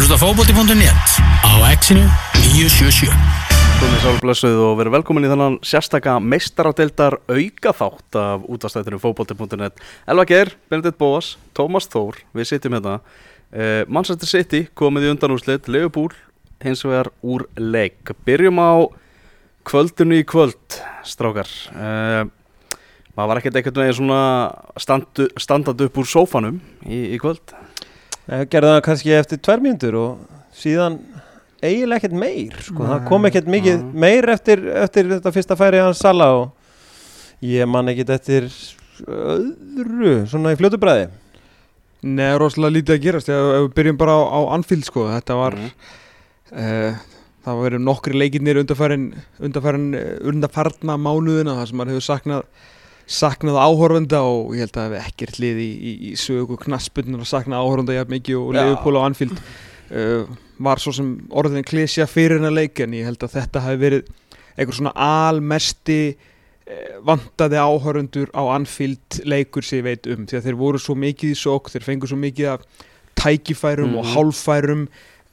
hlusta 0.00 0.16
á 0.16 0.22
fókbóti.net 0.24 1.08
á 1.44 1.52
exinu 1.76 2.08
977 2.56 3.12
Komið 3.80 3.98
sálblessuð 4.00 4.60
og 4.64 4.78
verið 4.78 4.94
velkomin 4.94 5.26
í 5.26 5.28
þannan 5.28 5.58
sérstaka 5.60 6.14
meistaradeildar 6.24 7.18
auka 7.28 7.72
þátt 7.76 8.16
af 8.16 8.46
útastættunum 8.48 9.02
fókbóti.net 9.02 9.76
Elva 10.08 10.24
Geir, 10.24 10.54
Benedikt 10.72 10.96
Bóas, 10.96 11.34
Tómas 11.52 11.90
Þór, 11.92 12.16
við 12.32 12.48
sitjum 12.48 12.78
hérna. 12.78 12.96
Uh, 13.52 13.84
Manchester 13.92 14.30
City 14.30 14.62
komið 14.72 15.10
í 15.10 15.12
undanúslit, 15.12 15.68
Leifubúl 15.68 16.14
hins 16.64 16.80
vegar 16.86 17.12
úr 17.20 17.44
leik. 17.60 18.14
Byrjum 18.24 18.56
á 18.56 18.88
kvöldinu 19.68 20.22
í 20.22 20.24
kvöld, 20.24 20.80
strákar. 21.04 21.50
Uh, 21.76 22.24
maður 23.12 23.34
var 23.34 23.42
ekkert 23.42 23.60
einhvern 23.60 23.84
veginn 23.84 24.00
svona 24.00 24.22
standu, 24.80 25.28
standandi 25.36 25.90
upp 25.90 26.00
úr 26.00 26.08
sófanum 26.08 26.62
í, 26.88 27.18
í 27.18 27.20
kvöld 27.20 27.52
Ég 28.28 28.48
gerði 28.52 28.74
það 28.74 28.82
kannski 28.86 29.14
eftir 29.16 29.38
tvær 29.42 29.62
mínútur 29.64 29.96
og 29.98 30.18
síðan 30.54 30.98
eiginlega 31.62 31.98
ekkert 32.00 32.18
meir 32.20 32.56
sko. 32.62 32.84
það 32.86 33.06
kom 33.08 33.26
ekkert 33.28 33.48
mikið 33.50 33.82
meir 34.04 34.28
eftir, 34.32 34.62
eftir 34.84 35.08
þetta 35.16 35.32
fyrsta 35.34 35.56
færi 35.58 35.80
hans 35.82 35.98
Sala 36.00 36.28
og 36.38 36.50
ég 37.44 37.66
man 37.68 37.88
ekkert 37.92 38.10
eftir 38.16 38.46
öðru 39.08 40.14
svona 40.30 40.52
í 40.54 40.58
fljótu 40.60 40.78
bræði 40.80 41.08
Nei, 42.00 42.30
rosalega 42.40 42.72
lítið 42.78 42.94
að 42.94 43.02
gerast. 43.04 43.28
Ef, 43.28 43.34
ef 43.52 43.64
við 43.66 43.72
byrjum 43.76 43.96
bara 44.00 44.12
á, 44.16 44.20
á 44.32 44.40
Anfield 44.56 44.86
sko. 44.88 45.02
Þetta 45.12 45.34
var 45.36 45.52
Mhm. 45.52 45.72
uh, 46.56 46.94
það 47.44 47.58
var 47.58 47.64
verið 47.66 47.82
nokkri 47.84 48.14
leikirnir 48.16 48.56
undarfærin 48.62 49.04
undarfærin 49.38 49.84
undarfarna 50.32 50.96
mánuðina 50.96 51.58
þar 51.58 51.68
sem 51.68 51.76
maður 51.76 51.92
hefur 51.92 52.06
saknað 52.08 52.42
saknað 53.10 53.56
áhorfenda 53.58 54.20
og 54.22 54.52
ég 54.54 54.62
held 54.64 54.70
að 54.70 54.78
það 54.78 54.86
hefði 54.94 55.00
ekkert 55.10 55.38
lið 55.42 55.60
í, 55.64 55.70
í, 55.90 55.92
í 56.10 56.12
sögu 56.20 56.56
knaspunnar 56.62 57.24
að 57.24 57.30
sakna 57.32 57.58
áhorfenda 57.58 57.96
jafn 57.96 58.14
mikið 58.14 58.38
og. 58.38 58.52
Leifupól 58.54 58.96
á 58.98 59.06
Anfield 59.08 59.40
uh, 59.42 60.24
var 60.62 60.78
svo 60.82 60.92
sem 60.94 61.08
orðin 61.34 61.66
klísja 61.66 62.06
fyrir 62.10 62.38
hennar 62.38 62.54
leik 62.54 62.78
en 62.84 62.94
ég 62.94 63.08
held 63.08 63.22
að 63.26 63.34
þetta 63.38 63.64
hefði 63.66 63.82
verið 63.86 64.12
einhver 64.60 64.76
svona 64.78 64.92
almesti 64.94 65.98
uh, 66.14 67.00
vantaði 67.08 67.58
áhorfundur 67.58 68.30
á 68.36 68.42
Anfield 68.54 69.20
leikur 69.26 69.66
sem 69.66 69.80
ég 69.82 69.88
veit 69.90 70.10
um 70.14 70.26
því 70.30 70.38
að 70.38 70.46
þeir 70.50 70.60
voru 70.62 70.78
svo 70.82 70.94
mikið 71.00 71.34
í 71.34 71.40
sók 71.42 71.72
þeir 71.74 71.88
fengu 71.90 72.10
svo 72.10 72.20
mikið 72.20 72.52
af 72.54 72.68
tækifærum 73.20 73.96
og 73.98 74.04
Mhm. 74.06 74.12
hálfærum 74.14 74.84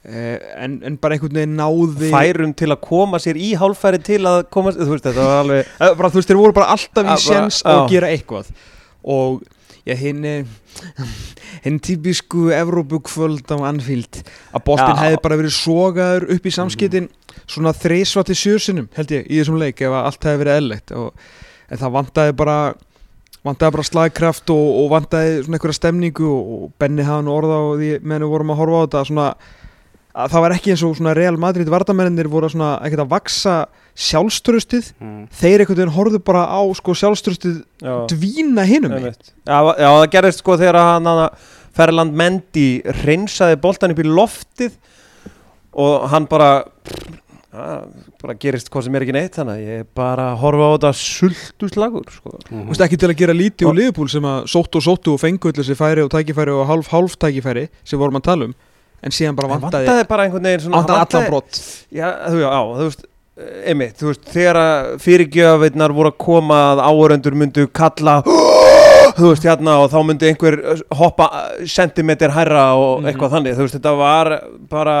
en, 0.06 0.78
en 0.86 0.96
bara 1.02 1.16
einhvern 1.16 1.34
veginn 1.40 1.56
náði 1.58 2.10
færum 2.12 2.52
til 2.56 2.70
að 2.72 2.80
koma 2.86 3.18
sér 3.20 3.36
í 3.40 3.50
hálfæri 3.58 3.98
til 4.06 4.20
að 4.30 4.44
koma 4.54 4.70
þú 4.76 4.86
veist 4.94 5.08
þetta 5.08 5.24
var 5.26 5.40
alveg 5.42 5.72
Eh, 5.82 5.94
bara, 5.98 6.10
þú 6.12 6.20
veist, 6.20 6.30
þeir 6.30 6.40
voru 6.40 6.56
bara 6.56 6.72
alltaf 6.76 7.04
í 7.08 7.14
Ah, 7.14 7.22
sjens 7.22 7.62
að 7.66 7.80
já. 7.82 7.86
gera 7.96 8.10
eitthvað 8.14 8.52
og 9.08 9.42
já, 9.88 9.94
hinn 9.98 10.24
eh, 10.24 10.56
hinn 11.64 11.78
típisku 11.82 12.48
Evrópukvöld 12.54 13.50
á 13.50 13.56
Anfield 13.68 14.20
að 14.54 14.72
Já. 14.78 14.88
hefði 15.02 15.20
bara 15.24 15.38
verið 15.42 15.54
sogaður 15.58 16.28
upp 16.36 16.46
í 16.46 16.54
samskiptin 16.54 17.08
svona 17.48 17.72
þreysvati 17.74 18.36
sjösunum 18.38 18.86
held 18.96 19.14
ég 19.16 19.26
í 19.26 19.40
þessum 19.40 19.58
leik 19.60 19.80
ef 19.82 19.94
allt 19.98 20.22
hefði 20.28 20.42
verið 20.44 20.60
eðlegt 20.62 20.94
og, 20.94 21.10
en 21.68 21.80
það 21.82 21.94
vantaði 21.98 22.36
bara 22.38 22.58
vantaði 23.46 23.74
bara 23.78 23.86
slagkraft 23.90 24.50
og, 24.54 24.66
og 24.82 24.90
vantaði 24.92 25.36
svona 25.44 25.58
einhverja 25.58 25.78
stemningu 25.80 26.28
og, 26.30 26.68
Benni 26.78 27.06
hafði 27.06 27.26
nú 27.28 27.34
orða 27.38 27.58
og 27.68 27.78
því 27.80 27.90
meðan 28.02 28.24
við 28.26 28.32
vorum 28.34 28.52
að 28.54 28.60
horfa 28.62 28.78
á 28.78 28.84
þetta 28.86 29.04
svona 29.10 29.28
að 30.18 30.32
það 30.32 30.44
var 30.44 30.54
ekki 30.56 30.72
eins 30.74 30.82
og 30.86 30.96
svona 30.98 31.14
Real 31.16 31.38
Madrid 31.40 31.68
vardamennir 31.70 32.30
voru 32.30 32.50
svona 32.50 32.72
ekkert 32.86 33.04
að 33.04 33.12
vaksa 33.12 33.54
sjálfströstið 33.98 34.90
mm. 34.98 35.20
þeir 35.40 35.62
einhvern 35.62 35.80
veginn 35.80 35.94
horfðu 35.94 36.22
bara 36.26 36.44
á 36.50 36.62
sko 36.78 36.94
sjálfströstið 36.98 37.60
já, 37.82 37.94
dvína 38.10 38.66
hinum 38.68 38.96
einmitt. 38.98 39.32
já, 39.46 39.58
já 39.78 39.88
það 39.88 40.10
gerðist 40.16 40.42
sko 40.42 40.58
þegar 40.58 40.80
hann 40.82 41.08
hana, 41.10 41.30
Ferland 41.78 42.18
Mendy 42.18 42.68
reynsaði 43.04 43.58
boltan 43.62 43.94
upp 43.94 44.02
í 44.02 44.06
loftið 44.08 44.78
og 45.78 46.08
hann 46.10 46.26
bara 46.30 46.50
ja, 47.54 47.66
bara 48.22 48.36
gerist 48.40 48.70
hvað 48.72 48.86
sem 48.86 48.98
er 48.98 49.06
ekki 49.06 49.14
neitt 49.14 49.38
þannig 49.38 49.58
að 49.58 49.74
ég 49.74 49.90
bara 49.98 50.32
að 50.32 50.40
horfa 50.42 50.66
á 50.66 50.74
þetta 50.74 50.92
sultu 50.98 51.70
slagur 51.70 52.10
sko. 52.12 52.34
Þú 52.48 52.64
veist 52.72 52.86
ekki 52.88 52.98
til 52.98 53.12
að 53.12 53.20
gera 53.22 53.36
lítið 53.36 53.70
og 53.70 53.78
liðbúl 53.78 54.08
sem 54.10 54.26
að 54.26 54.48
sóttu 54.50 54.80
og 54.80 54.86
sóttu 54.88 55.14
og 55.14 55.22
fengu 55.22 55.52
allir 55.52 55.62
þessi 55.62 55.78
færi 55.78 56.04
og 56.04 56.10
tækifæri 56.14 56.54
og 56.54 56.66
hálf 56.70 56.90
hálf 56.90 57.14
tækifæri 57.20 57.68
sem 57.86 58.00
vorum 58.00 58.18
að 58.18 58.26
tala 58.30 58.50
um 58.50 58.56
en 59.02 59.10
síðan 59.14 59.36
bara 59.38 59.48
En 59.54 59.60
vantaði 59.60 59.86
vantaði 59.86 60.08
bara 60.08 60.24
einhvern 60.26 60.42
veginn 60.48 60.64
svona 60.66 60.80
vantaði 60.82 60.98
vantaði- 60.98 61.22
allan 61.22 61.30
brott 61.30 61.60
Já, 61.92 62.08
þú, 62.28 62.40
já, 62.42 62.50
þú 62.78 62.88
veist 62.88 63.04
einmitt, 63.70 63.94
þú 64.00 64.06
veist, 64.10 64.24
þegar 64.34 64.56
að 64.58 64.86
fyrirgjöfveitnar 65.04 65.92
voru 65.94 66.10
að 66.10 66.16
koma 66.18 66.56
að 66.72 66.80
áhöröndur 66.88 67.36
myndu 67.38 67.66
kalla 67.70 68.16
þú 69.18 69.28
veist, 69.30 69.46
hérna 69.46 69.76
og 69.84 69.92
þá 69.92 69.98
myndi 70.08 70.28
einhver 70.32 70.56
uh, 70.74 70.82
hoppa 70.98 71.28
sentimeter 71.66 72.34
hærra 72.34 72.72
og 72.74 73.00
Mhm. 73.00 73.06
eitthvað 73.12 73.32
þannig, 73.36 73.54
þú 73.54 73.66
veist, 73.68 73.78
þetta 73.78 73.94
var 73.98 74.32
bara 74.70 74.98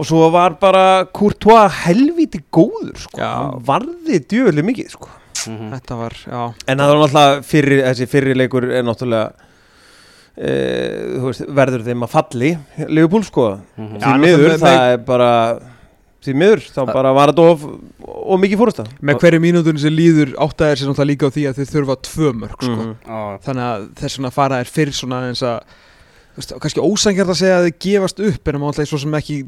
og 0.00 0.06
svo 0.08 0.30
var 0.32 0.54
bara 0.60 1.04
Courtois 1.12 1.68
helvíti 1.84 2.40
góður, 2.50 2.96
sko, 2.96 3.18
Já. 3.20 3.28
hann 3.36 3.60
varði 3.68 4.20
djöfuli 4.24 4.62
mikið, 4.64 4.88
sko, 4.96 5.08
Mhm. 5.46 5.70
þetta 5.76 5.96
var, 6.00 6.16
já, 6.24 6.40
en 6.68 6.78
það 6.78 6.88
var 6.88 7.00
náttúrulega 7.04 7.44
fyrir, 7.44 7.82
þessi 7.84 8.06
fyrirleikur 8.08 8.64
er 8.72 8.82
náttúrulega 8.82 9.32
veist, 10.36 11.44
verður 11.48 11.84
þeim 11.86 12.04
að 12.06 12.12
falli 12.14 12.50
Leopold, 12.88 13.26
sko, 13.28 13.48
Mhm. 13.76 13.98
Já, 14.00 14.06
því 14.06 14.20
miður, 14.24 14.56
það 14.62 14.92
er 14.92 14.98
bara 15.04 15.30
því 16.20 16.34
miður, 16.36 16.60
þá 16.76 16.80
bara 16.92 17.12
var 17.16 17.30
þetta 17.32 17.44
of, 17.50 17.62
of 18.04 18.40
mikið 18.40 18.58
fórust 18.60 18.80
með 19.00 19.20
hverju 19.22 19.40
mínútunum 19.40 19.78
sem 19.80 19.94
líður 19.96 20.34
áttaðir 20.36 20.76
sér 20.80 20.90
náttúrulega 20.90 21.10
líka 21.10 21.26
á 21.28 21.34
því 21.34 21.44
að 21.48 21.60
þeir 21.60 21.70
þurfa 21.74 21.96
tvö 22.08 22.32
mörg 22.42 22.58
sko. 22.60 22.76
Mhm. 22.76 22.94
Já, 23.06 23.20
þannig 23.46 23.64
að 23.70 23.86
þess 24.02 24.18
vegna 24.18 24.30
fara 24.36 24.58
er 24.60 24.64
fyrir 24.68 24.92
svona 24.96 25.22
eins 25.30 25.42
að 25.42 25.60
þú 26.30 26.36
veist, 26.40 26.52
kannski 26.60 26.84
ósangjart 26.84 27.32
að 27.32 27.40
segja 27.40 27.56
að 27.58 27.64
þeir 27.66 27.78
gefast 27.86 28.20
upp 28.20 28.48
en 28.48 28.54
það 28.54 28.60
má 28.60 28.66
alltaf 28.70 28.88
svo 28.88 28.98
sem 29.00 29.12
ekki 29.20 29.38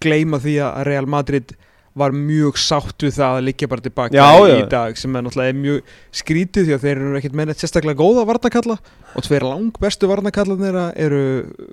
gleyma 0.00 0.38
því 0.38 0.54
að 0.62 0.84
Real 0.86 1.06
Madrid 1.06 1.56
var 1.98 2.14
mjög 2.16 2.56
sátt 2.56 3.04
við 3.04 3.16
það 3.18 3.36
að 3.38 3.44
liggja 3.48 3.68
bara 3.68 3.84
tilbaka 3.84 4.16
Já, 4.16 4.28
í 4.48 4.54
já. 4.62 4.68
dag 4.72 4.96
sem 4.96 5.16
er 5.18 5.22
náttúrulega 5.26 5.58
mjög 5.60 5.90
skrítið 6.22 6.66
því 6.70 6.74
að 6.78 6.84
þeir 6.86 6.96
eru 7.02 7.18
ekkert 7.20 7.36
neitt 7.42 7.60
sérstaklega 7.60 8.00
góða 8.00 8.24
varnakalla 8.30 8.78
og 9.12 9.26
tveir 9.26 9.44
lang 9.44 9.76
bestu 9.82 10.08
varnakallarnir 10.08 10.78
eru, 10.96 11.22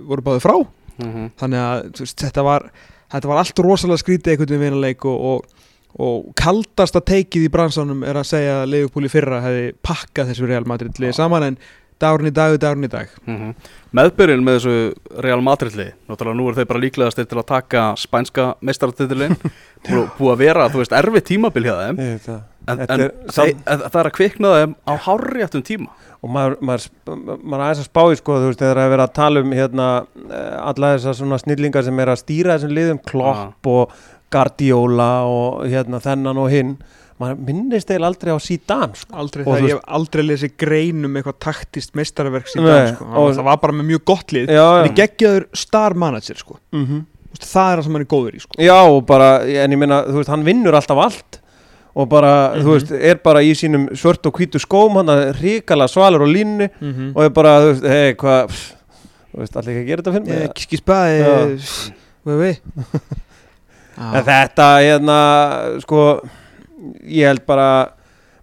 voru 0.10 0.26
báði 0.26 0.44
frá 0.44 0.58
Mhm. 1.00 1.30
þannig 1.40 1.60
að 1.64 1.86
þú 1.96 2.04
veist, 2.04 2.18
þetta 2.26 2.44
var 2.44 2.64
þetta 3.14 3.28
var 3.32 3.38
allt 3.40 3.60
rosalega 3.64 4.02
skrítið 4.04 4.32
einhvern 4.34 4.50
veginn 4.52 4.66
vinaleik 4.68 5.06
og, 5.08 5.22
og, 5.30 5.46
og 5.98 6.26
kaldasta 6.36 7.00
teikið 7.00 7.46
í 7.48 7.52
bransanum 7.54 8.04
er 8.04 8.20
að 8.20 8.28
segja 8.28 8.58
að 8.66 8.70
Leifupúli 8.74 9.08
fyrra 9.10 9.40
hefði 9.46 9.70
pakkað 9.82 10.34
þessu 10.34 10.50
Real 10.52 10.68
Madrid 10.68 11.00
liði 11.00 11.16
saman 11.16 11.44
en 11.48 11.58
dagurinn 12.02 12.30
í 12.32 12.34
dag 12.36 12.54
er 12.56 12.62
dagurinn 12.64 12.88
í 12.88 12.92
dag. 12.94 13.14
Mhm. 13.26 13.54
Meðbyrjun 14.00 14.44
með 14.46 14.58
þessu 14.60 15.22
Real 15.26 15.42
Madrid-li 15.42 15.88
Náttúrulega 16.08 16.38
nú 16.38 16.44
er 16.52 16.58
þeir 16.60 16.68
bara 16.70 16.82
líklegastir 16.84 17.26
til 17.26 17.40
að 17.42 17.48
taka 17.50 17.86
spænska 17.98 18.44
meistaratitilinn 18.62 19.34
Búið 20.20 20.34
að 20.34 20.38
vera, 20.44 20.68
þú 20.70 20.82
veist, 20.84 20.94
erfið 20.94 21.26
tímabil 21.32 21.66
hjá 21.66 21.74
þeim. 21.80 22.02
Það. 22.26 22.40
En, 22.70 22.82
en 22.86 23.02
er 23.02 23.12
samt- 23.34 23.64
það 23.66 23.98
er 24.04 24.10
að 24.12 24.16
kvikna 24.20 24.52
þeim 24.60 24.76
á 24.86 24.94
hárréttum 25.08 25.64
tíma. 25.66 25.90
Og 26.20 26.30
maður, 26.36 26.58
maður, 26.68 26.88
maður 27.40 27.64
aðeins 27.64 27.82
að 27.82 27.88
spá 27.88 28.02
í 28.12 28.18
sko, 28.20 28.36
þú 28.44 28.50
veist, 28.52 28.60
þegar 28.60 28.76
það 28.82 28.86
er 28.90 28.94
verið 28.94 29.06
að 29.08 29.14
tala 29.16 29.42
um 29.46 29.54
hérna, 29.56 29.88
eh, 30.28 30.56
alla 30.70 30.90
þessar 30.98 31.16
svona 31.22 31.40
snillingar 31.40 31.86
sem 31.88 32.00
er 32.04 32.12
að 32.12 32.20
stýra 32.22 32.58
þessum 32.58 32.74
liðum, 32.76 33.00
Klopp 33.08 33.70
og 33.72 33.94
Guardiola 34.30 35.10
og 35.26 35.64
hérna 35.72 36.02
þennan 36.04 36.38
og 36.44 36.52
hinn, 36.54 36.76
maður 37.20 37.40
minnist 37.50 37.90
eil 37.92 38.04
aldrei 38.08 38.32
á 38.32 38.40
Zidane 38.40 38.96
sko. 38.96 39.14
aldrei, 39.20 39.44
Og 39.46 39.54
það, 39.58 39.66
ég 39.68 39.74
hef 39.76 39.82
aldrei 40.00 40.24
lesið 40.24 40.54
grein 40.58 41.06
um 41.06 41.16
eitthvað 41.20 41.38
taktist 41.40 41.96
meistarverk 41.96 42.48
dag 42.56 42.94
sko. 42.96 43.06
það 43.36 43.44
var 43.44 43.58
bara 43.58 43.74
með 43.74 43.90
mjög 43.92 44.04
gott 44.06 44.32
lið 44.32 44.48
Já, 44.56 44.66
en 44.84 44.90
ég 44.90 44.96
geggjaður 44.96 45.48
star 45.54 45.94
manager 45.94 46.36
sko. 46.40 46.58
mm 46.72 47.06
veist, 47.30 47.44
það 47.54 47.72
er 47.72 47.78
það 47.78 47.84
sem 47.84 47.94
hann 47.94 48.02
er 48.02 48.10
góður 48.10 48.36
í 48.36 48.40
sko. 48.42 48.56
Já, 48.58 49.02
bara, 49.06 49.28
en 49.46 49.72
ég 49.72 49.78
meina, 49.78 50.00
þú 50.08 50.16
veist, 50.18 50.30
hann 50.34 50.44
vinnur 50.48 50.74
alltaf 50.80 50.98
allt 50.98 51.40
og 51.96 52.08
bara, 52.10 52.32
þú 52.56 52.64
Mhm. 52.64 52.72
veist, 52.74 52.92
er 53.12 53.16
bara 53.24 53.40
í 53.44 53.52
sínum 53.54 53.90
svört 53.94 54.26
og 54.26 54.34
hvítu 54.34 54.58
skóm, 54.60 54.96
hann 54.98 55.10
er 55.10 55.34
ríkala 55.34 55.88
svalur 55.88 56.22
og 56.26 56.28
línni 56.34 56.70
mm 56.82 57.14
og 57.16 57.24
er 57.24 57.30
bara, 57.30 57.60
þú 57.62 57.70
veist, 57.74 57.86
hei, 57.86 58.14
hvað, 58.14 58.50
þú 59.34 59.40
veist, 59.44 59.56
allir 59.58 59.76
ekki 59.76 59.84
að 59.84 59.88
gera 59.92 60.02
þetta 60.02 60.14
fyrir 60.14 60.26
mig. 60.28 60.50
-hmm. 60.50 60.54
kiski 60.56 60.78
spæði 60.78 61.60
við 62.26 62.58
En 64.00 64.24
þetta, 64.24 64.68
hérna, 64.80 65.18
sko, 65.84 66.22
ég 67.04 67.26
held 67.30 67.44
bara, 67.50 67.68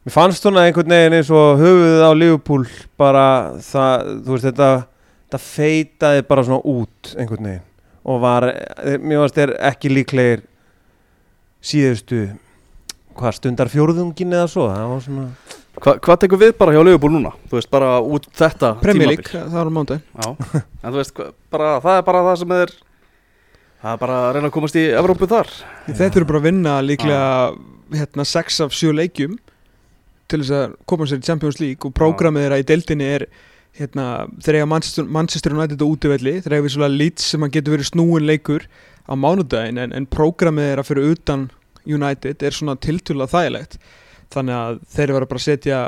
mér 0.07 0.15
fannst 0.15 0.43
svona 0.45 0.67
einhvern 0.69 0.93
veginn 0.93 1.17
eins 1.19 1.31
og 1.35 1.61
höfuðið 1.63 2.05
á 2.07 2.11
Liverpool 2.17 2.67
bara 3.01 3.25
það, 3.65 4.11
þú 4.27 4.35
veist, 4.37 4.49
þetta, 4.51 4.71
þetta 5.27 5.43
feitaði 5.47 6.27
bara 6.29 6.45
svona 6.49 6.63
út 6.77 7.15
einhvern 7.17 7.51
veginn 7.51 7.65
og 8.07 8.21
var, 8.23 8.47
mér 9.03 9.23
fannst 9.25 9.39
þér 9.41 9.55
ekki 9.73 9.91
líklegir 9.91 10.45
síðustu, 11.67 12.21
hvað, 13.19 13.39
stundar 13.41 13.71
fjórðungin 13.73 14.35
eða 14.37 14.51
svo, 14.53 14.69
það 14.73 14.91
var 14.95 15.07
svona, 15.09 15.29
Hva, 15.77 15.93
Hvað 16.01 16.21
tekur 16.23 16.39
við 16.41 16.53
bara 16.57 16.73
hjá 16.73 16.81
Leifubúl 16.87 17.11
núna? 17.13 17.35
Þú 17.51 17.59
veist, 17.59 17.69
bara 17.69 17.89
út 18.01 18.25
þetta 18.39 18.71
Premier 18.81 19.11
League, 19.11 19.27
tímabil? 19.29 19.51
það 19.53 19.59
var 19.61 19.73
mándag 19.77 19.99
Já, 20.01 20.29
en 20.57 20.87
þú 20.87 20.97
veist, 20.97 21.13
hva- 21.19 21.27
bara, 21.53 21.73
það 21.85 21.99
er 21.99 22.07
bara 22.07 22.23
það 22.31 22.39
sem 22.41 22.55
er 22.57 22.73
Það 23.83 23.91
er 23.93 23.99
bara 24.01 24.15
að 24.23 24.31
reyna 24.39 24.49
að 24.49 24.55
komast 24.55 24.79
í 24.81 24.85
Evrópu 24.97 25.29
þar 25.29 25.51
Þetta 25.91 26.09
eru 26.23 26.29
bara 26.31 26.41
að 26.41 26.47
vinna 26.49 26.79
líklega 26.81 27.27
hérna, 27.95 28.25
6 28.27 28.61
af 28.67 28.75
7 28.75 28.95
leikjum 28.97 29.37
til 30.31 30.41
þess 30.43 30.55
að 30.57 30.79
koma 30.91 31.07
sér 31.07 31.21
í 31.23 31.27
Champions 31.27 31.61
League 31.63 31.87
og 31.87 31.95
prógramið 31.95 32.47
þeirra 32.47 32.63
í 32.63 32.67
deildinni 32.67 33.11
er 33.19 33.27
hérna, 33.77 34.07
þeir 34.43 34.61
eiga 34.61 34.71
Manchester, 34.71 35.07
Manchester 35.19 35.55
United 35.55 35.85
á 35.85 35.87
útivelli, 35.87 36.39
þeir 36.43 36.57
eiga 36.57 36.67
vissulega 36.67 36.97
Leeds 36.97 37.29
sem 37.33 37.47
að 37.47 37.53
getur 37.59 37.77
verið 37.77 37.91
snúin 37.91 38.27
leikur 38.27 38.67
á 39.07 39.13
mánudaginn 39.15 39.79
en, 39.83 39.95
en 39.95 40.09
prógramið 40.11 40.71
þeirra 40.71 40.87
fyrir 40.89 41.13
utan 41.13 41.47
United 41.87 42.43
er 42.43 42.57
svona 42.57 42.75
tiltúrlega 42.83 43.31
þægilegt. 43.31 43.79
Þannig 44.35 44.57
að 44.59 44.81
þeir 44.97 45.13
verða 45.15 45.31
bara 45.31 45.43
að 45.43 45.47
setja 45.47 45.81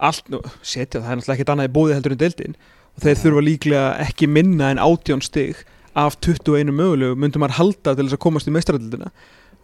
allt, 0.00 0.28
setja 0.60 1.00
það 1.00 1.10
er 1.12 1.20
náttúrulega 1.20 1.36
ekkert 1.38 1.52
annað 1.54 1.70
í 1.70 1.74
bóði 1.76 1.96
heldur 1.96 2.16
en 2.16 2.20
deildin 2.20 2.56
og 2.90 3.04
þeir 3.04 3.20
þurfa 3.22 3.44
líklega 3.46 3.84
ekki 4.04 4.28
minna 4.28 4.72
en 4.74 4.82
18 4.82 5.24
stig 5.24 5.62
af 5.98 6.18
21 6.20 6.72
mögulegu 6.74 7.18
myndum 7.18 7.44
maður 7.44 7.58
halda 7.58 7.94
til 7.94 8.06
þess 8.06 8.16
að 8.18 8.24
komast 8.24 8.48
í 8.48 8.54
meistaradildina 8.54 9.10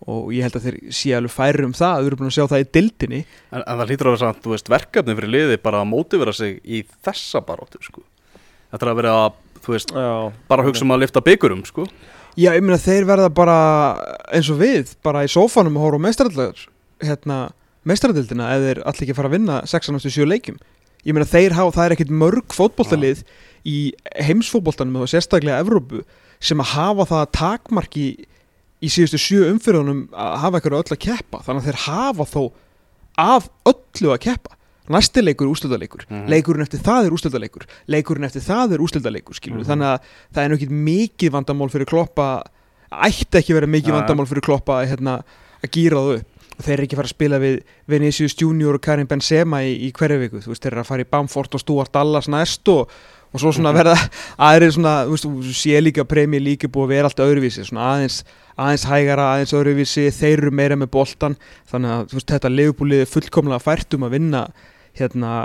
og 0.07 0.29
ég 0.35 0.47
held 0.47 0.59
að 0.59 0.67
þeir 0.67 0.77
sé 0.95 1.15
alveg 1.17 1.35
færi 1.35 1.65
um 1.67 1.75
það, 1.77 1.97
þau 1.97 2.11
eru 2.11 2.19
búin 2.21 2.31
að 2.31 2.37
sjá 2.37 2.45
það 2.53 2.63
í 2.63 2.69
dildinni 2.77 3.23
En, 3.25 3.63
en 3.63 3.81
það 3.81 3.89
hlýtur 3.91 4.11
að 4.11 4.15
vera 4.15 4.23
samt, 4.23 4.43
þú 4.45 4.53
veist, 4.55 4.71
verkefni 4.71 5.17
fyrir 5.19 5.33
liði 5.35 5.59
bara 5.65 5.81
að 5.83 5.91
mótivera 5.91 6.35
sig 6.37 6.61
í 6.63 6.83
þessa 7.07 7.43
baróttu, 7.47 7.83
sko. 7.83 8.05
Þetta 8.71 8.87
er 8.87 8.93
að 8.93 9.01
vera 9.01 9.17
að, 9.25 9.41
þú 9.65 9.75
veist, 9.75 9.97
Já, 9.97 10.13
bara 10.53 10.63
að 10.63 10.71
hugsa 10.71 10.87
um 10.87 10.95
að 10.95 11.03
lifta 11.03 11.25
byggurum, 11.27 11.67
sko. 11.67 11.89
Já, 12.37 12.51
ég 12.53 12.63
meina 12.63 12.79
þeir 12.79 13.09
verða 13.09 13.33
bara 13.33 13.59
eins 14.29 14.51
og 14.53 14.61
við, 14.61 14.95
bara 15.07 15.25
í 15.25 15.31
sófanum 15.33 15.79
og 15.81 15.87
horfa 15.87 16.03
á 16.03 16.05
meistaradildar 16.07 16.65
hérna, 17.03 17.39
meistaradildina 17.89 18.51
eða 18.53 18.67
þeir 18.67 18.81
allir 18.91 19.07
ekki 19.07 19.17
fara 19.17 19.31
að 19.31 19.37
vinna 19.39 19.61
6-7 19.71 20.27
leikjum 20.29 20.59
ég 21.07 21.15
meina 21.15 21.29
þeir 21.29 21.55
hafa, 21.57 21.73
það 21.79 21.87
er 21.87 21.95
ekkit 21.97 22.15
mörg 22.23 22.55
fótboltalið 22.57 23.23
í 23.67 23.79
heimsfótboltanum 24.27 25.03
og 25.05 25.11
sérstaklega 25.11 25.63
Evrópu 25.63 26.03
sem 26.43 26.61
að 26.63 26.73
hafa 26.75 27.07
það 27.13 27.31
takmarki 27.39 28.07
í 28.83 28.89
síðustu 28.93 29.19
sjö 29.21 29.51
umfyrðunum 29.55 30.09
að 30.13 30.37
hafa 30.43 30.59
eitthvað 30.61 30.79
öll 30.83 30.97
að 30.97 31.03
keppa. 31.07 31.39
Þannig 31.47 31.63
að 31.63 31.69
þeir 31.71 31.81
hafa 31.87 32.25
þó 32.33 32.43
af 33.19 33.49
öllu 33.67 34.13
að 34.13 34.21
keppa. 34.27 34.53
Næsti 34.93 35.23
leikur 35.25 35.47
er 35.49 35.51
úrslitaleikur, 35.51 36.03
Mhm. 36.09 36.29
leikurinn 36.31 36.63
eftir 36.63 36.79
það 36.79 37.07
er 37.07 37.11
úrslitaleikur, 37.17 37.65
leikurinn 37.89 38.25
eftir 38.29 38.43
það 38.45 38.75
er 38.75 38.79
úrslitaleikur 38.85 39.35
skilur 39.35 39.65
Mhm. 39.65 39.67
þannig 39.67 39.89
að 39.91 40.01
það 40.35 40.45
er 40.45 40.55
ekki 40.57 40.69
mikið 40.71 41.31
vandamál 41.35 41.71
fyrir 41.71 41.87
kloppa 41.87 42.43
ætti 42.93 43.39
ekki 43.41 43.55
verið 43.57 43.71
mikið 43.75 43.91
Nei. 43.91 44.01
vandamál 44.01 44.27
fyrir 44.29 44.43
kloppa 44.43 44.87
hérna, 44.87 45.23
að 45.65 45.71
gýra 45.71 45.97
það 45.99 46.17
upp. 46.19 46.27
Og 46.59 46.65
þeir 46.65 46.73
eru 46.73 46.83
ekki 46.87 46.97
fara 46.97 47.09
að 47.09 47.17
spila 47.17 47.39
við 47.39 47.63
Vinicius 47.89 48.35
Junior 48.41 48.75
og 48.75 48.81
Karim 48.81 49.07
Benzema 49.07 49.59
í, 49.61 49.89
í 49.89 49.93
hverju 49.93 50.19
viku. 50.21 50.39
Þú 50.41 50.47
veist, 50.55 50.63
þeir 50.63 50.73
eru 50.73 50.81
að 50.81 50.87
fara 50.87 51.03
í 51.05 51.11
Bamford 51.11 51.55
og 51.55 51.61
Stuart 51.61 51.93
Dallas 51.93 52.29
næst 52.29 52.69
og, 52.69 52.89
og 53.37 53.43
svo 53.43 53.53
svona 53.55 53.75
verða 53.77 53.95
aðrið 54.49 54.75
svona, 54.79 54.95
þú 55.07 55.15
veist, 55.15 55.29
þú 55.47 55.55
sé 55.61 55.83
líka 55.85 56.07
premi 56.09 56.41
líka 56.43 56.71
búið 56.73 56.89
að 56.89 56.95
vera 56.95 57.11
allt 57.11 57.23
öðruvísi 57.27 57.67
svona 57.69 57.91
aðeins, 57.93 58.19
aðeins 58.57 58.89
hægara, 58.89 59.29
aðeins 59.35 59.55
öðruvísi 59.61 60.09
þeir 60.17 60.47
eru 60.47 60.55
meira 60.57 60.81
með 60.81 60.93
boltan 60.97 61.39
þannig 61.71 61.95
að 61.95 62.17
veist, 62.17 62.33
þetta 62.33 62.55
leifbúlið 62.55 63.05
er 63.05 63.13
fullkomlega 63.13 63.63
fært 63.63 63.97
um 63.99 64.09
að 64.09 64.19
vinna 64.19 64.43
hérna 64.97 65.37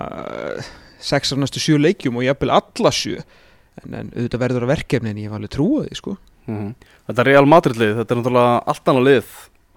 sex 1.01 1.33
af 1.35 1.41
næstu 1.41 1.61
sjö 1.61 1.79
leikjum 1.81 2.21
og 2.21 2.27
jafnvel 2.27 2.53
alla 2.55 2.95
sjö 2.95 3.19
en, 3.19 3.93
en 3.93 4.11
auðvitað 4.15 4.43
verður 4.45 4.67
að 4.67 4.75
verkefni 4.77 5.11
en 5.11 5.23
ég 5.23 5.31
var 5.31 5.41
alveg 5.41 5.55
trúið 5.57 5.95
sko 5.99 6.17
Mm 6.49 6.73
Þetta 7.07 7.23
er 7.23 7.27
Real 7.27 7.47
Madrid 7.49 7.77
lið, 7.79 7.97
þetta 7.97 8.13
er 8.13 8.19
náttúrulega 8.21 8.51
allt 8.71 8.89
annað 8.91 9.07
lið 9.09 9.31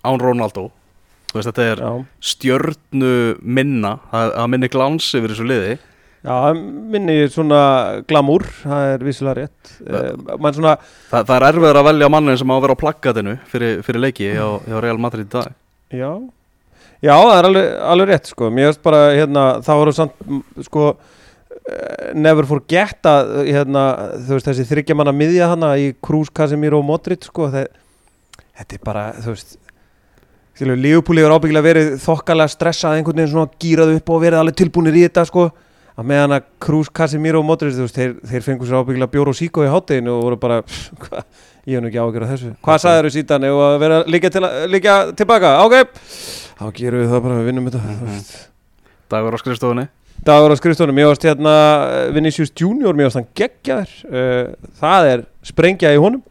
án 0.06 0.20
Ronaldo. 0.20 0.62
Veist, 1.32 1.48
þetta 1.48 1.64
er 1.66 1.80
já. 1.82 1.90
stjörnu 2.30 3.14
minna, 3.42 3.96
það 4.12 4.50
minni 4.52 4.68
glans 4.70 5.08
yfir 5.18 5.32
þessu 5.32 5.46
liði. 5.48 5.72
Já, 6.24 6.36
minni 6.56 7.18
svona 7.28 7.58
glamúr, 8.08 8.46
það 8.62 8.86
er 8.94 9.02
vissulega 9.04 9.42
rétt. 9.42 9.72
Uh, 9.84 10.38
Man 10.40 10.54
svona, 10.56 10.78
Það, 11.10 11.26
það 11.28 11.34
er 11.36 11.44
erfiður 11.50 11.78
að 11.82 11.88
velja 11.90 12.08
mannin 12.14 12.38
sem 12.40 12.48
á 12.48 12.54
að 12.56 12.62
vera 12.64 12.76
á 12.76 12.82
plakatinu 12.82 13.34
fyrir, 13.50 13.82
fyrir 13.84 14.00
leiki 14.06 14.30
hjá, 14.30 14.46
hjá 14.64 14.78
Real 14.80 15.00
Madrid 15.04 15.28
í 15.28 15.32
dag. 15.34 15.52
já. 15.92 16.08
Já, 17.04 17.12
það 17.12 17.34
er 17.36 17.46
alveg, 17.50 17.66
alveg 17.92 18.08
rétt 18.08 18.30
sko. 18.30 18.48
Mér 18.48 18.70
veist 18.70 18.80
bara, 18.86 19.00
hérna, 19.12 19.42
það 19.66 19.80
voru 19.82 19.92
samt 19.92 20.22
sko 20.64 20.84
eh, 20.94 22.14
Never 22.16 22.48
forget 22.48 23.04
að, 23.10 23.34
hérna, 23.50 23.82
þú 24.24 24.38
veist, 24.38 24.48
þessi 24.48 24.64
þryggja 24.70 24.96
manna 24.96 25.12
miðja 25.12 25.50
hana 25.52 25.74
í 25.76 25.90
Krús, 26.00 26.32
Casemiro 26.32 26.80
og 26.80 26.88
Modric 26.88 27.28
sko 27.28 27.50
það, 27.52 27.68
Þetta 28.54 28.78
er 28.78 28.82
bara, 28.86 29.04
þú 29.20 29.34
veist 29.34 29.56
Leopold 30.64 31.18
hefur 31.18 31.34
ábyggilega 31.34 31.66
verið 31.66 31.88
þokkalega 31.98 32.52
stressað 32.52 32.96
einhvern 33.00 33.18
veginn 33.18 33.32
svona 33.32 33.52
gýrað 33.58 33.96
upp 33.96 34.10
og 34.14 34.20
verið 34.22 34.38
alveg 34.38 34.58
tilbúinir 34.60 34.98
í 35.00 35.02
þetta 35.08 35.24
sko 35.26 35.48
að 35.94 36.08
meðan 36.10 36.36
að 36.36 36.46
Krús, 36.64 36.90
Casemiro 36.90 37.40
og 37.42 37.48
Modric 37.48 37.76
veist, 37.78 37.98
þeir, 37.98 38.14
þeir 38.26 38.46
fengur 38.46 38.70
sér 38.70 38.80
ábyggilega 38.82 39.12
bjór 39.12 39.30
og 39.30 39.38
síkó 39.38 39.64
í 39.64 39.70
hátteginu 39.70 40.14
og 40.16 40.24
voru 40.28 40.38
bara, 40.42 40.60
hva, 41.04 41.24
ég 41.68 41.76
hef 41.76 41.84
nú 41.84 41.90
ekki 41.90 42.00
ágjörð 42.02 42.32
þessu. 42.32 42.54
Hvað 42.64 42.80
sagður 42.84 43.08
þú 43.08 43.12
síðan 43.14 43.46
ef 43.48 43.60
að 43.66 43.76
vera 43.84 44.00
líka, 44.10 44.30
til, 44.34 44.48
líka 44.72 44.96
tilbaka, 45.18 45.52
ok. 45.66 46.00
Þá 46.58 46.64
gerum 46.78 47.04
við 47.04 47.12
það 47.14 47.22
bara, 47.28 47.38
við 47.38 47.50
vinnum 47.50 47.68
þetta 47.70 47.84
þú 47.84 48.08
veist. 48.10 48.34
Dagur 49.14 49.36
á 49.36 49.38
skrifstofunni. 49.42 49.86
Dagur 50.24 50.54
á 50.54 50.56
skrifstónum, 50.56 50.98
ég 51.02 51.10
varst 51.10 51.26
hérna 51.26 51.54
eh, 51.90 52.08
Vinicius 52.14 52.52
Junior, 52.56 52.94
mér 52.96 53.10
varst 53.10 53.18
hann 53.18 53.30
geggjaður. 53.36 53.94
Uh, 54.08 54.70
það 54.80 55.08
er 55.10 55.24
sprengja 55.44 55.90
í 55.92 55.98
honum. 56.00 56.22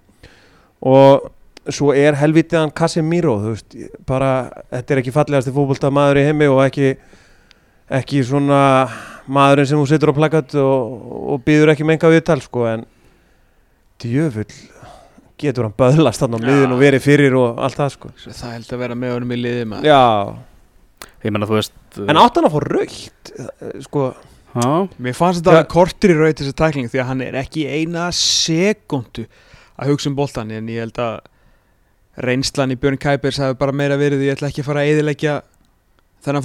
Og 0.83 1.27
svo 1.71 1.93
er 1.95 2.17
helvitiðan 2.19 2.73
Casemiro 2.75 3.37
þú 3.39 3.51
veist, 3.53 3.75
bara, 4.09 4.31
þetta 4.73 4.95
er 4.95 5.01
ekki 5.03 5.13
fallegasti 5.15 5.53
fótbolta 5.55 5.91
maður 5.93 6.19
í 6.19 6.25
heimi 6.27 6.49
og 6.51 6.63
ekki 6.65 6.95
ekki 7.93 8.23
svona 8.25 8.61
maðurinn 9.27 9.69
sem 9.69 9.79
þú 9.79 9.87
setur 9.89 10.11
á 10.11 10.19
plakat 10.19 10.55
og, 10.59 10.95
og 11.33 11.43
býður 11.45 11.73
ekki 11.73 11.87
menga 11.87 12.11
viðtal 12.11 12.39
sko 12.43 12.65
en 12.69 12.85
djöfull 14.03 14.49
getur 15.39 15.67
hann 15.67 15.77
böðlast 15.77 16.23
hann 16.23 16.35
á 16.35 16.39
miðin 16.41 16.75
og 16.75 16.81
verið 16.81 17.05
fyrir 17.05 17.37
og 17.39 17.61
allt 17.63 17.79
það 17.79 17.93
sko. 17.95 18.11
Það 18.25 18.53
held 18.57 18.73
að 18.75 18.83
vera 18.83 18.97
með 18.99 19.15
honum 19.15 19.33
í 19.33 19.39
liði 19.39 19.63
með 19.69 19.87
já, 19.89 20.01
Ég 21.23 21.31
menna, 21.31 21.47
þú 21.47 21.57
veist... 21.57 21.75
en 22.03 22.19
átt 22.19 22.37
hann 22.37 22.47
að 22.47 22.55
fá 22.55 22.61
raukt 22.67 23.33
sko, 23.85 24.07
Já, 24.53 24.69
Mér 25.01 25.15
fannst 25.17 25.41
þetta 25.41 25.53
alveg 25.55 25.69
kortir 25.71 26.13
í 26.13 26.17
raut 26.19 26.39
þessi 26.39 26.55
tækling 26.59 26.89
því 26.91 26.99
að 27.01 27.07
hann 27.09 27.23
er 27.25 27.37
ekki 27.39 27.63
í 27.63 27.79
eina 27.81 28.09
sekundu 28.13 29.25
að 29.73 29.89
hugsa 29.89 30.11
um 30.11 30.17
boltan 30.17 30.51
en 30.53 30.67
ég 30.69 30.83
held 30.83 30.99
að 31.01 31.15
reynslan 32.27 32.75
í 32.75 32.77
Björn 32.77 32.99
Kæpers 33.01 33.39
hafi 33.41 33.57
bara 33.57 33.73
meira 33.73 33.97
verið 33.97 34.27
ég 34.27 34.35
ætla 34.35 34.51
ekki 34.51 34.61
að 34.61 34.67
fara 34.67 34.83
að 34.83 34.91
eðilegja 34.91 35.39
þennan 36.23 36.43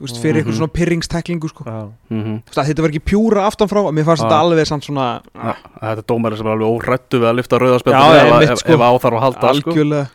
veist, 0.00 0.18
fyrir 0.22 0.34
Mhm. 0.34 0.40
eitthvað 0.42 0.56
svona 0.58 0.72
pyrringstæklingu 0.78 1.48
sko. 1.48 1.64
veist, 2.10 2.58
að 2.58 2.66
þetta 2.70 2.82
var 2.82 2.90
ekki 2.90 3.04
pjúra 3.06 3.46
aftanfrá 3.46 3.82
mér 3.94 4.04
fannst 4.04 4.22
þetta 4.24 4.40
alveg 4.42 4.66
samt 4.66 4.84
svona 4.84 5.20
Ja, 5.34 5.54
þetta 5.82 5.98
er 5.98 6.06
dómari 6.10 6.36
sem 6.36 6.46
er 6.46 6.52
alveg 6.56 6.74
órættu 6.74 7.20
við 7.22 7.28
að 7.30 7.36
lifta 7.40 7.58
rauðarspjaldið 7.58 8.16
Já, 8.16 8.40
ef, 8.42 8.50
ef, 8.50 8.58
sko. 8.58 8.72
ef 8.72 8.80
á 8.80 8.90
þarf 8.98 9.16
að 9.16 9.20
halda 9.26 9.54
sko. 9.54 9.70
algjörlega 9.70 10.08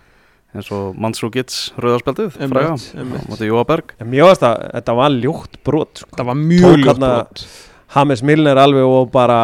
eins 0.53 0.71
og 0.75 0.95
Mansúkits 0.99 1.71
rauðarspjaldið 1.79 2.35
Einmitt, 2.35 2.51
fræga, 2.51 2.75
einmitt. 2.99 3.27
Mátti 3.31 3.47
Jóaberg 3.47 3.83
En 4.01 4.07
mér 4.11 4.25
varst 4.27 4.41
að 4.43 4.71
þetta 4.75 4.95
var 4.95 5.09
ljótt 5.15 5.63
brot 5.63 5.97
sko. 6.03 6.09
það 6.17 6.25
var 6.25 6.35
mjög 6.35 6.75
ljótt 6.75 6.97
þarna- 6.99 7.15
brot 7.23 7.45
Hames 7.91 8.21
Milner 8.23 8.59
alveg 8.61 8.88
og 8.88 9.09
bara 9.11 9.39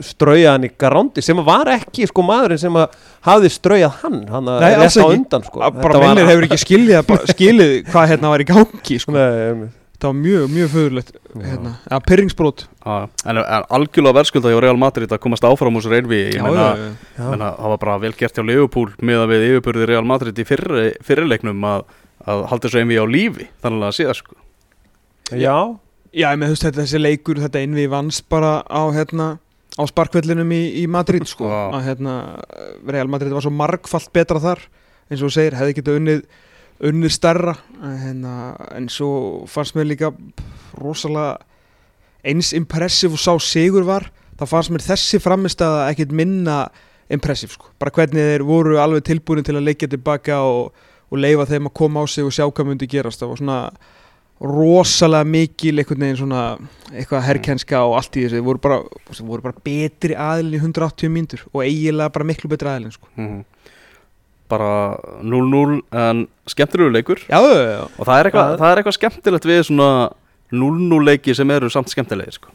strauja 0.00 0.54
hann 0.54 0.64
í 0.64 0.70
garándi 0.80 1.24
sem 1.24 1.38
var 1.44 1.68
ekki 1.74 2.06
sko 2.08 2.24
maðurinn 2.24 2.60
sem 2.62 2.78
að 2.80 2.96
hafði 3.26 3.52
straujað 3.52 3.98
hann 4.00 4.22
hann 4.32 4.48
að 4.48 4.66
ekki. 4.86 5.04
undan 5.10 5.44
sko. 5.44 5.60
Bara 5.76 6.00
Milner 6.06 6.30
hefur 6.30 6.48
ekki 6.48 6.60
skilið, 6.62 7.12
skilið 7.34 7.76
hvað 7.90 8.10
hérna 8.14 8.32
var 8.32 8.44
í 8.44 8.48
gangi 8.48 8.98
sko. 9.02 9.12
Nei, 9.16 9.68
það 10.02 10.08
var 10.08 10.18
mjög, 10.18 10.46
mjög 10.56 10.70
föðurlegt 10.72 11.12
hérna. 11.36 11.74
ja, 11.90 12.00
pyrringsbrot 12.08 12.64
Já, 12.64 12.96
en, 13.28 13.38
en 13.38 13.68
algjörlega 13.76 14.16
verðskulda 14.18 14.52
hjá 14.54 14.58
Real 14.64 14.80
Madrid 14.80 15.12
að 15.14 15.20
komast 15.22 15.46
áfram 15.46 15.78
úr 15.78 15.84
meina, 17.36 17.52
það 17.58 17.74
var 17.74 17.80
bara 17.84 17.98
vel 18.02 18.14
gert 18.18 18.40
hjá 18.40 18.46
Leopold 18.46 18.98
með 19.04 19.22
að 19.26 19.34
við 19.34 19.46
yfirburði 19.50 19.88
Real 19.92 20.08
Madrid 20.08 20.40
í 20.42 20.48
fyrri, 20.48 20.88
fyrirleiknum 21.06 21.68
að, 21.70 21.84
að 22.26 22.44
halda 22.50 22.68
þessu 22.68 22.82
einvi 22.82 22.98
á 22.98 23.06
lífi 23.06 23.48
þannig 23.62 23.88
að 23.88 23.96
síðan 24.00 24.18
sko. 24.18 24.38
Já, 25.38 25.56
Já, 26.12 26.28
ég 26.28 26.38
með 26.40 26.50
þú 26.50 26.54
veist 26.56 26.66
þetta 26.68 26.82
þessi 26.82 27.00
leikur, 27.00 27.40
þetta 27.40 27.64
innvi 27.64 27.88
vans 27.88 28.20
bara 28.28 28.52
á 28.68 28.82
hérna 28.92 29.26
á 29.72 29.82
sparkvellinum 29.88 30.50
í, 30.52 30.62
í 30.82 30.86
Madrid 30.90 31.24
sko. 31.28 31.48
Já. 31.48 31.60
að 31.72 31.86
hérna 31.88 32.16
Real 32.84 33.08
Madrid 33.08 33.32
var 33.32 33.44
svo 33.44 33.52
margfalt 33.56 34.12
betra 34.12 34.42
þar. 34.42 34.66
Eins 35.08 35.22
og 35.22 35.30
þú 35.30 35.34
segir, 35.38 35.56
hefði 35.56 35.78
getið 35.80 36.00
unnið 36.00 36.24
unnið 36.82 37.14
stærra. 37.14 37.54
En, 37.80 37.96
hérna, 38.02 38.34
en 38.74 38.88
svo 38.92 39.12
fannst 39.50 39.76
mér 39.78 39.88
líka 39.88 40.12
rosalega 40.78 41.38
eins 42.26 42.52
impressiv 42.56 43.16
og 43.16 43.22
sá 43.22 43.32
sigur 43.42 43.86
var 43.86 44.08
þá 44.38 44.46
fannst 44.50 44.72
mér 44.74 44.84
þessi 44.84 45.20
framistæða 45.22 45.86
ekkit 45.92 46.14
minna 46.14 46.64
impressiv 47.12 47.52
sko, 47.54 47.72
bara 47.82 47.92
hvernig 47.94 48.30
þeir 48.30 48.44
voru 48.46 48.78
alveg 48.80 49.04
tilbúin 49.06 49.44
til 49.44 49.56
að 49.58 49.66
leikja 49.68 49.90
tilbaka 49.92 50.38
og, 50.46 50.70
og 51.12 51.20
leifa 51.20 51.48
þeim 51.50 51.68
að 51.68 51.76
koma 51.78 52.02
á 52.02 52.04
sig 52.08 52.26
og 52.26 52.34
sjá 52.34 52.46
hvað 52.46 52.70
myndi 52.70 52.88
gerast. 52.90 53.20
Það 53.22 53.32
var 53.32 53.42
svona 53.42 53.58
rosalega 54.42 55.28
mikil 55.28 55.78
einhvern 55.78 56.02
veginn 56.02 56.18
svona 56.18 56.42
eitthvað 56.90 57.24
herrkenska 57.28 57.82
og 57.86 57.96
allt 57.98 58.16
í 58.18 58.24
þessu 58.24 58.38
þeir 58.38 58.46
voru 58.48 58.62
bara, 58.64 58.78
voru 59.22 59.44
bara 59.44 59.62
betri 59.64 60.16
aðilin 60.18 60.58
í 60.58 60.62
180 60.62 61.12
mínútur 61.14 61.44
og 61.52 61.62
eiginlega 61.64 62.12
bara 62.16 62.26
miklu 62.26 62.50
betri 62.50 62.72
aðilin 62.72 62.94
sko. 62.94 63.08
Mhm. 63.16 63.44
bara 64.52 64.98
0-0 65.24 65.78
en 65.96 66.26
skemmtilegu 66.44 66.92
leikur 66.92 67.22
já, 67.24 67.38
já, 67.40 67.62
já, 67.72 67.84
og 67.96 68.04
það 68.04 68.18
er, 68.18 68.26
eitthvað, 68.28 68.50
það 68.60 68.66
er 68.68 68.80
eitthvað 68.80 68.96
skemmtilegt 68.98 69.46
við 69.48 69.62
svona 69.64 69.86
0-0 70.52 70.98
leiki 71.06 71.34
sem 71.34 71.50
eru 71.54 71.70
samt 71.72 71.88
skemmtilegi 71.88 72.34
sko. 72.36 72.50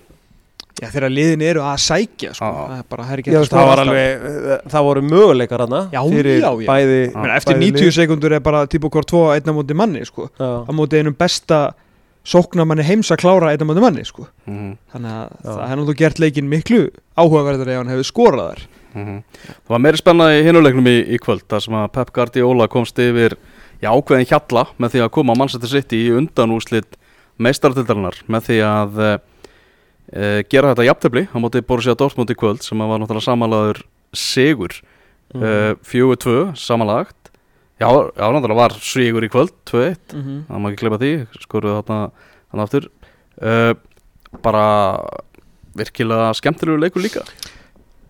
Já 0.78 0.90
þegar 0.94 1.14
liðin 1.14 1.44
eru 1.48 1.64
að 1.66 1.80
sækja 1.82 2.36
sko. 2.38 2.46
Já. 2.46 2.68
það 2.70 2.78
er 2.78 2.86
bara 2.92 3.08
veist, 3.18 3.54
það 3.54 3.70
var 3.72 3.82
alveg 3.84 4.28
það 4.74 4.88
voru 4.88 5.04
möguleikar 5.08 5.64
hana 5.66 5.82
Já, 5.94 6.00
fyrir 6.04 6.38
já, 6.38 6.48
já. 6.52 6.70
bæði 6.70 7.02
Já. 7.02 7.18
Men 7.18 7.34
eftir 7.34 7.58
bæði 7.58 7.72
90 7.74 7.98
sekundur 7.98 8.38
er 8.38 8.44
bara 8.46 8.64
típu 8.70 8.92
hvort 8.94 9.10
tvo 9.10 9.24
einna 9.34 9.56
móti 9.58 9.78
manni 9.78 10.06
sko. 10.06 10.30
Já. 10.38 10.50
á 10.70 10.72
móti 10.78 11.02
einum 11.02 11.18
besta 11.18 11.62
sóknarmanni 12.28 12.84
heims 12.86 13.10
að 13.14 13.22
klára 13.24 13.54
einna 13.54 13.68
manni 13.70 13.84
manni 13.84 14.04
sko. 14.06 14.28
Mhm, 14.46 14.74
þannig 14.94 15.14
að 15.14 15.30
Já. 15.32 15.48
það 15.48 15.62
hefði 15.64 15.80
náttúrulega 15.80 16.02
gert 16.04 16.20
leikin 16.24 16.52
miklu 16.52 16.82
áhugaverður 17.18 17.72
ef 17.74 17.82
hann 17.82 17.94
hefði 17.96 18.10
skorað 18.12 18.52
þar 18.52 18.66
mhm. 18.94 19.22
Það 19.48 19.74
var 19.74 19.84
meiri 19.86 20.02
spennaði 20.04 20.42
í 20.42 20.46
hinuleiknum 20.50 20.92
í, 20.92 20.98
í 21.16 21.22
kvöld 21.24 21.48
þar 21.50 21.66
sem 21.66 21.80
að 21.80 21.88
Pep 21.96 22.14
Guardiola 22.14 22.68
komst 22.70 23.00
yfir 23.02 23.38
já, 23.82 23.90
ákveðin 23.90 24.30
hjalla 24.30 24.68
með 24.78 24.94
því 24.94 25.04
að 25.06 25.14
koma 25.18 25.38
Manchester 25.38 25.72
City 25.72 26.04
í 26.06 26.14
undanúslit 26.18 26.98
meistartildarinnar 27.38 28.22
með 28.28 28.48
því 28.50 28.62
að 28.66 29.02
e, 30.12 30.44
gera 30.50 30.74
þetta 30.74 30.88
jafntefli 30.88 31.26
á 31.32 31.38
móti 31.42 31.64
Borussia 31.66 31.96
Dortmund 31.98 32.32
í 32.32 32.38
kvöld 32.38 32.64
sem 32.66 32.80
var 32.80 33.02
náttúrulega 33.02 33.28
samanlagður 33.28 33.84
sigur 34.16 34.76
mm. 35.36 35.80
4-2 35.84 36.56
samanlagt 36.60 37.32
já, 37.80 37.88
já, 37.88 38.26
náttúrulega 38.26 38.62
var 38.62 38.78
sigur 38.82 39.26
í 39.26 39.32
kvöld 39.32 39.54
2-1 39.70 39.98
mm 40.14 40.22
-hmm. 40.22 40.40
það 40.48 40.62
má 40.64 40.70
ekki 40.70 40.82
glemma 40.82 41.02
því, 41.02 41.14
skoruðu 41.44 41.82
þarna 41.82 42.00
þarna 42.52 42.64
aftur 42.68 42.90
uh, 43.42 43.74
bara 44.44 44.66
virkilega 45.78 46.34
skemmtilegu 46.34 46.82
leikur 46.82 47.02
líka 47.04 47.24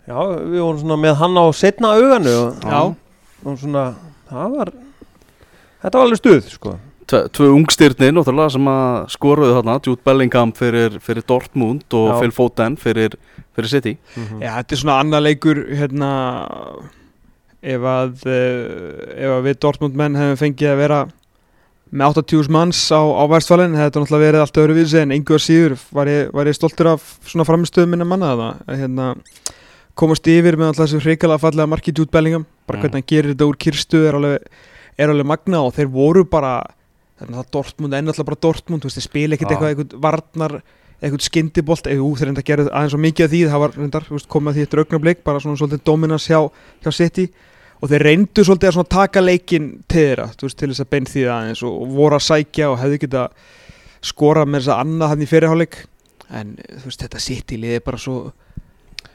Já, 0.08 0.24
við 0.40 0.62
vorum 0.64 0.80
svona 0.80 0.96
með 0.96 1.18
hann 1.20 1.36
á 1.36 1.46
setna 1.52 1.96
auganu 2.00 2.32
og, 2.32 2.62
Já. 2.64 2.82
og 3.44 3.58
svona, 3.60 3.96
það 4.30 4.54
var 4.56 4.70
þetta 5.82 5.98
var 5.98 6.06
alveg 6.06 6.22
stuð, 6.22 6.46
sko 6.54 6.78
tvö 7.08 7.48
ungstyrnir 7.56 8.12
náttúrulega 8.16 8.52
sem 8.58 8.68
að 8.72 9.08
skoruðu 9.14 9.56
þarna. 9.58 9.78
Jude 9.86 10.04
Bellingham 10.06 10.52
fyrir, 10.58 10.98
fyrir 11.04 11.24
Dortmund 11.28 11.86
og 11.96 12.10
Já. 12.12 12.18
Phil 12.22 12.34
Foden 12.36 12.76
fyrir, 12.82 13.16
fyrir 13.56 13.72
City. 13.72 13.98
Já, 14.42 14.52
þetta 14.60 14.76
er 14.76 14.82
svona 14.82 14.98
annað 15.04 15.26
leikur 15.30 15.62
hérna 15.80 16.12
ef 17.68 17.82
að, 17.90 18.12
uh, 18.28 19.16
ef 19.18 19.32
að 19.38 19.48
við 19.48 19.60
Dortmund 19.64 19.98
menn 19.98 20.18
hefum 20.20 20.38
fengið 20.44 20.72
að 20.74 20.82
vera 20.84 21.00
með 21.88 22.18
80.000 22.20 22.52
manns 22.52 22.80
á, 22.92 23.00
á 23.00 23.24
værstfælinn 23.32 23.78
þetta 23.80 24.02
náttúrulega 24.04 24.26
verið 24.28 24.44
allt 24.44 24.58
öðru 24.60 24.76
við 24.76 24.90
sig 24.92 25.06
en 25.06 25.14
einhver 25.16 25.40
síður 25.40 25.78
var 25.96 26.10
ég, 26.12 26.32
var 26.36 26.50
ég 26.52 26.58
stoltur 26.58 26.90
af 26.92 27.06
svona 27.24 27.46
framistöðum 27.48 27.94
minna 27.96 28.08
manna 28.08 28.34
það 28.36 28.42
að 28.68 28.82
hérna 28.82 29.06
komast 29.98 30.28
yfir 30.30 30.58
með 30.60 30.74
alltaf 30.74 30.90
þessu 30.92 31.00
hrikalega 31.06 31.42
fallega 31.42 31.72
marki 31.72 31.94
Jude 31.96 32.12
Bellingham. 32.14 32.44
Bara 32.68 32.78
Mm. 32.78 32.82
hvernig 32.84 33.00
hann 33.00 33.08
gerir 33.08 33.32
þetta 33.34 33.48
úr 33.48 33.58
kirstu 33.58 34.02
er 34.06 34.18
alveg, 34.20 34.44
er 35.00 35.10
alveg 35.14 35.26
magna 35.32 35.64
og 35.64 35.74
þeir 35.80 35.88
voru 35.96 36.26
bara 36.28 36.52
þannig 37.22 37.40
að 37.42 37.52
Dortmund 37.56 37.96
er 37.98 38.06
náttúrulega 38.06 38.30
bara 38.32 38.44
Dortmund 38.46 38.84
þú 38.84 38.90
veist, 38.90 39.00
þeir 39.00 39.08
spila 39.08 39.38
ekkert 39.38 39.54
eitthvað, 39.54 39.72
eitthvað 39.74 40.02
varnar 40.06 40.58
eitthvað 40.98 41.26
skindibolt, 41.28 41.88
eða 41.92 42.08
þeir 42.18 42.30
reynda 42.30 42.42
að 42.42 42.48
gera 42.48 42.64
aðeins 42.72 42.94
svo 42.96 43.02
mikið 43.04 43.26
af 43.28 43.32
því, 43.34 43.42
það 43.52 43.62
var 43.64 43.76
reyndar, 43.78 44.08
þú 44.08 44.16
veist, 44.16 44.30
komið 44.34 44.50
að 44.50 44.56
því 44.56 44.64
eitt 44.66 44.78
augnablik, 44.82 45.20
bara 45.28 45.42
svona 45.44 45.60
svolítið 45.60 45.84
dominans 45.86 46.26
hjá, 46.26 46.40
hjá 46.82 46.90
City. 46.98 47.28
Og 47.78 47.92
þeir 47.92 48.06
reyndu 48.08 48.46
svolítið 48.48 48.72
að 48.72 48.76
svona 48.80 48.92
taka 48.96 49.22
leikin 49.22 49.68
til 49.86 50.02
þeirra, 50.08 50.26
þú 50.34 50.48
veist, 50.48 50.58
til 50.58 50.72
þess 50.72 50.82
að 50.82 50.90
bein 50.96 51.10
því 51.12 51.28
aðeins 51.36 51.62
og, 51.68 51.76
og 51.84 51.94
voru 52.00 52.18
að 52.18 52.26
sækja 52.26 52.72
og 52.72 52.80
hefðu 52.82 53.00
geta 53.04 53.28
skora 54.10 54.48
með 54.50 54.64
þess 54.64 54.74
að 54.74 54.82
annað 54.88 55.14
hann 55.14 55.22
í 55.22 55.30
fyrirháleik 55.30 55.80
en 56.34 56.56
þú 56.58 56.90
veist, 56.90 57.04
þetta 57.06 57.22
City 57.22 57.62
liði 57.62 57.84
bara 57.86 58.02
svo 58.02 58.18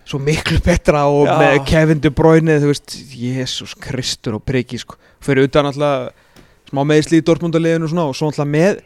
svo 0.08 0.18
miklu 0.22 0.58
betra 0.62 1.04
og 1.10 1.28
Já. 1.28 1.34
með 1.38 1.56
Kevin 1.68 2.02
De 2.02 2.10
Bruyne, 2.14 2.58
þú 2.62 2.70
veist 2.72 2.94
Jésús 3.14 3.74
Kristur 3.78 4.38
og 4.38 4.44
priki, 4.46 4.80
sko. 4.80 4.98
Fyrir 5.22 5.46
utan 5.46 5.68
alltaf 5.70 6.10
smá 6.72 6.82
meðsli 6.88 7.20
í 7.20 7.26
Dortmundaliðinu 7.26 7.86
og 7.86 7.92
svona 7.92 8.08
og 8.08 8.16
svo 8.16 8.30
alltaf 8.30 8.48
með 8.48 8.80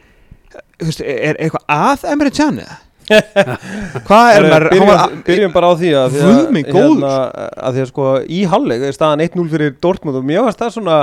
veist, 0.83 1.00
er, 1.00 1.38
eitthvað 1.38 1.64
að 1.76 2.11
Emre 2.12 2.33
Can 2.35 2.61
eða? 2.64 2.81
Hvað 4.07 4.28
er 4.33 4.45
maður, 4.50 4.64
byrjum, 4.73 5.21
byrjum 5.28 5.52
bara 5.55 5.69
á 5.71 5.75
því 5.78 5.90
að, 5.95 6.16
því 6.16 6.33
minn 6.57 6.66
góður. 6.66 7.05
að 7.07 7.76
því 7.76 7.85
að 7.85 7.90
sko 7.93 8.07
í 8.26 8.40
halleg 8.50 8.83
er 8.88 8.97
staðan 8.97 9.23
1-0 9.28 9.47
fyrir 9.52 9.76
Dortmund 9.78 10.19
og 10.19 10.26
mjög 10.26 10.49
varst 10.49 10.64
það 10.64 10.73
svona 10.75 10.97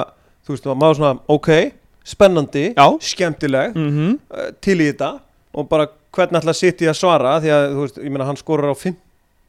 þú 0.44 0.56
veist, 0.56 0.68
maður 0.82 1.00
svona, 1.00 1.14
ok, 1.32 1.50
spennandi 2.04 2.66
Já. 2.76 2.88
skemmtileg, 3.00 3.76
mm 3.76 3.90
-hmm. 3.90 4.18
til 4.60 4.82
í 4.82 4.90
þetta 4.92 5.14
og 5.54 5.70
bara 5.70 5.88
hvernig 6.14 6.42
ætla 6.42 6.52
að 6.52 6.60
sitja 6.60 6.92
að 6.92 7.00
svara 7.00 7.40
því 7.40 7.54
að, 7.56 7.70
þú 7.72 7.86
veist, 7.86 7.98
ég 8.04 8.12
meina 8.12 8.26
hann 8.26 8.38
skorur 8.38 8.74
á 8.74 8.76
15 8.76 9.00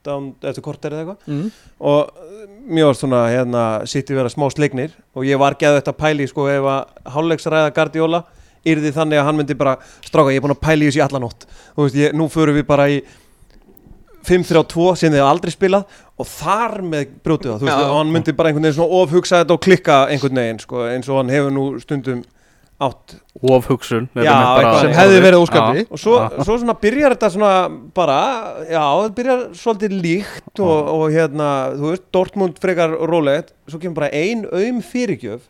eftir 0.04 0.64
korter 0.64 0.94
eða 0.94 1.02
eitthvað. 1.04 1.32
Mm. 1.32 1.50
og 1.80 2.12
uh, 2.12 2.46
mjög 2.68 2.90
varst 2.90 3.04
svona, 3.04 3.24
hérna, 3.32 3.64
sitja 3.90 4.16
vera 4.18 4.32
smá 4.32 4.46
slegnir 4.52 4.94
og 5.14 5.26
ég 5.28 5.40
var 5.40 5.56
geðið 5.60 5.80
þetta 5.80 5.96
pæli, 5.98 6.28
sko, 6.30 6.48
ef 6.52 6.70
að 6.70 7.12
hálfleiksræða 7.16 7.74
Guardiola 7.76 8.24
yrði 8.64 8.94
þannig 8.96 9.20
að 9.20 9.28
hann 9.28 9.40
myndi 9.40 9.58
bara 9.60 9.76
stráka, 10.06 10.32
ég 10.32 10.40
er 10.40 10.44
búin 10.46 10.54
að 10.56 10.62
pæli 10.64 10.86
í 10.86 10.88
þessu 10.88 11.02
í 11.02 11.04
allan 11.04 11.26
nótt. 11.26 11.44
Þú 11.74 11.86
veist, 11.86 11.98
ég, 12.00 12.14
nú 12.16 12.28
förum 12.32 12.56
við 12.56 12.66
bara 12.68 12.88
í 12.88 13.02
5-3-2 14.24 14.94
sem 14.96 15.12
þið 15.12 15.24
aldrei 15.26 15.52
spilað 15.52 15.98
og 16.16 16.28
þar 16.30 16.78
með 16.86 17.10
brjótið 17.26 17.50
það, 17.50 17.58
þú 17.60 17.68
veist, 17.68 17.82
og 17.84 17.98
hann 17.98 18.14
myndi 18.14 18.34
bara 18.36 18.50
einhvern 18.50 18.64
veginn 18.64 18.78
svona 18.78 19.02
ofhugsa 19.02 19.42
þetta 19.42 19.56
og 19.56 19.64
klikka 19.66 19.98
einhvern 20.12 20.40
veginn, 20.40 20.62
sko, 20.62 20.86
eins 20.88 21.10
og 21.10 21.20
hann 21.20 21.32
hefur 21.34 21.52
nú 21.52 21.66
stundum 21.82 22.22
átt. 22.84 23.14
Of 23.44 23.66
hugsun 23.68 24.06
Já, 24.14 24.30
eitthvað 24.30 24.78
sem 24.80 24.92
hefði 24.96 25.22
verið 25.24 25.42
óskandi 25.42 25.82
og 25.84 26.00
svo, 26.00 26.14
svo 26.46 26.56
svona 26.60 26.76
byrjar 26.80 27.14
þetta 27.16 27.30
svona 27.34 27.52
bara, 27.96 28.18
já, 28.68 28.82
þetta 28.82 29.16
byrjar 29.18 29.42
svolítið 29.58 29.96
líkt 30.04 30.62
og, 30.64 30.90
og 30.94 31.04
hérna, 31.12 31.48
þú 31.74 31.90
veist, 31.90 32.04
Dortmund 32.14 32.60
frekar 32.62 32.94
rólegt, 33.10 33.52
svo 33.68 33.80
kemur 33.82 33.98
bara 34.02 34.12
ein 34.14 34.46
auðum 34.48 34.80
fyrirgjöf. 34.86 35.48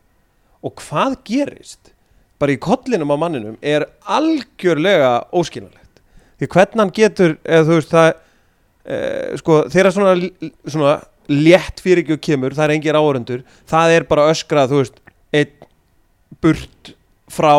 Og 0.65 0.75
hvað 0.81 1.19
gerist? 1.29 1.93
Bara 2.41 2.57
í 2.57 2.61
kollinum 2.61 3.13
á 3.13 3.17
manninum 3.21 3.59
er 3.63 3.87
algjörlega 4.11 5.13
óskiljanlegt. 5.37 6.01
Því 6.41 6.51
hvernig 6.57 6.83
hann 6.83 6.95
getur, 6.97 7.37
eða 7.45 7.69
þú 7.69 7.79
veist, 7.79 7.93
það 7.93 8.11
e, 8.85 8.97
sko, 9.41 9.61
þeirra 9.73 9.93
svona, 9.95 10.17
svona 10.65 10.97
létt 11.31 11.85
fyrirgjöf 11.85 12.21
kemur, 12.25 12.57
það 12.57 12.67
er 12.67 12.75
engir 12.79 12.99
áörundur, 12.99 13.45
það 13.71 13.95
er 13.99 14.09
bara 14.09 14.27
öskrað, 14.33 14.73
þú 14.73 14.83
veist, 14.83 15.01
einn 15.35 15.71
burt 16.43 16.94
frá 17.31 17.55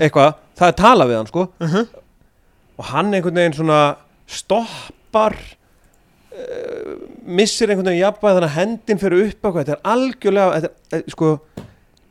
eitthvað, 0.00 0.34
það 0.56 0.68
er 0.68 0.76
tala 0.80 1.06
við 1.06 1.16
hann 1.20 1.28
sko. 1.30 1.46
Og 2.76 2.84
hann 2.92 3.14
einhvern 3.14 3.36
veginn 3.40 3.56
svona 3.56 3.80
stoppar 4.26 5.36
uh, 5.36 6.96
missir 7.24 7.70
einhvern 7.70 7.90
veginn 7.90 8.02
jafnvæg 8.02 8.36
þannig 8.36 8.48
að 8.50 8.56
hendin 8.56 9.00
fyrir 9.00 9.26
upp 9.26 9.34
eitthvað, 9.46 9.60
þetta 9.62 9.76
er 9.76 9.92
algjörlega 9.94 10.60
þetta, 10.60 10.70
er, 10.98 11.04
sko, 11.14 11.32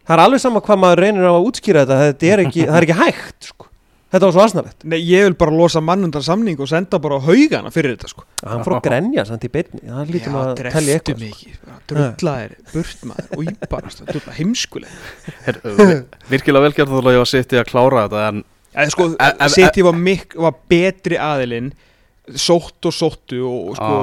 það 0.06 0.16
er 0.18 0.24
alveg 0.26 0.42
sama 0.46 0.62
hvað 0.66 0.82
maður 0.84 1.04
reynir 1.06 1.28
á 1.30 1.34
að 1.36 1.48
útskýra 1.50 1.86
þetta, 1.86 2.00
þetta 2.10 2.32
er 2.34 2.44
ekki, 2.46 2.66
það 2.70 2.78
er 2.80 2.88
ekki 2.88 3.00
hægt 3.02 3.50
sko. 3.52 3.70
Þetta 4.14 4.26
var 4.28 4.34
svo 4.36 4.44
asnalegt. 4.46 4.84
Nei, 4.88 5.00
ég 5.04 5.26
vil 5.28 5.36
bara 5.40 5.52
losa 5.56 5.82
mann 5.84 6.04
undan 6.08 6.24
samning 6.24 6.60
og 6.62 6.70
senda 6.72 7.00
bara 7.04 7.18
á 7.18 7.26
haugana 7.26 7.72
fyrir 7.74 7.96
þetta 7.96 8.12
sko. 8.12 8.26
Hann 8.46 8.64
fór 8.66 8.78
að 8.78 8.84
grenja 8.88 9.26
samt 9.28 9.44
í 9.48 9.52
beinni. 9.52 9.82
Það 9.86 10.12
lítum 10.16 10.38
að 10.40 10.52
telja 10.60 10.72
dreftu 10.72 10.94
eitthvað 10.96 11.24
mikið. 11.26 11.58
Drulla 11.92 12.36
er 12.46 12.56
burt 12.74 13.04
maður. 13.10 13.32
Og 13.38 13.44
ég 13.50 13.68
bara 13.70 13.92
drulla 14.00 14.36
heimskuleg 14.40 14.90
Her, 15.46 15.60
virkilega 16.32 16.64
velgjart 16.66 16.90
þú 16.94 17.02
að 17.04 17.12
ég 17.14 17.22
var 17.22 17.30
sitt 17.30 17.54
í 17.54 17.60
að 17.62 17.68
klára 17.70 18.06
þetta 18.08 18.24
en 18.32 18.44
Eða 18.76 18.92
sko, 18.92 19.06
ef- 19.24 19.54
City 19.54 19.84
var, 19.86 19.94
mik, 19.96 20.34
var 20.36 20.56
betri 20.68 21.16
aðilinn 21.22 21.70
sótt 22.36 22.88
og 22.90 22.96
sóttu 22.96 23.38
og 23.48 23.78
sko 23.78 24.00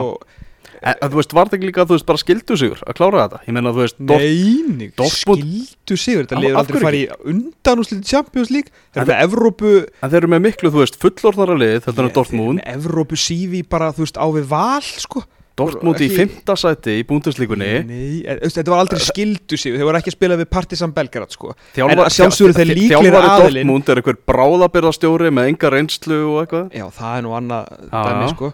En, 0.82 1.10
þú 1.12 1.18
veist, 1.20 1.34
var 1.36 1.46
þetta 1.50 1.58
ekki 1.60 1.68
líka 1.70 1.82
að 1.84 1.90
þú 1.92 1.96
veist 1.98 2.06
bara 2.08 2.20
skildu 2.22 2.56
sigur 2.58 2.80
að 2.86 2.96
klára 2.98 3.24
þetta? 3.26 3.40
Ég 3.46 3.54
meina, 3.56 3.72
þú 3.74 3.82
veist, 3.84 3.98
Neini, 4.02 4.88
skildu 5.16 5.98
sigur. 6.00 6.24
Þetta 6.26 6.40
af 6.42 6.58
aldrei 6.62 6.78
hverju 6.78 6.86
farið 6.86 7.02
í 7.02 7.34
undanúslið 7.34 8.00
Champions 8.08 8.50
League. 8.50 8.72
Þeir 8.94 9.02
eru 9.04 9.12
með 9.12 9.22
Evrópu 9.28 9.74
en 10.02 10.10
þeir 10.10 10.18
eru 10.22 10.32
með 10.34 10.42
miklu, 10.48 10.72
þú 10.74 10.82
veist, 10.82 10.98
fullorðara 11.02 11.58
lið, 11.62 11.76
þetta 11.86 12.06
er 12.08 12.16
Dortmund, 12.18 12.64
Evrópu 12.74 13.20
sífi 13.20 13.62
bara, 13.68 13.92
þú 13.94 14.06
veist, 14.06 14.18
á 14.18 14.26
við 14.34 14.50
val 14.50 14.82
sko. 14.82 15.24
Dortmund 15.52 16.00
í 16.00 16.06
fymta 16.08 16.54
sæti 16.56 16.94
í 16.96 17.02
búndeslíkunni, 17.04 17.66
Nei, 17.84 18.22
þetta 18.24 18.72
var 18.72 18.80
aldrei 18.86 19.02
skildu 19.04 19.58
sigur. 19.60 19.76
Þeir 19.76 19.84
voru 19.90 19.98
ekki 20.00 20.08
að 20.08 20.16
spila 20.16 20.38
við 20.40 20.48
Partizan 20.48 20.94
Belgrad 20.96 21.30
sko. 21.34 21.52
Þjálfar- 21.76 21.92
En 21.92 22.00
að 22.06 22.14
sjálfsögðu 22.16 22.54
þeir 22.56 22.70
þjálfari 22.72 22.80
líklegir 22.80 23.28
aðilinn 23.28 23.68
Dortmund 23.68 23.88
er 23.92 24.00
einhver 24.00 24.18
bráðabyrðastjóri 24.32 25.28
með 25.36 25.50
enga 25.52 25.70
reynslu 25.74 26.18
og 26.32 26.38
eitthvað. 26.46 26.72
Já, 26.72 26.86
það 26.96 27.18
er 27.18 27.22
nú 27.26 27.34
annað 27.36 27.68
dæmi 27.92 28.30
sko 28.32 28.52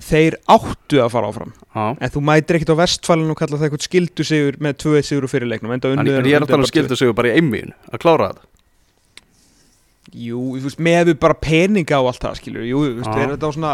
Þeir 0.00 0.36
áttu 0.48 1.00
að 1.04 1.10
fara 1.12 1.28
áfram. 1.28 1.50
Já, 1.76 1.82
En 2.00 2.10
þú 2.14 2.20
mætir 2.24 2.56
ekkert 2.56 2.72
á 2.72 2.80
vestfælinu 2.80 3.34
og 3.34 3.36
kalla 3.40 3.58
það 3.60 3.66
eitthvað 3.68 3.84
skildu 3.84 4.24
sigur 4.24 4.56
með 4.64 4.78
2-1 4.80 5.08
sigur 5.10 5.26
úr 5.26 5.32
fyrirleiknum 5.34 5.74
en, 5.76 5.82
ég 6.08 6.34
er 6.34 6.44
að 6.46 6.48
tala 6.48 6.64
um 6.64 6.70
skildu 6.70 6.96
sigur 6.96 7.12
bara 7.18 7.28
í 7.28 7.36
einmíun 7.36 7.74
að 7.92 8.00
klára 8.00 8.30
þetta. 8.32 8.46
Jú, 10.16 10.40
veist, 10.58 10.80
með 10.82 11.12
bara 11.22 11.36
peninga 11.38 12.00
og 12.02 12.08
allt 12.10 12.24
það 12.24 12.38
skilur 12.40 12.64
Jú, 12.66 12.80
veist, 12.96 13.06
Já. 13.06 13.14
þeir 13.14 13.34
þetta 13.36 13.46
á 13.46 13.50
svona 13.54 13.72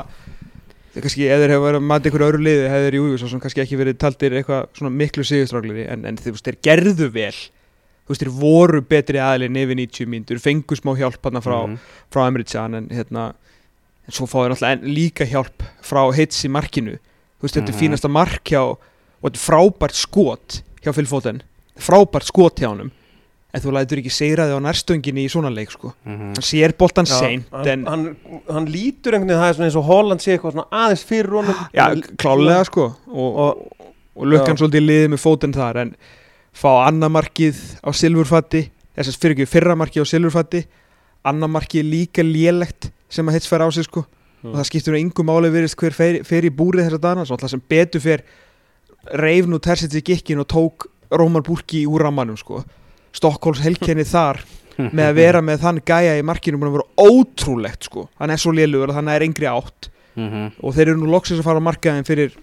þeir 0.97 1.05
kannski, 1.07 1.29
ef 1.31 1.41
þeir 1.43 1.53
hefur 1.55 1.65
verið 1.67 1.79
að 1.81 1.87
mata 1.93 2.09
einhverju 2.11 2.27
öðru 2.29 2.43
liði 2.45 2.67
hefur, 2.75 2.97
jú, 2.99 3.05
jú, 3.13 3.21
svo 3.23 3.41
kannski 3.41 3.63
ekki 3.65 3.79
verið 3.81 3.99
taldir 4.03 4.37
eitthvað 4.41 4.67
svona 4.77 4.93
miklu 4.99 5.25
sigurstrákliði 5.31 5.87
en, 5.95 6.05
en 6.11 6.19
þú 6.21 6.35
veist, 6.35 6.51
þeir 6.51 6.59
gerðu 6.67 7.09
vel. 7.15 7.33
Þú 8.07 8.13
veist, 8.13 8.23
þeir 8.27 8.35
voru 8.43 8.83
betri 8.87 9.23
aðlinn 9.23 9.57
yfir 9.63 9.79
90 9.81 10.11
mínútur, 10.13 10.43
fengu 10.43 10.77
smá 10.79 10.93
hjálp 10.99 11.25
hann 11.31 11.41
frá, 11.45 11.57
Mhm. 11.67 11.79
frá 12.13 12.27
Emre-Can 12.29 12.75
en 12.83 12.89
hérna, 12.93 13.31
en 14.07 14.13
svo 14.15 14.27
fá 14.31 14.39
þeir 14.45 14.53
náttúrulega 14.55 14.95
líka 14.97 15.27
hjálp 15.27 15.63
frá 15.83 16.03
Hits 16.15 16.45
í 16.47 16.51
markinu 16.53 16.99
þú 16.99 17.43
veist, 17.43 17.57
þetta 17.57 17.69
er 17.69 17.75
Mhm. 17.75 17.81
fínasta 17.81 18.11
mark 18.11 18.45
hjá 18.45 18.63
og 18.63 18.79
þetta 19.23 19.35
er 19.37 19.47
frábært 19.49 19.95
skot 19.99 20.63
hjá 20.83 20.93
Phil 20.95 21.07
Foden 21.07 21.43
frábært 21.79 22.25
skot 22.31 22.57
hjá 22.61 22.69
honum 22.71 22.91
en 23.57 23.63
þú 23.63 23.73
lætur 23.73 23.99
ekki 24.03 24.11
segra 24.13 24.45
þig 24.51 24.59
á 24.59 24.61
nærstöngin 24.61 25.17
í 25.17 25.27
svona 25.33 25.49
leik 25.55 25.71
sko. 25.71 25.95
Mhm. 26.05 26.35
hann 26.37 26.45
sér 26.45 26.73
boltan 26.77 27.07
seint 27.07 27.47
hann, 27.53 27.69
en 27.69 27.87
hann, 27.87 28.17
hann 28.51 28.67
lítur 28.67 29.15
einhvern 29.17 29.29
veginn 29.29 29.41
það 29.41 29.49
er 29.49 29.55
svona 29.55 29.67
eins 29.71 29.77
og 29.77 29.85
Holland 29.85 30.21
sé 30.21 30.37
eitthvað 30.37 30.53
svona 30.53 30.69
aðeins 30.71 31.05
fyrir 31.05 31.31
honum 31.31 31.55
já, 31.75 31.87
klálega 32.17 32.65
sko 32.67 32.85
og, 33.09 33.37
og, 33.37 33.73
og 34.17 34.25
lukkan 34.27 34.57
Já. 34.57 34.61
svolítið 34.61 34.87
liðið 34.87 35.09
með 35.15 35.23
fótinn 35.25 35.55
þar 35.57 35.77
en 35.83 35.97
fá 36.57 36.71
annað 36.89 37.11
markið 37.17 37.57
á 37.85 37.91
silfurfatti 37.93 38.71
þess 38.97 39.09
að 39.13 39.19
fyrir 39.21 39.35
ekki 39.37 39.47
fyrra 39.49 39.75
markið 39.77 40.05
á 40.05 40.07
silfurfatti 40.09 40.65
annar 41.27 41.51
marki 41.51 41.81
er 41.83 41.89
líka 41.91 42.23
lélegt 42.25 42.91
sem 43.11 43.27
að 43.29 43.37
hits 43.41 43.49
fær 43.51 43.65
á 43.67 43.69
sig 43.73 43.85
sko 43.89 44.05
Mm. 44.45 44.53
og 44.53 44.59
það 44.61 44.67
skiptur 44.69 44.95
engu 44.99 45.23
máli 45.25 45.49
virðist 45.51 45.79
hver 45.81 45.95
fer, 45.97 46.17
fer 46.23 46.45
í 46.45 46.51
búrið 46.53 46.85
þessar 46.87 47.01
dana 47.01 47.23
svo 47.25 47.35
alltaf 47.35 47.51
sem 47.51 47.63
betur 47.73 48.01
fer 48.05 48.21
reif 49.17 49.47
nú 49.49 49.59
Tersitt 49.59 49.95
í 49.97 50.03
gikkin 50.05 50.39
og 50.43 50.47
tók 50.47 50.85
Rómar 51.11 51.43
Búrki 51.43 51.87
úr 51.89 52.05
rammanum 52.05 52.37
sko 52.37 52.61
Stokkóls 53.17 53.63
helkenni 53.65 54.05
þar 54.05 54.43
með 54.97 55.05
að 55.09 55.15
vera 55.17 55.41
með 55.43 55.63
þann 55.65 55.81
gæja 55.89 56.19
í 56.21 56.23
markinu 56.23 56.61
búin 56.61 56.69
að 56.69 56.77
vera 56.77 57.09
ótrúlegt 57.09 57.89
sko 57.89 58.05
hann 58.21 58.31
er 58.31 58.37
svo 58.43 58.53
lélugur 58.53 58.93
að 58.93 58.99
hann 59.01 59.09
er 59.09 59.25
yngri 59.27 59.49
átt 59.51 59.89
Mhm. 60.17 60.53
og 60.63 60.73
þeir 60.77 60.89
eru 60.93 61.01
nú 61.01 61.11
loksins 61.13 61.41
að 61.41 61.45
fara 61.49 61.61
á 61.61 61.69
markaðin 61.73 62.07
fyrir 62.09 62.37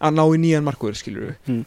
að 0.00 0.14
ná 0.16 0.22
í 0.30 0.38
nýjan 0.42 0.64
markuður 0.66 0.96
skilur 1.02 1.26
við 1.34 1.36
Mm. 1.50 1.64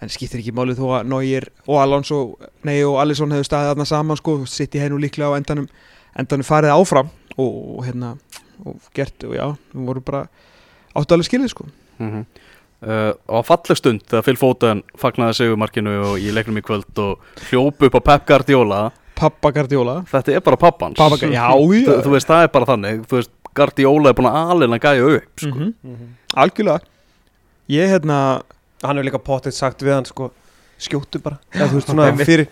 En 0.00 0.08
skiptir 0.12 0.40
ekki 0.40 0.52
máli 0.56 0.74
þó 0.78 0.86
að 1.00 1.08
Neuer 1.12 1.48
og 1.66 1.80
Alonso 1.82 2.20
nei 2.64 2.78
og 2.84 2.98
Alisson 3.02 3.32
hefur 3.34 3.44
staðið 3.48 3.72
þarna 3.74 3.86
saman 3.90 4.16
sko 4.20 4.36
sitt 4.48 4.74
í 4.74 4.80
hennu 4.82 4.98
líklega 5.02 5.32
á 5.32 5.38
endanum 5.38 5.66
endanum 6.18 6.46
farið 6.48 6.72
áfram 6.76 7.10
og, 7.36 7.50
og 7.78 7.84
hérna 7.86 8.14
og 8.64 8.76
gert 8.96 9.24
og 9.24 9.34
já, 9.36 9.46
við 9.74 9.84
vorum 9.88 10.04
bara 10.04 10.22
áttu 10.96 11.14
alveg 11.16 11.28
skilið 11.30 11.52
sko 11.54 11.68
Mhm. 12.00 12.24
Uh, 12.80 13.12
og 13.28 13.42
falleg 13.44 13.76
stund 13.76 14.00
þegar 14.08 14.22
Phil 14.24 14.38
Foden 14.40 14.78
fagnaði 14.96 15.34
segumarkinu 15.36 15.90
og 16.00 16.14
í 16.16 16.30
leiknum 16.32 16.56
í 16.56 16.62
kvöld 16.64 16.96
og 17.02 17.18
hljóp 17.50 17.82
upp 17.84 17.98
á 17.98 18.00
Pep 18.06 18.22
Guardiola 18.30 18.78
Pappa 19.20 19.50
Guardiola 19.52 19.98
þetta 20.08 20.32
er 20.32 20.40
bara 20.40 20.56
pappans 20.56 20.96
Pappa, 20.96 21.18
já, 21.20 21.28
já 21.28 21.44
þú, 21.52 21.98
þú 22.06 22.14
veist 22.14 22.30
það 22.30 22.46
er 22.46 22.48
bara 22.54 22.68
þannig 22.70 23.02
þú 23.04 23.18
veist 23.18 23.30
Guardiola 23.52 24.08
er 24.08 24.16
búin 24.16 24.30
að 24.30 24.52
alina 24.54 24.78
gæja 24.80 25.10
upp 25.18 25.44
sko. 25.44 25.50
Mhm. 25.52 25.74
Mhm. 25.84 26.08
algjörlega 26.40 26.80
ég 27.76 27.92
hérna 27.92 28.20
hann 28.82 28.96
hefur 29.00 29.08
líka 29.10 29.22
potið 29.30 29.56
sagt 29.56 29.82
við 29.84 29.96
hann 29.98 30.08
sko 30.08 30.30
skjóttu 30.80 31.20
bara 31.22 31.38
Eða, 31.52 31.68
þú 31.70 31.78
veist, 31.80 31.90
svona, 31.92 32.10
fyrir, 32.24 32.46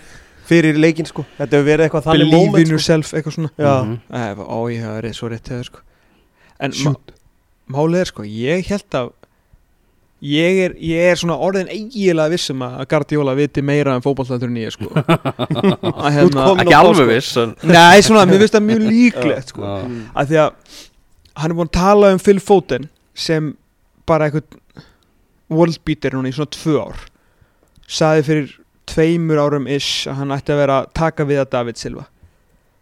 fyrir 0.48 0.80
leikin 0.80 1.08
sko 1.08 1.24
þetta 1.38 1.52
hefur 1.56 1.68
verið 1.70 1.86
eitthvað 1.88 2.08
þannig 2.08 2.24
believe 2.26 2.40
moment 2.46 2.58
in 2.62 2.66
sko. 2.66 2.74
yourself 2.76 3.14
eitthvað 3.14 3.36
svona 3.38 3.52
Já. 3.56 3.74
Mhm. 3.84 4.00
Æ, 4.12 4.20
ó 4.44 4.58
ég 4.72 4.82
það 4.84 4.98
er 4.98 5.16
svo 5.20 5.30
rétt 5.32 5.52
hefur 5.54 5.70
sko 5.70 5.86
en 6.58 6.76
málið 7.68 8.00
er 8.02 8.12
sko 8.12 8.26
ég 8.28 8.68
held 8.72 8.98
að 9.00 9.10
ég 10.28 10.60
er, 10.64 10.72
ég 10.82 11.12
er 11.12 11.18
svona 11.20 11.36
orðin 11.38 11.68
eiginlega 11.70 12.32
vissum 12.32 12.62
að 12.66 12.80
Guardiola 12.90 13.34
viti 13.38 13.62
meira 13.62 13.94
en 13.94 14.02
ég 14.58 14.74
sko 14.74 14.90
hérna 16.18 16.46
komin 16.48 16.64
ekki 16.64 16.74
alveg 16.74 16.96
sko. 16.98 17.08
viss 17.12 17.36
en, 17.38 17.54
Nei, 17.62 18.02
svona, 18.02 18.26
mér 18.26 18.42
finnst 18.42 18.56
það 18.56 18.66
mjög 18.66 18.86
líklegt 18.88 19.52
sko. 19.54 19.62
Já. 19.62 19.84
Mm. 19.86 20.00
að 20.14 20.32
því 20.32 20.40
að 20.42 20.78
hann 21.38 21.52
er 21.52 21.58
búin 21.60 21.70
að 21.70 21.76
tala 21.78 22.12
um 22.16 22.18
Phil 22.18 22.40
Foden 22.42 22.88
sem 23.14 23.52
bara 24.08 24.26
eitthvað 24.26 24.58
worldbeater 25.50 26.12
núna 26.16 26.28
í 26.30 26.34
svona 26.36 26.52
tvö 26.54 26.76
ár. 26.84 27.02
Saði 27.88 28.24
fyrir 28.26 28.54
tveimur 28.88 29.40
árum 29.40 29.66
ish 29.70 30.06
að 30.08 30.20
hann 30.22 30.32
ætti 30.36 30.52
að 30.54 30.60
vera 30.62 30.78
að 30.82 30.92
taka 30.96 31.24
við 31.28 31.42
að 31.42 31.50
David 31.56 31.76
Silva. 31.80 32.06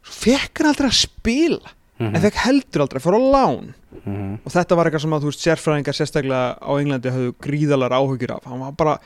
Svo 0.06 0.20
fekk 0.26 0.60
hann 0.62 0.70
aldrei 0.72 0.88
að 0.90 1.00
spila. 1.02 1.72
Mhm. 1.98 2.12
en 2.14 2.20
fekk 2.20 2.34
heldur 2.44 2.82
aldrei 2.84 3.00
fara 3.00 3.16
á 3.16 3.24
lán. 3.32 3.74
Mhm. 4.04 4.40
og 4.44 4.52
þetta 4.52 4.76
var 4.76 4.84
eitthvað 4.86 5.00
sem 5.00 5.10
að 5.16 5.22
þú 5.22 5.30
veist 5.30 5.44
sérfræðingar 5.46 5.96
sérstaklega 5.96 6.58
á 6.60 6.70
Englandi 6.76 7.08
hafðu 7.10 7.32
gríðalar 7.40 7.90
áhugir 7.96 8.30
af. 8.36 8.44
Hann 8.44 8.60
var 8.60 8.72
bara 8.72 8.98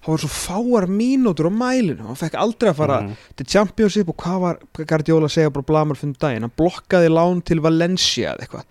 hann 0.00 0.14
var 0.14 0.18
svo 0.18 0.28
fáar 0.32 0.86
mínútur 0.88 1.50
á 1.50 1.52
mælinu. 1.52 2.06
Hann 2.06 2.16
fekk 2.16 2.34
aldrei 2.40 2.70
að 2.72 2.76
fara 2.76 3.00
Mhm. 3.02 3.16
til 3.36 3.46
Championship 3.46 4.08
og 4.08 4.16
hvað 4.16 4.40
var 4.40 4.58
Guardiola 4.72 5.26
að 5.26 5.34
segja 5.36 5.52
bara 5.52 5.62
blamar 5.62 5.94
fyrir 5.96 6.16
daginn, 6.18 6.40
hann 6.40 6.52
blokkaði 6.56 7.08
lán 7.12 7.44
til 7.44 7.60
Valencia 7.60 8.32
eða 8.34 8.40
eitthvað. 8.48 8.64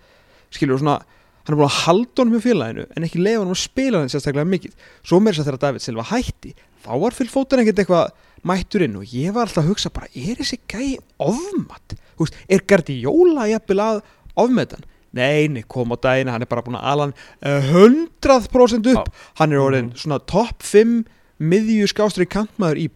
Skilur 0.50 0.78
svona, 0.80 1.02
hann 1.48 1.54
er 1.56 1.60
búin 1.62 1.68
að 1.70 1.78
halda 1.86 2.20
honum 2.22 2.36
í 2.36 2.44
félaginu 2.44 2.84
en 2.92 3.06
ekki 3.08 3.22
leifa 3.24 3.40
honum 3.40 3.54
að 3.56 3.62
spila 3.62 4.02
hann 4.02 4.10
sérstaklega 4.12 4.50
mikið. 4.52 4.74
Svo 5.00 5.20
meira 5.24 5.38
þess 5.38 5.46
að 5.46 5.48
þegar 5.48 5.62
David 5.62 5.84
Silva 5.86 6.04
hætti 6.10 6.52
þá 6.84 6.90
var 7.00 7.16
fyrir 7.16 7.32
fótinn 7.32 7.62
ekkert 7.64 7.80
eitthvað 7.82 8.12
mættur 8.46 8.84
inn 8.84 8.98
og 9.00 9.14
ég 9.16 9.32
var 9.34 9.48
alltaf 9.48 9.64
að 9.64 9.70
hugsa 9.72 9.90
bara 9.94 10.12
er 10.12 10.38
þessi 10.38 10.60
gæi 10.68 10.98
ofmatt 11.24 11.96
veist, 12.20 12.36
er 12.52 12.62
Guardiola 12.68 13.48
jafnvel 13.50 13.80
að 13.82 14.02
ofmetan 14.38 14.84
Nei, 15.16 15.48
nei, 15.48 15.62
kom 15.64 15.88
á 15.88 15.96
daginn, 15.96 16.28
hann 16.28 16.44
er 16.44 16.50
bara 16.50 16.60
búin 16.60 16.76
að 16.76 16.84
ala 16.84 17.06
hann 17.06 17.14
eh, 17.40 17.70
100% 17.72 18.90
upp. 18.92 19.06
Hann 19.40 19.54
er 19.56 19.62
orðin 19.64 19.88
svona 19.96 20.18
topp 20.20 20.60
5 20.68 20.98
miðju 21.40 21.88
skástri 21.88 22.26
kantmaður 22.28 22.82
í 22.82 22.88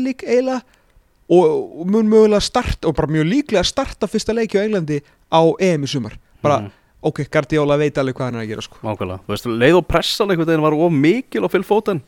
League 0.00 0.24
eiginlega 0.24 0.62
og, 1.28 1.84
mun 1.84 2.08
mögulega 2.08 2.40
starta 2.40 2.88
og 2.88 2.96
bara 2.96 3.10
mjög 3.12 3.28
líklega 3.28 3.64
starta 3.68 4.08
fyrsta 4.08 4.32
leiki 4.32 4.56
á 4.56 4.64
Englandi 4.64 5.02
á 5.28 5.44
EM 5.60 5.84
í 5.84 5.88
sumar. 5.92 6.16
Bara, 6.40 6.60
Mhm. 6.60 6.72
Ok, 7.02 7.22
Guardiola 7.30 7.76
veit 7.78 7.98
alveg 7.98 8.14
hvað 8.18 8.24
hann 8.30 8.34
er 8.40 8.44
að 8.46 8.48
gera 8.52 8.62
sko. 8.62 8.78
Nákvæmlega, 8.82 9.20
þú 9.26 9.34
veist, 9.34 9.46
leið 9.46 9.76
og 9.78 9.86
pressan 9.88 10.30
einhvern 10.30 10.46
veginn 10.50 10.62
var 10.66 10.72
of 10.74 10.92
mikil 10.92 11.44
á 11.46 11.48
Foden 11.64 12.02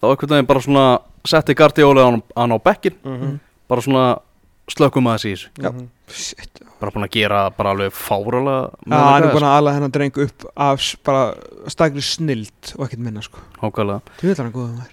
þá 0.00 0.06
einhvern 0.12 0.34
veginn 0.36 0.46
bara 0.46 0.60
svona 0.60 0.86
setti 1.26 1.54
Guardiola 1.54 2.04
hann, 2.10 2.22
á 2.54 2.58
bekkin 2.62 2.94
Mhm. 3.04 3.40
bara 3.68 3.80
svona 3.80 4.20
slökkum 4.70 5.06
að 5.06 5.18
þessi. 5.22 5.48
Mhm. 5.58 5.88
Shit. 6.08 6.60
bara 6.80 6.90
búin 6.92 7.04
að 7.08 7.10
gera 7.10 7.50
bara 7.50 7.70
alveg 7.72 7.90
fáralega 7.90 8.70
Já, 8.86 8.96
hann 9.00 9.22
er 9.24 9.32
búin 9.32 9.42
að 9.42 9.56
ala 9.58 9.72
hennan 9.72 9.90
dreng 9.90 10.12
upp 10.18 10.44
af 10.56 10.96
bara 11.02 11.34
stakri 11.68 12.02
snild 12.02 12.74
og 12.78 12.86
ekkert 12.86 12.98
minna 12.98 13.22
sko. 13.22 13.38
Nákvæmlega 13.62 14.02
Þú 14.20 14.28
veit 14.28 14.36
hann 14.36 14.52
góða 14.52 14.76
maður 14.76 14.92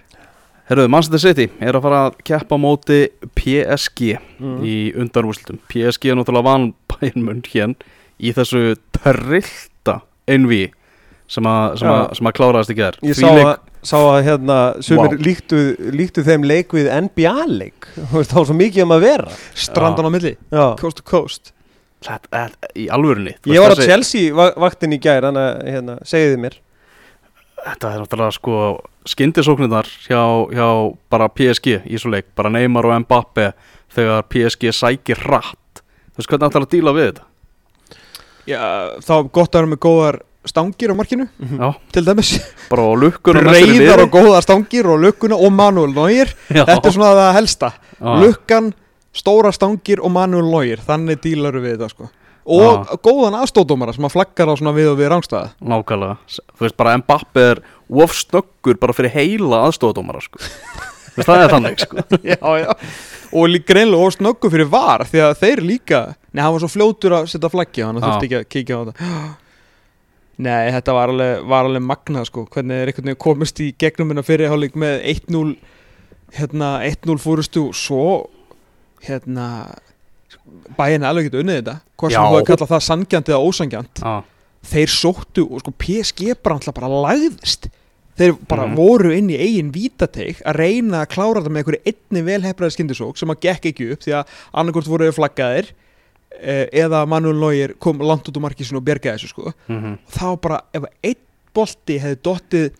Herruðu, 0.70 0.88
Manchester 0.88 1.18
City 1.18 1.50
er 1.60 1.72
að 1.74 1.82
fara 1.82 2.10
að 2.10 2.14
keppa 2.24 2.56
móti 2.56 3.08
PSG 3.36 4.18
Mhm. 4.40 4.62
í 4.64 4.94
undanúrslutum 4.96 5.58
PSG 5.68 6.10
er 6.10 6.14
náttúrulega 6.16 6.42
van 6.44 6.74
bænmun 6.88 7.42
hér 7.42 7.74
í 8.20 8.32
þessu 8.36 8.74
trillta 8.94 10.00
envi 10.30 10.66
sem, 11.26 11.46
a, 11.48 11.72
sem, 11.78 11.88
a, 11.88 11.96
Já. 12.08 12.18
sem 12.18 12.28
að 12.30 12.36
kláraðast 12.38 12.72
í 12.74 12.76
gerð 12.78 13.06
Ég 13.08 13.16
sá 13.18 13.26
að, 13.32 13.54
sá 13.84 13.96
að 14.00 14.20
hérna, 14.28 14.58
sumir 14.84 15.14
Vá. 15.16 15.24
líktu, 15.24 15.62
líktu 15.96 16.24
þeim 16.26 16.44
leik 16.46 16.74
við 16.76 16.90
NBA-leik 17.08 17.88
Þú 17.96 18.20
veist, 18.20 18.30
þá 18.32 18.38
var 18.40 18.48
svo 18.50 18.56
mikið 18.60 18.84
um 18.86 18.94
að 18.96 19.04
vera. 19.08 19.34
Strandan 19.66 20.08
á 20.08 20.12
milli, 20.14 20.34
Já. 20.52 20.64
coast 20.80 21.00
to 21.00 21.06
coast. 21.08 21.52
Þetta 22.04 22.42
er 22.44 22.56
í 22.76 22.86
alvörunni 22.92 23.32
Ég 23.48 23.62
var 23.64 23.72
á 23.72 23.80
Chelsea 23.80 24.34
va- 24.36 24.52
vaktin 24.60 24.92
í 24.92 25.00
gær 25.00 25.24
Þannig 25.24 25.46
að, 25.48 25.60
hérna, 25.72 25.98
segiði 26.04 26.40
mér. 26.44 26.58
Þetta 27.64 27.92
er 27.94 28.02
náttúrulega 28.02 28.36
sko 28.36 28.56
skyndisóknirnar 29.08 29.88
hjá, 30.04 30.20
hjá 30.52 30.66
bara 31.12 31.28
PSG 31.32 31.78
í 31.88 32.00
svo 32.00 32.12
leik, 32.12 32.26
bara 32.36 32.50
Neymar 32.52 32.84
og 32.88 32.98
Mbappe 33.06 33.50
þegar 33.94 34.26
PSG 34.28 34.72
sækir 34.76 35.20
hratt. 35.24 35.80
Þú 36.12 36.20
veist 36.20 36.28
hvernig 36.32 36.50
ætlar 36.50 36.66
að 36.66 36.72
díla 36.76 36.92
við 36.96 37.08
þetta? 37.10 37.24
Já, 38.48 38.60
þá 39.04 39.12
er 39.16 39.28
gott 39.32 39.54
að 39.54 39.60
vera 39.60 39.70
með 39.72 39.80
góðar 39.84 40.18
stangir 40.44 40.92
á 40.92 40.96
markinu 40.98 41.24
Já, 41.40 41.68
til 41.94 42.04
dæmis. 42.04 42.32
Bara 42.68 42.84
á 42.84 42.92
lukkuna 43.00 43.44
Breiðar 43.46 44.02
og 44.04 44.10
góðar 44.12 44.44
stangir 44.44 44.88
og 44.92 45.00
lukkuna 45.00 45.38
og 45.40 45.54
Manuel 45.54 45.94
Neuer. 45.96 46.34
Já, 46.52 46.64
Þetta 46.68 46.90
er 46.90 46.96
svona 46.98 47.14
það 47.16 47.30
helsta. 47.38 47.70
Já. 47.96 48.10
Lukkan, 48.20 48.68
stóra 49.16 49.54
stangir 49.56 50.04
og 50.04 50.12
Manuel 50.12 50.50
Neuer. 50.52 50.84
Þannig 50.84 51.22
dílar 51.24 51.56
við 51.56 51.78
þetta 51.78 51.90
sko. 51.94 52.10
Og 52.44 52.90
góðan 53.00 53.38
aðstóðdómara 53.40 53.94
sem 53.96 54.04
að 54.04 54.18
flaggar 54.18 54.50
á 54.52 54.54
svona 54.60 54.74
við 54.76 54.90
og 54.90 54.98
við 54.98 55.08
rángstæða 55.14 55.54
Nákvæmlega, 55.64 56.18
þú 56.28 56.66
veist 56.66 56.76
bara 56.76 56.98
Mbappe 57.00 57.44
er 57.54 57.62
of 57.88 58.12
snöggur 58.12 58.76
bara 58.82 58.92
fyrir 58.92 59.14
heila 59.16 59.62
aðstofadómara 59.70 60.20
sko. 60.26 60.42
Veist 61.14 61.28
það 61.28 61.42
er 61.44 61.52
þannig 61.54 61.84
sko. 61.84 62.04
Já, 62.32 62.38
já. 62.64 62.72
Og 63.34 63.54
greinlega 63.66 64.06
og 64.08 64.12
snöggu 64.14 64.50
fyrir 64.50 64.68
var 64.70 65.02
Því 65.10 65.22
að 65.24 65.32
þeir 65.40 65.62
líka 65.66 66.00
Nei, 66.34 66.42
hann 66.42 66.52
var 66.54 66.62
svo 66.62 66.70
fljótur 66.70 67.14
að 67.18 67.30
setja 67.32 67.50
flaggi 67.50 67.84
Hann 67.86 67.98
Já. 67.98 68.04
þurfti 68.04 68.28
ekki 68.28 68.38
að 68.38 68.46
kíkja 68.54 68.78
á 68.78 68.80
þetta. 68.88 69.08
Nei, 70.44 70.64
þetta 70.74 70.94
var 70.96 71.12
alveg, 71.14 71.44
var 71.50 71.68
alveg 71.68 71.84
magnað 71.86 72.28
sko 72.30 72.44
Hvernig 72.50 72.82
er 72.82 72.90
einhvern 72.92 73.10
veginn 73.10 73.22
komist 73.26 73.62
í 73.62 73.70
gegnum 73.78 74.10
minna 74.10 74.24
fyrirháleik 74.26 74.78
með 74.78 75.00
1-0 75.14 75.54
Hérna 76.34 76.70
1-0 76.86 77.18
fórustu 77.22 77.68
og 77.70 77.78
Svo 77.78 78.06
Hérna 79.06 79.48
Bæinn 80.78 81.06
alveg 81.06 81.28
getur 81.28 81.44
unnið 81.44 81.60
þetta 81.60 81.76
Hvað 82.00 82.14
sem 82.14 82.26
þú 82.26 82.38
hefur 82.38 82.48
kallað 82.50 82.72
það 82.74 82.86
sangjant 82.88 83.30
eða 83.30 83.44
ósangjant 83.50 84.02
Já, 84.02 84.14
Þeir 84.64 84.94
sóttu 84.94 85.46
og 85.50 85.62
sko 85.62 85.74
PSG 85.84 86.34
bara 86.40 86.58
alltaf 86.58 86.74
bara 86.78 86.88
lagðist 87.06 87.68
Þeir 88.14 88.36
bara 88.46 88.66
Mhm. 88.68 88.76
voru 88.78 89.10
inn 89.16 89.28
í 89.30 89.38
eigin 89.38 89.72
vítateik 89.74 90.42
að 90.46 90.54
reyna 90.60 91.00
að 91.02 91.08
klára 91.16 91.40
þetta 91.42 91.50
með 91.50 91.62
einhverju 91.64 91.82
einni 91.90 92.22
velhefraði 92.28 92.74
skyndisók 92.76 93.16
sem 93.18 93.28
að 93.28 93.40
gekk 93.42 93.64
ekki 93.72 93.88
upp 93.92 94.00
því 94.04 94.12
að 94.20 94.26
annarkort 94.54 94.86
voru 94.86 95.08
flaggaðir 95.12 95.72
eh, 96.40 96.66
eða 96.72 97.06
Manuel 97.08 97.34
Neuer 97.40 97.74
kom 97.78 97.98
langt 97.98 98.28
út 98.28 98.36
úr 98.36 98.42
markísinu 98.46 98.78
og 98.78 98.84
bjergaði 98.86 99.18
þessu 99.18 99.28
sko 99.32 99.52
mhm, 99.68 99.98
og 100.06 100.12
þá 100.14 100.40
bara 100.40 100.60
ef 100.74 100.84
einn 101.02 101.20
bolti 101.54 101.98
hefði 101.98 102.20
dottið 102.22 102.70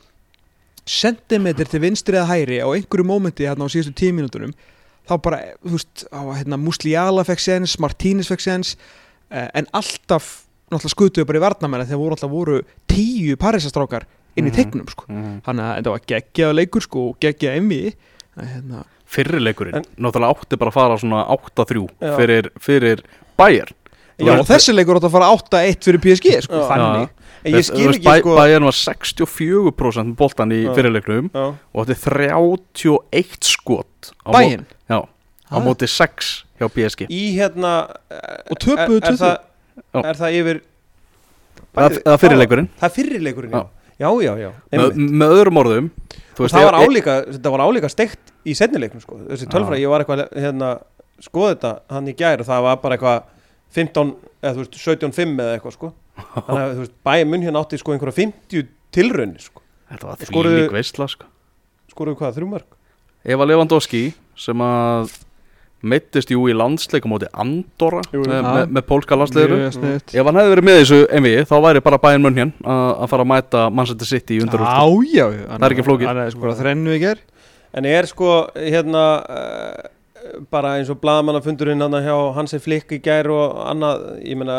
sentimetr 0.86 1.66
til 1.70 1.80
vinstri 1.80 2.18
eða 2.18 2.28
hæri 2.30 2.58
á 2.60 2.68
einhverju 2.74 3.06
mómenti 3.08 3.46
hérna 3.46 3.64
á 3.64 3.72
síðustu 3.72 3.94
tíu 3.96 4.12
mínútunum 4.16 4.52
þá 5.08 5.14
bara, 5.22 5.38
þú 5.64 5.76
veist, 5.76 6.04
á, 6.12 6.20
hérna, 6.36 6.58
Musliala 6.60 7.24
fekk 7.24 7.40
sens, 7.44 7.76
Martínez 7.80 8.28
fekk 8.28 8.40
sens 8.44 8.74
eh, 9.30 9.48
en 9.54 9.66
alltaf 9.72 10.44
náttúrulega 10.70 10.94
skutuðu 10.94 11.26
bara 11.28 11.40
í 11.40 11.44
varnamenn 11.44 11.86
þegar 11.86 12.00
voru 12.02 12.16
alltaf 12.18 12.30
voru 12.32 12.60
tíu 12.90 13.36
parisastrákar 13.40 14.06
inn 14.36 14.46
í 14.46 14.50
Mhm. 14.50 14.56
teiknum 14.56 14.88
sko. 14.90 15.04
mhm. 15.08 15.40
þannig 15.46 15.64
að 15.64 15.76
þetta 15.78 15.90
var 15.94 16.00
geggjaða 16.12 16.54
leikur 16.58 16.82
sko, 16.82 17.08
og 17.10 17.20
geggjaða 17.20 17.56
emmi 17.56 17.94
hérna, 18.36 18.84
Fyrri 19.14 19.38
leikurinn, 19.38 19.76
En- 19.76 19.84
náttúrulega 20.00 20.34
átti 20.34 20.56
bara 20.58 20.70
að 20.70 20.74
fara 20.74 20.96
svona 20.98 21.20
8-3 21.28 21.88
Já. 22.02 22.16
fyrir, 22.16 22.48
fyrir 22.58 23.02
Bayern 23.38 23.74
já, 24.18 24.32
og 24.40 24.46
þessi 24.46 24.74
leikur 24.74 24.96
átt 24.98 25.04
að 25.06 25.12
fara 25.12 25.28
8-1 25.30 25.84
fyrir 25.84 26.00
PSG 26.02 26.40
sko, 26.42 26.54
Já. 26.64 26.68
þannig 26.72 27.08
En 27.44 27.52
ég 27.52 27.62
skil 27.62 27.90
ekki 27.92 28.02
Bæ, 28.08 28.20
sko 28.22 28.34
Bayern 28.36 28.64
var 28.64 28.72
64% 28.72 30.08
með 30.08 30.16
boltan 30.16 30.50
í 30.50 30.64
Já. 30.64 30.74
fyrirleiknum 30.74 31.30
Já. 31.34 31.54
og 31.74 31.86
átti 31.86 31.94
31 31.94 33.44
skot 33.44 34.12
mót- 34.26 34.64
Já, 34.90 35.00
á 35.52 35.56
móti 35.60 35.86
6 35.86 36.44
hjá 36.58 36.68
PSG 36.72 37.06
í 37.08 37.36
hérna 37.36 37.90
Og 38.50 38.58
töpuðu 38.58 38.98
er, 38.98 39.04
er, 39.04 39.12
20. 39.12 39.18
það, 39.20 39.38
Já. 39.94 40.04
er 40.04 40.14
það 40.14 40.32
yfir 40.40 40.60
Það 41.74 41.90
það 42.02 42.12
er 42.14 42.18
fyrirleikurinn 42.22 42.68
það 42.80 42.88
er 42.88 42.94
fyrirleikurinn, 42.96 43.50
já 43.52 43.66
Já. 44.00 44.08
já, 44.24 44.32
já, 44.40 44.50
með, 44.74 44.96
með 44.98 45.32
öðrum 45.36 45.60
orðum 45.60 45.88
veist, 46.34 46.54
það 46.54 46.64
var 46.66 46.76
álíka 46.82 47.12
þetta 47.28 47.52
var 47.54 47.62
álíka 47.62 47.90
steikt 47.92 48.32
í 48.42 48.54
setnileiknum 48.58 49.02
sko. 49.04 49.18
þessi 49.28 49.46
tölfræði, 49.52 49.84
ég 49.84 49.92
var 49.92 50.02
eitthvað 50.02 50.24
hérna, 50.34 50.70
skoða 51.22 51.52
þetta 51.54 51.70
hann 51.94 52.10
í 52.10 52.14
gær 52.18 52.42
og 52.42 52.48
það 52.48 52.64
var 52.66 52.80
bara 52.82 52.98
eitthvað 52.98 53.28
15, 53.78 54.14
eða 54.42 54.54
þú 54.56 54.64
veist 54.64 54.80
17-5 54.82 55.36
eða 55.44 55.58
eitthvað 55.58 55.76
sko 55.76 55.92
þannig 56.14 56.64
að 56.64 56.90
bæja 57.06 57.28
mun 57.30 57.46
hérna 57.46 57.62
átti 57.62 57.78
sko 57.80 57.94
einhverja 57.94 58.18
50 58.18 58.66
tilraunir 58.94 59.46
sko, 59.46 59.62
Þetta 59.90 60.10
var 60.10 60.20
því 60.24 60.44
lík 60.58 60.74
veistla 60.74 61.08
sko. 61.10 61.30
skoruðu 61.94 62.18
hvað, 62.18 62.36
þrjú 62.40 62.50
mörg 62.50 62.80
Eva 63.24 63.46
Lewandowski 63.48 64.08
sem 64.36 64.60
að 64.66 65.14
meittist 65.92 66.32
jú 66.32 66.46
í 66.50 66.54
landsleikum 66.56 67.12
móti 67.14 67.28
Andorra 67.32 68.02
Jú, 68.10 68.22
jú. 68.24 68.30
með, 68.30 68.72
með 68.76 68.86
pólska 68.88 69.18
landsleiru 69.18 69.58
Ef 69.68 70.14
hann 70.18 70.40
hefði 70.40 70.52
verið 70.54 70.68
með 70.68 70.80
þessu 70.80 71.00
MV 71.20 71.34
þá 71.50 71.54
væri 71.66 71.84
bara 71.84 72.00
bæinn 72.02 72.24
munn 72.24 72.40
hér 72.40 72.52
að 72.64 73.08
fara 73.12 73.26
að 73.26 73.30
mæta 73.34 73.64
Manchester 73.70 74.10
City 74.10 74.38
í 74.38 74.44
undarústu 74.44 74.70
Það 75.44 75.66
er 75.68 75.76
ekki 75.76 75.86
flókið. 75.88 76.08
Það 76.10 76.22
er 76.24 76.34
sko 76.34 76.46
bara 76.46 76.58
þrennu 76.62 76.96
í 76.96 77.02
ger 77.04 77.22
en 77.74 77.88
er 77.90 78.06
sko 78.06 78.32
hérna 78.54 79.04
uh, 79.26 79.86
bara 80.50 80.76
eins 80.78 80.90
og 80.92 81.00
blaðamannafundurinn 81.02 81.82
hann 81.84 81.96
hjá 82.04 82.16
Hansi 82.36 82.60
Flick 82.62 82.92
í 82.96 83.00
gær 83.04 83.28
og 83.34 83.58
annað, 83.68 84.04
ég 84.24 84.38
meina 84.40 84.58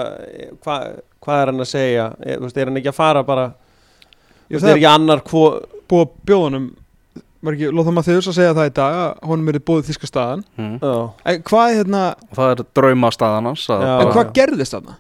hvað 0.62 1.00
hva 1.26 1.38
er 1.42 1.52
hann 1.52 1.64
að 1.64 1.70
segja? 1.72 2.10
Er, 2.22 2.42
veist, 2.44 2.58
er 2.60 2.70
hann 2.70 2.80
ekki 2.82 2.92
að 2.92 2.98
fara 3.00 3.24
bara? 3.26 3.46
Ég 4.46 4.60
Þú 4.60 4.60
veist, 4.60 4.68
er 4.70 4.78
ekki 4.78 4.90
annar 4.92 5.24
búið 5.26 6.04
að 6.04 6.12
bjóðunum 6.30 6.68
Var 7.46 7.56
ekki 7.58 7.70
Lóþá 7.76 7.94
Mathius 7.94 8.28
að 8.32 8.38
segja 8.40 8.54
það 8.58 8.70
í 8.70 8.74
dag 8.80 8.96
að 9.04 9.30
honum 9.30 9.50
er 9.52 9.60
búið 9.70 9.88
þíska 9.92 10.10
staðan 10.10 10.44
mm. 10.58 10.76
já, 10.82 10.94
En 11.32 11.42
hvað 11.50 11.66
er 11.72 11.80
hérna 11.82 12.04
og 12.16 12.36
það 12.40 12.52
er 12.56 12.64
drauma 12.80 13.12
staðan 13.14 13.50
hans 13.52 13.66
að 13.70 13.84
Já. 13.86 13.90
En 13.96 14.04
bara- 14.04 14.14
hvað 14.18 14.32
gerðist 14.40 14.76
þarna? 14.78 14.96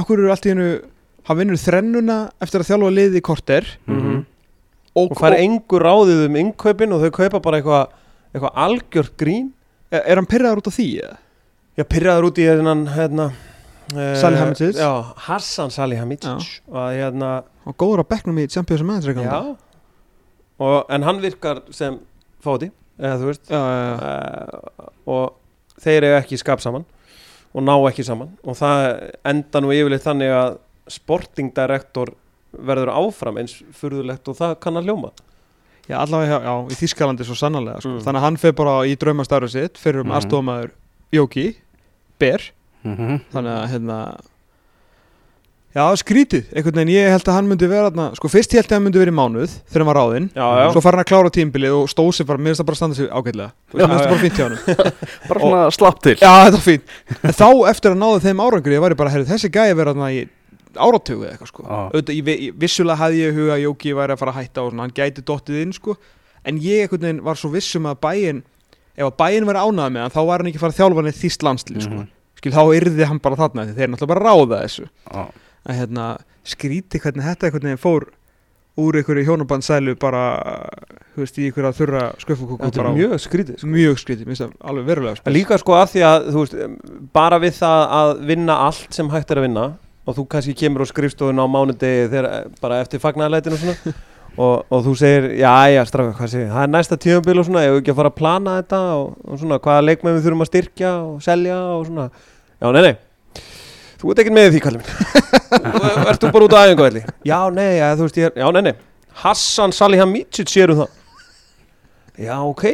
Akkur 0.00 0.18
eru 0.22 0.30
allt 0.34 0.46
í 0.46 0.52
hennu 0.54 0.68
Hann 1.30 1.36
vinnur 1.36 1.58
þrennuna 1.60 2.18
eftir 2.42 2.62
að 2.62 2.68
þjálfa 2.70 2.90
liði 2.96 3.20
í 3.20 3.24
korter 3.26 3.66
Mhm. 3.86 4.20
og 4.96 5.12
fær 5.20 5.36
engur 5.38 5.84
ráðið 5.84 6.24
um 6.26 6.36
innkaupin 6.40 6.92
og 6.96 7.02
þau 7.04 7.10
kaupa 7.18 7.40
bara 7.44 7.60
eitthvað 7.60 7.88
eitthva 8.34 8.50
algjört 8.64 9.16
grín 9.20 9.50
Er, 9.92 10.02
er 10.06 10.16
hann 10.16 10.26
pyrraður 10.30 10.62
út 10.62 10.70
á 10.70 10.72
því? 10.74 10.86
eða? 11.02 11.16
Já, 11.78 11.84
pyrraður 11.84 12.26
út 12.30 12.38
í 12.38 12.44
hennan 12.46 12.86
hérna, 12.94 13.24
eh, 13.94 14.14
Salihamidzic. 14.20 14.76
Já, 14.78 14.90
Hassan 15.26 15.70
Salihamidzic 15.74 16.60
og 16.70 16.90
hérna, 16.94 17.30
var 17.66 17.74
góður 17.74 18.02
á 18.02 18.06
bekknum 18.06 18.38
í 18.38 18.46
Champions 18.50 18.82
League 19.06 19.22
já 19.22 19.56
og, 20.60 20.84
en 20.92 21.06
hann 21.06 21.20
virkar 21.22 21.62
sem 21.74 21.98
fóti 22.44 22.70
eða 23.00 23.16
þú 23.20 23.28
veist 23.30 23.50
já, 23.50 23.60
já, 23.60 23.84
já. 23.96 24.58
uh, 24.84 24.90
og 25.10 25.80
þeir 25.80 26.04
eru 26.10 26.18
ekki 26.20 26.38
skap 26.40 26.60
saman 26.64 26.84
og 27.54 27.64
ná 27.66 27.74
ekki 27.88 28.04
saman 28.06 28.34
og 28.44 28.58
það 28.60 28.84
enda 29.32 29.62
nú 29.64 29.72
yfirleitt 29.74 30.04
þannig 30.04 30.34
að 30.36 30.58
sporting 30.90 31.50
director 31.56 32.12
verður 32.52 32.90
áfram 32.92 33.38
eins 33.40 33.56
furðulegt 33.78 34.28
og 34.30 34.36
það 34.38 34.56
kann 34.62 34.80
að 34.80 34.88
hljóma 34.90 35.12
Já, 35.90 35.96
allavega 36.04 36.36
já, 36.36 36.44
já, 36.46 36.52
í 36.70 36.76
Þískalandi 36.78 37.24
svo 37.26 37.34
sannarlega 37.34 37.80
sko. 37.82 37.90
Mm. 37.96 38.02
Þannig 38.04 38.18
að 38.20 38.24
hann 38.28 38.36
fer 38.38 38.52
bara 38.54 38.74
í 38.86 38.92
draumastarfið 39.00 39.50
sitt 39.56 39.78
fyrir 39.80 40.04
um 40.04 40.06
Mhm. 40.06 40.16
aðstofamæður 40.20 40.70
Jóki 41.16 41.46
Ber 42.20 42.44
Mhm. 42.84 43.16
Þannig 43.32 43.56
að 43.56 43.66
hérna 43.72 43.96
Já, 45.70 45.84
skrítið, 46.00 46.48
einhvern 46.50 46.80
veginn 46.80 46.90
ég 46.96 47.12
held 47.14 47.28
að 47.30 47.36
hann 47.36 47.46
myndi 47.46 47.66
vera 47.70 47.90
þarna, 47.92 48.08
sko 48.18 48.26
fyrst 48.32 48.54
ég 48.56 48.58
held 48.58 48.72
að 48.72 48.74
hann 48.74 48.84
myndi 48.88 48.98
vera 48.98 49.12
í 49.12 49.14
mánuð 49.14 49.52
þegar 49.70 49.84
hann 49.84 49.90
var 49.90 49.98
ráðinn, 50.00 50.24
svo 50.74 50.80
fara 50.82 50.98
hann 50.98 51.04
að 51.04 51.10
klára 51.12 51.30
tímbilið 51.36 51.76
og 51.76 51.84
stóð 51.92 52.10
sér 52.16 52.26
bara, 52.26 52.42
mér 52.42 52.50
finnst 52.50 52.62
það 52.64 52.68
bara 52.70 52.74
að 52.74 52.80
standa 52.80 52.96
sig 52.98 53.06
ágætlega. 53.06 53.50
Mér 53.70 53.84
finnst 53.84 54.02
það 54.02 54.10
bara 54.10 54.24
fínt 54.24 54.40
hjá 54.40 54.44
hann 54.48 54.58
bara 55.30 55.44
svona 55.44 55.60
slapp 55.76 56.00
til. 56.02 56.16
Já, 56.18 56.32
þetta 56.42 56.58
var 56.58 56.64
fínt, 56.66 56.90
en 57.22 57.36
þá 57.38 57.48
eftir 57.70 57.94
að 57.94 58.00
náðu 58.02 58.18
þeim 58.26 58.42
árangri, 58.42 58.74
ég 58.74 58.82
var 58.82 58.96
bara, 58.98 59.12
herri, 59.14 59.28
þessi 59.30 59.52
gæði 59.54 59.76
vera 59.78 59.94
þarna 59.94 60.08
í 60.10 60.24
áratögu 60.74 61.22
eða 61.26 61.36
eitthvað 61.36 61.50
sko. 61.52 61.62
Já. 61.66 61.78
Auðvitað, 61.94 62.18
ég, 62.18 62.42
ég, 62.48 62.56
vissulega 62.64 62.98
hafði 63.04 63.22
ég 63.22 63.30
í 63.30 63.36
huga 63.38 63.54
að 63.54 63.62
Jóki 63.64 63.94
væri 63.98 64.14
að 64.14 64.20
fara 64.22 64.34
að 64.34 64.40
hætta 64.40 64.64
og 64.64 64.72
svona, 64.72 64.86
hann 64.86 64.96
gæti 64.98 65.24
dottið 65.26 65.62
inn 65.64 65.74
sko. 65.74 65.96
En 66.46 66.58
ég 66.62 66.84
einhvern 66.86 67.06
veginn 67.06 67.22
var 67.26 67.38
var 71.02 71.10
þýst 71.16 71.44
landslið 71.46 71.84
sko. 71.86 71.98
Mhm. 72.00 72.08
skil, 72.40 72.52
þá 72.54 72.62
yrði 72.78 73.04
hann 73.10 73.20
bara 73.20 73.36
þarna 73.36 73.66
þeir 73.74 73.90
náttúrulega 73.92 74.12
bara 74.14 74.24
ráða 74.30 74.60
þessu. 74.64 74.86
Já. 75.10 75.22
Að 75.68 75.82
hérna, 75.82 76.06
skríti 76.46 77.00
hvernig 77.02 77.26
þetta 77.26 77.52
veginn 77.56 77.80
fór 77.80 78.08
úr 78.80 79.00
einhverju 79.00 79.26
hjónabandsælu 79.26 79.94
bara, 80.00 80.22
þú 81.14 81.24
veist, 81.24 81.38
í 81.40 81.48
einhverja 81.48 81.72
þurra 81.76 82.02
sköffukúku 82.22 82.68
þetta 82.68 82.82
er 82.84 82.96
mjög 82.96 83.14
skrítið 83.24 83.58
sko. 83.58 83.70
mjög 83.74 83.98
skrítið, 84.02 84.28
minnst 84.28 84.44
það 84.44 84.52
alveg 84.70 84.86
verulega 84.88 85.18
spes. 85.18 85.34
líka 85.34 85.58
sko 85.60 85.76
að 85.76 85.88
því 85.94 86.04
að 86.08 86.28
þú 86.28 86.44
veist, 86.44 86.56
bara 87.16 87.40
við 87.42 87.56
það 87.58 87.82
að 87.98 88.12
vinna 88.30 88.58
allt 88.68 88.96
sem 88.96 89.10
hægt 89.12 89.34
er 89.34 89.40
að 89.40 89.46
vinna 89.48 89.66
og 90.06 90.16
þú 90.16 90.26
kannski 90.34 90.56
kemur 90.62 90.86
á 90.86 90.90
skrifstofun 90.90 91.42
á 91.42 91.46
mánudegi 91.50 92.08
þegar 92.12 92.30
eh, 92.30 92.46
bara 92.62 92.80
eftir 92.84 93.02
fagnaðarleitin 93.02 93.56
og 93.56 93.62
svona 93.64 93.94
og, 94.46 94.64
og 94.70 94.86
þú 94.86 94.96
segir, 95.02 95.28
já, 95.42 95.54
já, 95.74 95.82
strafka, 95.90 96.16
hvað 96.20 96.34
segir 96.36 96.50
það 96.54 96.64
er 96.64 96.74
næsta 96.76 97.00
tímabil 97.04 97.42
og 97.42 97.48
svona, 97.50 97.66
ég 97.66 97.74
hef 97.74 97.82
ekki 97.82 97.94
að 97.94 98.00
fara 98.00 98.14
að 98.14 98.18
plana 98.22 98.58
þetta 98.62 98.82
og, 98.96 99.14
og 99.26 99.42
svona, 99.42 99.62
hvaða 99.66 99.86
leikmenn 99.88 100.18
við 100.18 100.28
þurfum 100.28 100.46
að 100.46 100.52
styrkja 100.52 100.96
og 101.04 101.22
selja 101.26 101.60
og 101.74 101.86
svona 101.90 102.10
já, 102.10 102.70
nei, 102.70 102.82
nei, 102.86 102.94
þú 104.00 104.12
ert 104.12 104.22
ekkert 104.22 104.36
með 104.36 104.48
því, 104.54 104.62
kallið 104.64 104.80
minn. 104.84 104.94
Ert 106.10 106.22
þú 106.22 106.30
bara 106.34 106.46
út 106.46 106.54
á 106.56 106.60
æfingu, 106.64 106.86
ætli? 106.86 107.02
Já, 107.26 107.38
nei, 107.52 107.68
já, 107.80 107.86
þú 107.98 108.06
veist, 108.06 108.18
ég 108.20 108.30
er, 108.30 108.38
já, 108.40 108.46
nei, 108.54 108.62
nei. 108.70 108.74
Hassan 109.20 109.74
Salihamidzic 109.76 110.50
sér 110.52 110.72
um 110.74 110.80
það. 110.84 110.96
Já, 112.20 112.36
ok. 112.46 112.64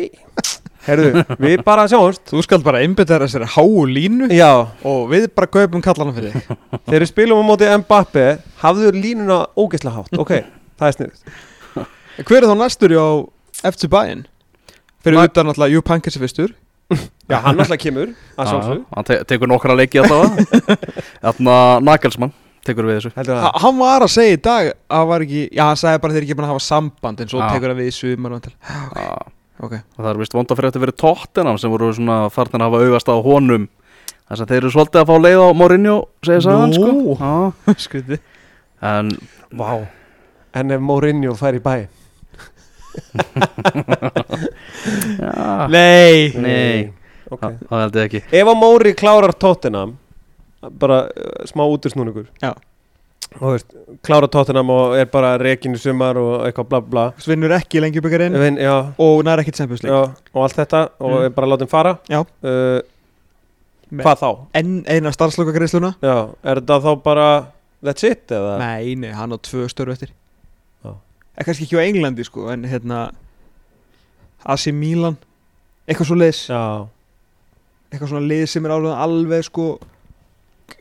Herðu, 0.86 1.24
við 1.42 1.62
bara 1.66 1.88
sjáumst. 1.90 2.22
Þú 2.30 2.42
skal 2.46 2.60
bara 2.62 2.78
einbytta 2.84 3.16
þessari 3.18 3.48
háu 3.56 3.86
línu 3.90 4.28
Já, 4.30 4.52
og 4.86 5.08
við 5.10 5.26
bara 5.34 5.48
kaupum 5.50 5.82
kallana 5.82 6.14
fyrir 6.14 6.36
þig. 6.36 6.60
Þegar 6.86 7.02
við 7.02 7.10
spilum 7.10 7.42
á 7.42 7.44
móti 7.48 7.70
Mbappe 7.82 8.26
hafðu 8.62 8.92
línuna 8.94 9.40
ógeðslega 9.58 9.96
hátt. 10.04 10.20
Ok, 10.22 10.32
það 10.78 10.88
er 10.92 10.96
sniðut 11.00 11.44
hver 12.24 12.38
er 12.40 12.48
þá 12.48 12.54
næstur 12.56 12.94
á 12.96 13.08
FC 13.72 13.88
Bayern? 13.92 14.22
Fyrir 15.04 15.18
Ma- 15.18 15.26
utan 15.28 15.50
alltaf 15.52 15.68
Jú 15.68 15.82
Pankers 15.84 16.16
fyrstur 16.22 16.54
Já, 17.26 17.40
hann 17.42 17.58
alltaf 17.58 17.78
kemur 17.82 18.12
að 18.14 18.44
Já, 18.46 18.50
sjálfsög 18.52 18.82
hann 18.94 19.06
te 19.08 19.16
tekur 19.26 19.48
nokkra 19.50 19.74
leiki 19.74 19.98
alltaf 19.98 20.36
Þarna 21.24 21.56
Nagelsmann 21.82 22.34
tekur 22.66 22.86
við 22.88 23.00
þessu. 23.00 23.10
Ha- 23.30 23.52
hann 23.62 23.76
var 23.78 24.02
að 24.06 24.10
segja 24.10 24.34
í 24.36 24.42
dag 24.42 24.68
að 24.90 25.12
ekki, 25.26 25.42
já 25.54 25.62
hann 25.68 25.78
sagði 25.78 26.00
bara 26.02 26.14
þeir 26.16 26.24
ekki 26.26 26.36
búin 26.38 26.46
að 26.48 26.52
hafa 26.54 26.64
samband 26.66 27.20
en 27.22 27.28
svo 27.30 27.38
Já. 27.42 27.48
tekur 27.54 27.70
hann 27.72 27.78
við 27.78 27.90
í 27.90 27.94
sumar 27.94 28.34
og 28.36 28.46
Já. 28.98 29.10
ok, 29.62 29.74
og 29.76 30.00
það 30.02 30.08
er 30.12 30.18
vist 30.22 30.34
vonda 30.34 30.56
fyrir 30.58 30.70
þetta 30.72 30.82
verið 30.84 30.98
tóttinam 31.02 31.58
sem 31.62 31.70
voru 31.74 31.90
svona 31.94 32.16
farnir 32.34 32.62
að 32.62 32.66
hafa 32.66 32.80
augast 32.88 33.10
á 33.10 33.16
honum. 33.26 33.68
Þess 34.26 34.42
að 34.42 34.50
þeir 34.50 34.58
eru 34.64 34.72
svolítið 34.74 35.02
að 35.02 35.10
fá 35.12 35.16
leið 35.22 35.42
á 35.46 35.48
Mourinho 35.62 35.96
segja 36.26 36.40
sagan 36.48 36.74
Nú. 36.74 37.14
sko 37.14 37.74
skriði 37.86 38.18
en 38.82 39.12
Vá. 39.54 39.70
En 40.58 40.74
ef 40.74 40.82
Mourinho 40.82 41.34
fær 41.38 41.54
í 41.58 41.62
bæ 41.62 41.76
já, 45.18 45.66
nei, 45.72 46.32
nei. 46.36 46.92
Ok. 47.30 47.42
Það 47.68 47.80
held 47.82 47.96
ég 47.98 48.04
ekki. 48.08 48.20
Ef 48.38 48.48
að 48.52 48.58
Móri 48.60 48.92
klárar 48.98 49.32
Tottenham 49.34 49.96
bara 50.80 51.00
uh, 51.10 51.44
smá 51.46 51.62
útursnúningur 51.70 52.26
Já. 52.42 52.52
og 53.40 53.52
veist, 53.56 53.74
klárar 54.06 54.30
Tottenham 54.32 54.70
og 54.72 54.94
er 54.98 55.08
bara 55.10 55.34
rekin 55.42 55.74
í 55.76 55.80
sumar 55.82 56.18
og 56.20 56.46
eitthvað 56.46 56.68
bla 56.70 56.80
bla. 56.82 57.04
Vinnur 57.26 57.54
ekki 57.58 57.82
lengi 57.82 58.02
byggarinn 58.02 58.36
Vin, 58.40 58.58
já, 58.62 58.76
og 59.02 59.24
nær 59.26 59.42
ekki 59.42 59.54
Champions 59.58 59.82
League. 59.84 59.96
Já, 59.98 60.30
og 60.34 60.46
allt 60.46 60.58
þetta 60.62 60.84
og 61.00 61.16
Mm. 61.16 61.24
er 61.24 61.34
bara 61.40 61.50
látið 61.54 61.68
fara. 61.72 61.96
Já. 62.10 62.20
uh, 62.42 62.80
Me- 63.90 64.02
Hvað 64.02 64.18
þá? 64.18 64.30
enn 64.58 64.70
eina 64.90 65.12
starfslokagreisluna 65.14 65.92
Já, 66.02 66.16
er 66.42 66.58
þetta 66.58 66.80
þá 66.82 67.02
bara 67.04 67.26
that's 67.86 68.02
it 68.02 68.26
eða? 68.34 68.56
nei, 68.58 68.94
nei, 68.98 69.12
hann 69.14 69.30
á 69.30 69.38
tvö 69.38 69.68
störf 69.70 69.92
eftir 69.94 70.10
Er 71.36 71.44
kannski 71.44 71.66
ekki 71.66 71.76
á 71.78 71.84
Englandi 71.84 72.24
sko 72.26 72.48
en 72.52 72.64
hérna 72.68 73.10
AC 74.46 74.68
Milan 74.72 75.16
eitthvað 75.86 76.08
svo 76.10 76.16
leis 76.18 76.44
Já, 76.48 76.62
eitthvað 77.92 78.12
svona 78.14 78.26
lið 78.30 78.46
sem 78.50 78.64
er 78.66 78.74
alveg 78.76 78.96
alveg 79.06 79.46
sko 79.50 79.66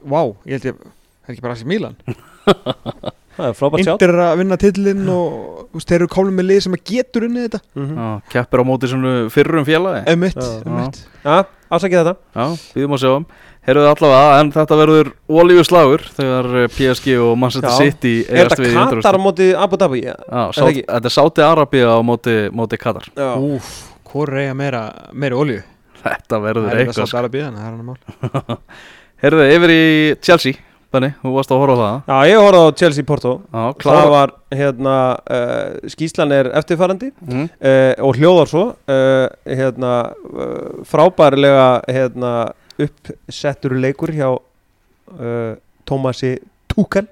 Vá, 0.05 0.21
ég 0.49 0.57
held 0.57 0.69
ég 0.71 0.79
Það 1.25 1.31
er 1.31 1.33
ekki 1.33 1.41
bara 1.45 1.55
AC 1.57 1.63
Milan. 1.65 1.95
Það 3.35 3.47
er 3.49 3.55
frábært 3.57 3.81
sjátt 3.83 3.95
Inter 3.97 4.11
er 4.13 4.19
að 4.23 4.37
vinna 4.39 4.57
tillin 4.61 4.99
og 5.11 5.31
þú 5.73 5.79
veist, 5.79 5.89
þeir 5.89 5.97
eru 5.97 6.07
komin 6.13 6.35
með 6.37 6.45
lið 6.51 6.59
sem 6.63 6.75
að 6.77 6.83
getur 6.91 7.25
unnið 7.27 7.47
þetta. 7.47 7.59
Mm 7.75 7.95
já, 7.97 8.05
keppir 8.31 8.61
á 8.61 8.65
móti 8.69 8.89
svona 8.91 9.13
fyrrum 9.33 9.65
félagi. 9.67 10.03
Emitt, 10.13 10.37
Já. 10.37 10.51
emitt 10.69 10.99
Já, 11.25 11.33
afsakið 11.73 11.97
þetta. 11.99 12.13
Já, 12.37 12.45
býðum 12.77 12.95
að 12.95 13.01
sjá 13.03 13.09
um 13.15 13.25
Heyrðu 13.65 13.86
allavega, 13.89 14.34
en 14.39 14.49
þetta 14.54 14.75
verður 14.78 15.08
ólíu 15.25 15.63
slagur 15.65 16.04
þegar 16.13 16.49
eh, 16.62 16.67
PSG 16.75 17.15
og 17.17 17.32
Manchester 17.41 17.71
Já. 17.71 17.78
City 17.80 18.12
Er 18.21 18.43
eigast 18.43 18.54
þetta 18.54 18.65
við 18.65 18.75
í 18.75 18.75
Katar 18.78 19.17
á 19.17 19.21
móti 19.23 19.47
Abu 19.58 19.80
Dhabi? 19.82 20.01
Já, 20.06 20.13
Já, 20.13 20.36
það 20.36 20.51
Sá- 20.58 20.67
ekki? 20.67 20.84
Þetta 20.91 21.10
er 21.10 21.15
Sáti 21.15 21.45
Arabia 21.45 21.88
á 21.89 21.99
móti, 22.06 22.36
móti 22.54 22.80
Katar 22.82 23.08
Já. 23.10 23.32
Úf, 23.41 23.71
hvor 24.12 24.30
reyja 24.30 24.54
meira, 24.58 24.84
meira 25.17 25.39
olju 25.41 25.63
Þetta 26.04 26.39
verður 26.43 26.67
Það 26.67 26.75
er 26.75 26.84
eitthvað 26.84 27.10
það 27.15 27.23
að 27.23 27.34
bíða, 27.34 27.49
það 27.56 27.65
er 27.65 27.71
hann 27.71 27.82
að 27.82 27.89
mál 27.89 28.60
Heyrðu, 29.25 29.47
yfir 29.56 29.73
í 29.73 29.84
Chelsea 30.28 30.62
Benni, 30.93 31.10
þú 31.23 31.32
varst 31.36 31.51
að 31.51 31.62
horfa 31.63 31.75
á 31.75 31.82
það 31.82 32.12
Já, 32.12 32.30
ég 32.30 32.43
horfði 32.43 32.62
á 32.62 32.78
Chelsea 32.84 33.08
Porto 33.08 33.32
Já, 33.49 33.63
Það 33.82 34.12
var, 34.13 34.36
hérna, 34.54 34.97
uh, 35.25 35.89
skýslan 35.91 36.36
er 36.38 36.51
eftirfarandi 36.62 37.10
mm. 37.25 37.47
uh, 37.58 38.06
og 38.06 38.19
hljóðar 38.19 38.51
svo 38.51 38.63
uh, 38.78 39.25
hérna, 39.49 39.95
uh, 40.30 40.86
frábærlega 40.88 41.65
hérna, 41.89 42.36
uppsettur 42.81 43.75
leikur 43.79 44.11
hjá 44.15 44.29
uh, 44.35 45.53
Tómasi 45.88 46.35
Túkel 46.71 47.05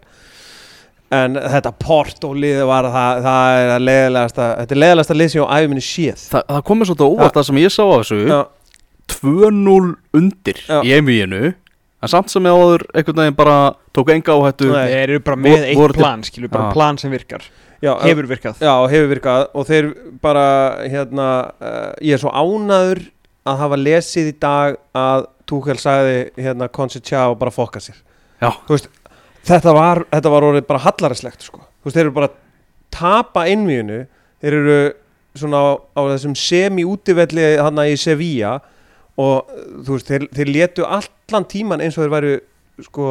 en 1.13 1.37
þetta 1.37 1.71
Porto 1.77 2.31
lið 2.33 2.63
var 2.65 2.87
það, 2.89 3.19
það 3.27 3.57
er 3.61 3.71
að 3.75 3.83
leiðilegasta 3.87 4.45
þetta 4.63 4.73
er 4.75 4.81
leiðilegasta 4.81 5.17
lið 5.19 5.27
sem 5.29 5.39
ég 5.43 5.45
á 5.45 5.55
æfiminni 5.61 5.83
séð. 5.85 6.23
Þa, 6.31 6.39
Það 6.49 6.63
komið 6.69 6.89
svolítið 6.89 7.11
óvart 7.13 7.37
það 7.37 7.45
sem 7.49 7.59
ég 7.61 7.73
sá 7.75 7.83
á 7.85 7.93
þessu. 7.93 8.17
Já, 8.31 8.39
2-0 9.13 9.91
undir 10.17 10.61
Já. 10.65 10.79
í 10.81 10.93
einvíinu 10.97 11.41
en 11.53 12.11
samt 12.11 12.33
sem 12.33 12.47
ég 12.49 12.57
áður 12.57 12.83
einhvern 12.97 13.21
veginn 13.21 13.37
bara 13.37 13.57
tók 13.95 14.09
enga 14.15 14.33
áhættu. 14.35 14.71
Þeir 14.73 14.97
eru 15.13 15.19
bara 15.23 15.37
með 15.39 15.53
Vor- 15.53 15.67
eitt 15.69 15.93
til- 15.93 16.01
plan, 16.01 16.23
skilur, 16.27 16.49
bara 16.51 16.65
Já. 16.69 16.73
plan 16.73 16.97
sem 16.97 17.11
virkar. 17.13 17.45
Já, 17.83 17.93
Hefur 17.99 18.25
virkað. 18.27 18.59
Já, 18.63 18.73
hefur 18.89 19.09
virkað. 19.13 19.45
Og 19.53 19.65
þeir 19.67 19.93
bara, 20.23 20.43
hérna, 20.87 21.51
uh, 21.61 21.93
ég 22.01 22.13
er 22.15 22.17
svo 22.17 22.31
ánaður 22.31 23.03
að 23.45 23.57
hafa 23.59 23.75
lesið 23.77 24.29
í 24.31 24.35
dag 24.39 24.77
að 24.95 25.25
Túkel 25.53 25.77
sagði, 25.77 26.17
hérna, 26.41 26.67
Conceccia 26.73 27.27
og 27.29 27.37
bara 27.41 27.53
fokka 27.53 27.81
sér. 27.83 27.99
Veist, 28.69 28.89
þetta 29.45 29.73
var, 29.75 30.03
þetta 30.11 30.31
var 30.33 30.47
orðið 30.49 30.65
bara 30.67 30.81
hallarislegt, 30.87 31.45
sko. 31.45 31.61
Þú 31.83 31.89
veist, 31.89 31.97
þeir 31.99 32.05
eru 32.07 32.15
bara 32.17 32.29
að 32.31 32.39
tapa 32.93 33.45
innvíðinu, 33.51 33.99
þeir 34.43 34.57
eru 34.59 34.77
svona 35.37 35.61
á, 35.61 35.69
á 35.97 36.01
þessum 36.13 36.33
semi-útivelli 36.37 37.45
hana 37.61 37.85
í 37.89 37.95
Sevilla 37.97 38.57
og 39.21 39.47
þú 39.85 39.95
veist, 39.95 40.09
þeir, 40.09 40.27
þeir 40.33 40.51
letu 40.53 40.85
allan 40.85 41.47
tíman 41.49 41.81
eins 41.85 41.97
og 41.97 42.03
þeir 42.05 42.13
væru, 42.15 42.33
sko, 42.89 43.07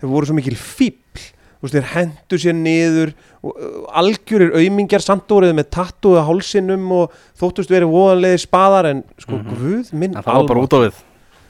þeir 0.00 0.12
voru 0.14 0.28
svo 0.30 0.36
mikil 0.38 0.56
fíbl 0.56 1.24
veist, 1.62 1.74
þeir 1.74 1.88
hendu 1.94 2.38
sér 2.40 2.56
niður 2.56 3.12
og 3.44 3.58
algjörir 4.00 4.52
aumingjar 4.60 5.02
samt 5.04 5.28
voruð 5.32 5.52
með 5.58 5.68
tattuða 5.74 6.24
hálsinum 6.28 6.84
og 6.96 7.12
þóttust 7.40 7.72
verið 7.72 7.92
voðanlega 7.92 8.40
spaðar 8.44 8.88
en 8.92 9.04
sko, 9.20 9.36
Mhm. 9.42 9.56
guð 9.58 9.92
minn 9.92 10.16
en 10.16 10.22
það 10.22 10.40
var 10.40 10.48
bara 10.52 10.64
út 10.64 10.76
á 10.76 10.80
við 10.86 11.00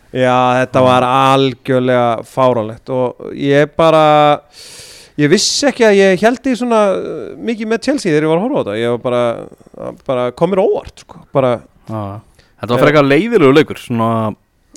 Já, 0.09 0.37
þetta 0.63 0.83
var 0.87 1.05
algjörlega 1.05 2.05
fáránlegt 2.25 2.93
og 2.95 3.33
ég 3.37 3.75
bara 3.77 4.05
ég 5.21 5.29
vissi 5.29 5.67
ekki 5.69 5.85
að 5.85 5.99
ég 5.99 6.23
held 6.25 6.49
í 6.49 6.55
svona 6.57 6.81
uh, 6.95 7.17
mikið 7.37 7.69
með 7.69 7.83
Chelsea 7.89 8.13
þegar 8.15 8.25
ég 8.25 8.33
var 8.33 8.39
að 8.41 8.45
horfa 8.47 8.59
á 8.59 8.63
þetta 8.63 8.79
ég 8.81 8.95
var 8.95 9.03
bara, 9.05 9.93
bara 10.09 10.27
komir 10.39 10.63
óvart 10.63 11.05
sko. 11.05 11.21
bara, 11.35 11.59
Já. 11.89 12.03
Þetta 12.59 12.75
var 12.75 12.83
frekar 12.83 13.07
leiðilegu 13.07 13.55
leikur 13.55 13.79
svona, 13.79 14.09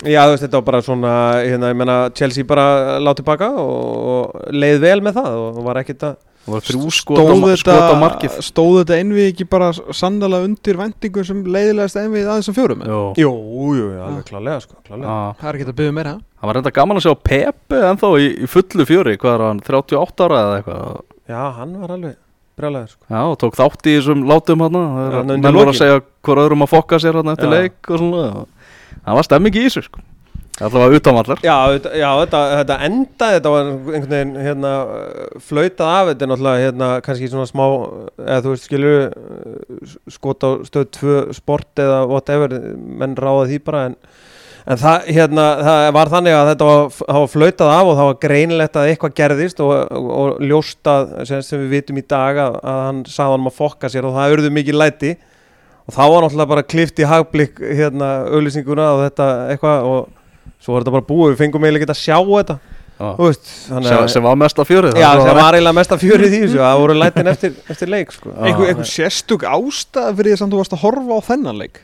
já 0.06 0.20
þú 0.22 0.34
veist 0.34 0.44
þetta 0.44 0.58
var 0.60 0.66
bara 0.68 0.82
svona 0.86 1.14
hérna, 1.40 1.70
ég 1.72 1.78
meina 1.80 1.96
Chelsea 2.14 2.46
bara 2.46 2.98
láti 3.02 3.24
baka 3.26 3.48
og, 3.58 4.12
og 4.12 4.52
leið 4.54 4.84
vel 4.84 5.00
með 5.02 5.18
það 5.18 5.38
og 5.40 5.64
var 5.66 5.80
ekkert 5.80 6.06
að 6.12 6.20
það 6.42 6.54
var 6.54 6.64
þrjú 6.66 6.88
skot 6.96 7.18
á, 7.18 7.22
Stóð 7.22 7.54
skot 7.60 7.84
á 7.86 7.94
markið 8.02 8.32
þetta, 8.32 8.44
stóð 8.48 8.72
þetta 8.80 8.98
einvið 8.98 9.28
ekki 9.30 9.46
bara 9.52 9.68
sannlega 9.94 10.40
undir 10.48 10.78
vendingum 10.80 11.26
sem 11.28 11.42
leiðilegast 11.54 12.00
einvið 12.02 12.30
aðeins 12.32 12.50
að 12.50 12.58
fjórum 12.58 12.82
Jó. 12.88 13.00
Jú, 13.22 13.30
jú, 13.78 13.86
jú, 13.92 14.00
alveg 14.06 14.26
klálega 14.30 14.64
sko, 14.64 14.76
klálega. 14.86 15.06
Já. 15.06 15.38
Það 15.42 15.48
er 15.52 15.58
ekki 15.60 15.68
að 15.68 15.78
byggja 15.82 15.96
meira 15.98 16.14
Það 16.42 16.50
var 16.50 16.58
reynda 16.58 16.74
gaman 16.80 16.98
að 16.98 17.06
sjá 17.06 17.14
Pepe 17.30 17.82
ennþá 17.92 18.12
í, 18.18 18.28
í 18.42 18.50
fullu 18.50 18.88
fjöri, 18.88 19.16
hvað 19.22 19.36
er 19.36 19.44
hann, 19.46 19.62
38 19.70 20.26
ára 20.26 20.42
eða 20.42 20.58
eitthvað 20.58 20.86
Já, 21.32 21.42
hann 21.60 21.76
var 21.78 21.94
alveg 21.96 22.16
brjálæður 22.58 22.90
sko. 22.92 23.04
Já, 23.08 23.20
og 23.22 23.36
tók 23.40 23.54
þátt 23.56 23.86
í 23.88 23.94
þessum 23.96 24.24
látum 24.28 24.64
hann 24.66 24.80
Já, 24.82 25.20
menn 25.30 25.56
voru 25.56 25.72
að 25.72 25.78
segja 25.78 26.00
hver 26.26 26.42
öðrum 26.42 26.66
að 26.66 26.72
fokka 26.74 26.98
sér 27.00 27.20
hann 27.20 27.32
eftir 27.32 27.48
Já. 27.48 27.54
leik 27.62 27.92
og 27.94 28.02
svona 28.02 28.26
Það 29.02 29.16
var 29.18 29.26
stemming 29.30 29.56
í 29.56 29.62
þessu 29.68 29.86
sko 29.86 30.02
Allavega 30.62 30.98
utanvallar 31.00 31.40
Já, 31.42 31.56
já 31.98 32.08
þetta, 32.22 32.40
þetta 32.60 32.76
enda 32.86 33.28
þetta 33.34 33.52
var 33.52 33.70
einhvern 33.70 34.12
veginn 34.12 34.34
hérna, 34.46 34.72
flautað 35.42 35.88
af. 35.92 36.10
Þetta 36.10 36.26
er 36.26 36.30
náttúrulega 36.32 36.66
hérna, 36.66 36.90
kannski 37.06 37.30
svona 37.32 37.48
smá 37.50 37.64
eða 38.22 38.42
þú 38.44 38.52
veist 38.52 38.68
skilur 38.68 39.00
skot 40.12 40.46
á 40.46 40.50
stöð 40.68 40.86
2 40.98 41.16
sport 41.38 41.82
eða 41.82 42.04
whatever, 42.10 42.54
menn 42.76 43.18
ráða 43.18 43.48
því 43.50 43.58
bara 43.66 43.82
en, 43.88 43.98
en 44.66 44.82
það, 44.84 45.10
hérna, 45.18 45.48
það 45.66 45.88
var 45.98 46.14
þannig 46.14 46.38
að 46.38 46.52
þetta 46.52 46.70
var, 46.70 46.94
var 47.18 47.28
flautað 47.34 47.74
af 47.74 47.90
og 47.90 47.98
það 47.98 48.10
var 48.12 48.22
greinilegt 48.28 48.78
að 48.78 48.92
eitthvað 48.92 49.18
gerðist 49.18 49.66
og, 49.66 49.74
og, 49.82 50.08
og 50.20 50.46
ljóstað 50.46 51.12
sem, 51.28 51.44
sem 51.46 51.66
við 51.66 51.76
vitum 51.78 52.00
í 52.02 52.06
dag 52.06 52.42
að, 52.46 52.62
að 52.62 52.80
hann 52.86 53.04
sagði 53.10 53.38
hann 53.38 53.52
að 53.52 53.60
fokka 53.60 53.92
sér 53.92 54.08
og 54.08 54.18
það 54.18 54.38
urðu 54.38 54.56
mikið 54.60 54.82
læti. 54.84 55.14
Og 55.82 55.94
þá 55.96 56.02
var 56.06 56.20
náttúrulega 56.22 56.52
bara 56.52 56.62
klift 56.62 57.00
í 57.02 57.06
hagblik 57.10 57.56
hérna 57.58 58.10
auðlýsinguna 58.30 58.92
og 58.94 59.00
þetta 59.08 59.30
eitthvað 59.50 59.88
og 59.90 60.02
svo 60.62 60.74
var 60.76 60.84
þetta 60.84 60.94
bara 60.96 61.08
búið, 61.10 61.34
við 61.34 61.42
fengum 61.42 61.66
eiginlega 61.66 61.86
ekki 61.86 61.94
að 61.96 62.02
sjá 62.02 62.16
þetta 62.22 62.58
Já. 63.02 63.06
þú 63.16 63.28
veist, 63.28 63.46
þannig 63.66 63.88
sem, 63.90 64.08
sem 64.14 64.26
var 64.26 64.36
mest 64.38 64.60
að 64.62 64.68
fjörið 64.68 64.98
já, 65.00 65.08
sem 65.18 65.38
var 65.38 65.56
eiginlega 65.56 65.78
mest 65.78 65.94
að 65.94 66.02
fjörið 66.04 66.34
í 66.36 66.42
þessu 66.44 66.60
það 66.60 66.82
voru 66.82 66.98
lætin 67.00 67.30
eftir, 67.32 67.54
eftir 67.72 67.90
leik 67.90 68.12
sko. 68.14 68.30
Já. 68.30 68.42
Einhver, 68.46 68.68
einhver 68.70 68.90
sérstök 68.92 69.46
ástæða 69.48 70.12
fyrir 70.18 70.28
því 70.28 70.36
að 70.36 70.42
samt 70.42 70.54
þú 70.54 70.60
varst 70.60 70.76
að 70.76 70.84
horfa 70.84 71.18
á 71.18 71.20
þennan 71.32 71.58
leik 71.62 71.80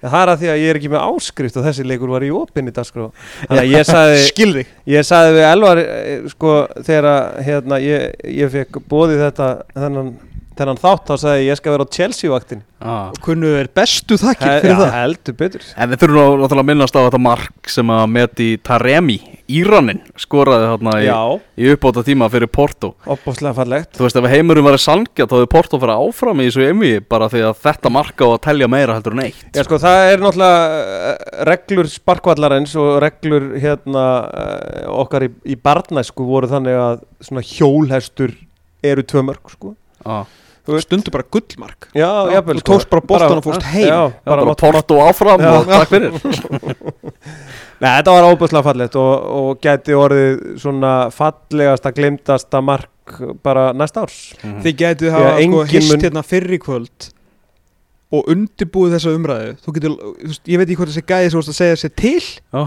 Já, 0.00 0.08
það 0.08 0.20
er 0.20 0.30
að 0.32 0.38
því 0.40 0.48
að 0.50 0.58
ég 0.60 0.70
er 0.72 0.78
ekki 0.80 0.90
með 0.92 1.02
áskrift 1.12 1.56
og 1.60 1.64
þessi 1.66 1.84
leikur 1.84 2.12
var 2.12 2.24
í 2.24 2.30
opinni 2.32 2.72
dagskrá 2.76 3.06
þannig 3.12 3.62
að 3.62 3.72
ég 3.74 3.88
sagði, 3.88 4.62
ég 4.94 5.06
sagði 5.06 5.34
við 5.36 5.46
Elvar 5.50 5.80
eh, 5.82 6.28
sko, 6.32 6.54
þegar 6.86 7.08
að, 7.10 7.40
hérna, 7.48 7.80
ég, 7.84 8.06
ég 8.40 8.52
fekk 8.54 8.80
bóðið 8.88 9.24
þetta 9.26 9.48
þennan, 9.76 10.14
þennan 10.60 10.78
þátt, 10.80 11.06
þá 11.10 11.14
sagði 11.24 11.40
ég, 11.42 11.48
ég 11.50 11.58
skal 11.60 11.72
vera 11.74 11.86
á 11.88 11.94
Chelsea-vaktin 11.96 12.66
Já. 12.80 12.92
Kunnu 13.20 13.48
er 13.60 13.66
bestu 13.76 14.16
þakkir 14.16 14.48
He- 14.48 14.60
fyrir 14.62 14.72
já, 14.72 14.78
það. 14.80 14.92
heldur 14.94 15.34
betur. 15.36 15.64
En 15.76 15.90
við 15.90 15.98
þurfum 16.00 16.38
náttúrulega 16.40 16.62
að 16.62 16.68
minnast 16.70 16.94
á 16.96 17.00
þetta 17.04 17.18
mark 17.20 17.68
sem 17.68 17.90
að 17.92 18.04
meti 18.08 18.46
Taremi, 18.64 19.16
Íranin, 19.52 19.98
skoraði 20.16 20.70
þarna 20.70 20.94
í, 21.04 21.10
í 21.60 21.68
uppbóta 21.74 22.00
tíma 22.06 22.30
fyrir 22.32 22.48
Porto. 22.48 22.94
opbúslega 23.04 23.52
fallegt. 23.58 23.92
Þú 23.98 24.06
veist, 24.06 24.16
ef 24.16 24.30
heimurinn 24.32 24.64
var 24.64 24.78
sangja 24.80 25.26
þá 25.28 25.36
hefði 25.36 25.50
Porto 25.52 25.80
fyrir 25.82 25.92
áfram 26.06 26.40
í 26.40 26.48
þessu 26.48 26.64
emi 26.70 26.92
bara 27.04 27.28
því 27.28 27.44
að 27.50 27.60
þetta 27.66 27.92
marka 27.92 28.24
á 28.24 28.28
að 28.32 28.40
telja 28.48 28.70
meira 28.72 28.96
heldur 28.96 29.12
en 29.18 29.24
eitt. 29.26 29.44
Já 29.52 29.62
sko 29.68 29.76
það 29.84 30.08
er 30.14 30.24
náttúrulega 30.24 30.82
eh, 31.12 31.44
reglur 31.52 31.92
sparkvallarins 31.92 32.76
og 32.80 32.96
reglur 33.04 33.50
hérna 33.60 34.06
eh, 34.32 34.88
okkar 34.88 35.28
í, 35.28 35.34
í 35.52 35.60
barnæsku 35.60 36.24
voru 36.24 36.48
þannig 36.48 36.80
að 36.80 37.02
svona 37.28 37.44
hjólhestur 37.44 38.32
eru 38.82 39.04
tvö 39.04 39.26
mörg 39.28 39.52
sko. 39.52 39.76
Veist- 40.00 40.38
Stundu 40.80 41.10
bara 41.10 41.24
gullmark 41.32 41.88
Já, 41.94 42.06
Já, 42.06 42.32
jafnvel 42.36 42.60
þú 42.60 42.64
tókst 42.68 42.90
bara 42.92 43.02
boltann 43.08 43.38
og 43.40 43.44
fórst 43.44 43.62
heim. 43.72 43.86
Já, 43.88 44.00
Já, 44.12 44.24
bara, 44.24 44.44
mátt- 44.44 44.60
Porto 44.60 44.98
áfram 45.02 45.40
Já. 45.40 45.52
og 45.56 45.66
takk 45.66 45.88
fyrir. 45.88 46.10
Nei, 47.80 47.88
þetta 47.96 48.12
var 48.12 48.26
óbúslega 48.28 48.64
fallegt 48.66 48.96
og, 49.00 49.12
og 49.40 49.62
gæti 49.64 49.94
orðið 49.96 50.42
svona 50.60 50.90
fallegasta, 51.14 51.92
glimtasta 51.96 52.60
mark 52.62 53.16
bara 53.42 53.70
næsta 53.74 54.04
árs 54.04 54.18
Mhm. 54.44 54.60
Þið 54.64 54.76
getið 54.84 55.08
Já, 55.08 55.14
hafa 55.16 55.32
sko 55.42 55.64
hist 55.72 55.90
mun- 55.92 56.04
hérna 56.04 56.22
fyrri 56.22 56.58
kvöld 56.62 57.08
og 58.12 58.26
undirbúið 58.26 58.94
þessa 58.98 59.14
umræðu 59.16 59.50
þú 59.64 59.72
getur, 59.76 59.92
þú 59.96 60.28
veist, 60.28 60.42
ég 60.50 60.58
veit 60.58 60.68
ekki 60.68 60.76
hvort 60.80 60.90
þessi 60.92 61.06
gæði 61.06 61.30
sem 61.30 61.34
þú 61.38 61.42
varst 61.42 61.52
að 61.54 61.60
segja 61.60 61.76
sér 61.84 61.94
til 61.96 62.20
Já. 62.20 62.62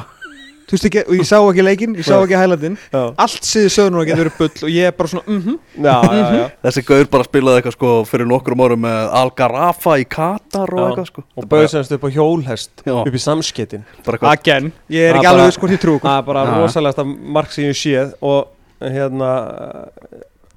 Þú 0.63 0.75
veist 0.75 0.87
ekki, 0.89 1.01
og 1.07 1.15
ég 1.17 1.27
sá 1.27 1.35
ekki 1.39 1.65
leikinn, 1.65 1.95
ég 1.99 2.07
sá 2.07 2.15
ekki 2.17 2.37
hælandinn 2.39 2.77
allt 2.93 3.47
síðu 3.47 3.71
sögurnar 3.75 4.07
getur 4.07 4.23
verið 4.23 4.37
bull 4.39 4.67
og 4.67 4.73
ég 4.73 4.89
er 4.89 4.95
bara 4.97 5.11
svona 5.11 5.23
mhm 5.27 5.57
já, 5.83 5.95
já, 6.07 6.23
já. 6.37 6.45
Þessi 6.67 6.83
gaur 6.87 7.09
bara 7.13 7.27
spilaði 7.27 7.61
eitthvað 7.61 7.75
sko 7.77 7.91
fyrir 8.09 8.29
nokkrum 8.29 8.63
árum 8.65 8.83
með 8.85 9.13
Algarafa 9.21 9.97
í 10.01 10.07
Katar 10.07 10.73
og 10.73 10.79
Já. 10.79 10.87
eitthvað 10.89 11.09
sko. 11.11 11.23
Og 11.37 11.47
bauð 11.51 11.67
semst 11.73 11.95
upp 11.97 12.07
á 12.07 12.09
hjólhest 12.15 12.83
Já. 12.87 12.95
upp 13.01 13.13
í 13.19 13.23
samskettin 13.23 13.85
again, 14.33 14.71
ég 14.93 15.09
er 15.09 15.19
ekki 15.19 15.31
alveg 15.31 15.51
viss 15.51 15.61
hvort 15.61 15.75
ég 15.75 15.83
trú 15.83 15.97
Það 16.03 16.17
er 16.17 16.27
bara 16.31 16.45
Já. 16.47 16.55
rosalegasta 16.61 17.05
mark 17.07 17.51
sem 17.55 17.69
ég 17.69 17.77
séð 17.79 18.13
og 18.21 18.47
hérna 18.83 19.31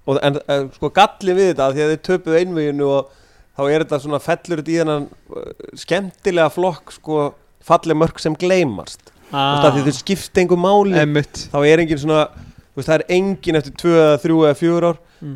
og, 0.07 0.19
en, 0.23 0.39
en 0.51 0.69
sko 0.77 0.91
galli 0.95 1.35
við 1.37 1.53
þetta 1.53 1.71
því 1.75 1.85
að 1.85 1.93
þið 1.95 2.03
töpuðu 2.09 2.39
einveginu 2.41 2.91
og 2.95 3.11
þá 3.57 3.63
er 3.73 3.85
þetta 3.85 4.01
svona 4.05 4.23
fellur 4.23 4.63
þetta 4.63 4.73
í 4.75 4.79
þennan 4.83 5.09
uh, 5.09 5.51
skemmtilega 5.83 6.53
flokk 6.55 6.95
sko 6.99 7.21
falleg 7.67 7.99
mörk 7.99 8.21
sem 8.23 8.37
gleymast 8.39 9.11
ah. 9.33 9.67
því 9.75 9.83
þau 9.89 9.97
skipta 9.99 10.43
engum 10.45 10.63
máli 10.67 10.97
Emmitt 11.03 11.47
þá 11.53 11.59
er 11.67 11.83
engin 11.85 11.99
svona 12.03 12.27
þú 12.31 12.81
veist, 12.81 12.89
það 12.91 12.97
er 13.01 13.05
engin 13.17 13.57
eftir 13.61 13.77
2, 13.83 13.93
3 14.23 14.41
eða 14.47 14.57
4 14.63 14.89
ár 14.93 15.03
Mm. 15.17 15.33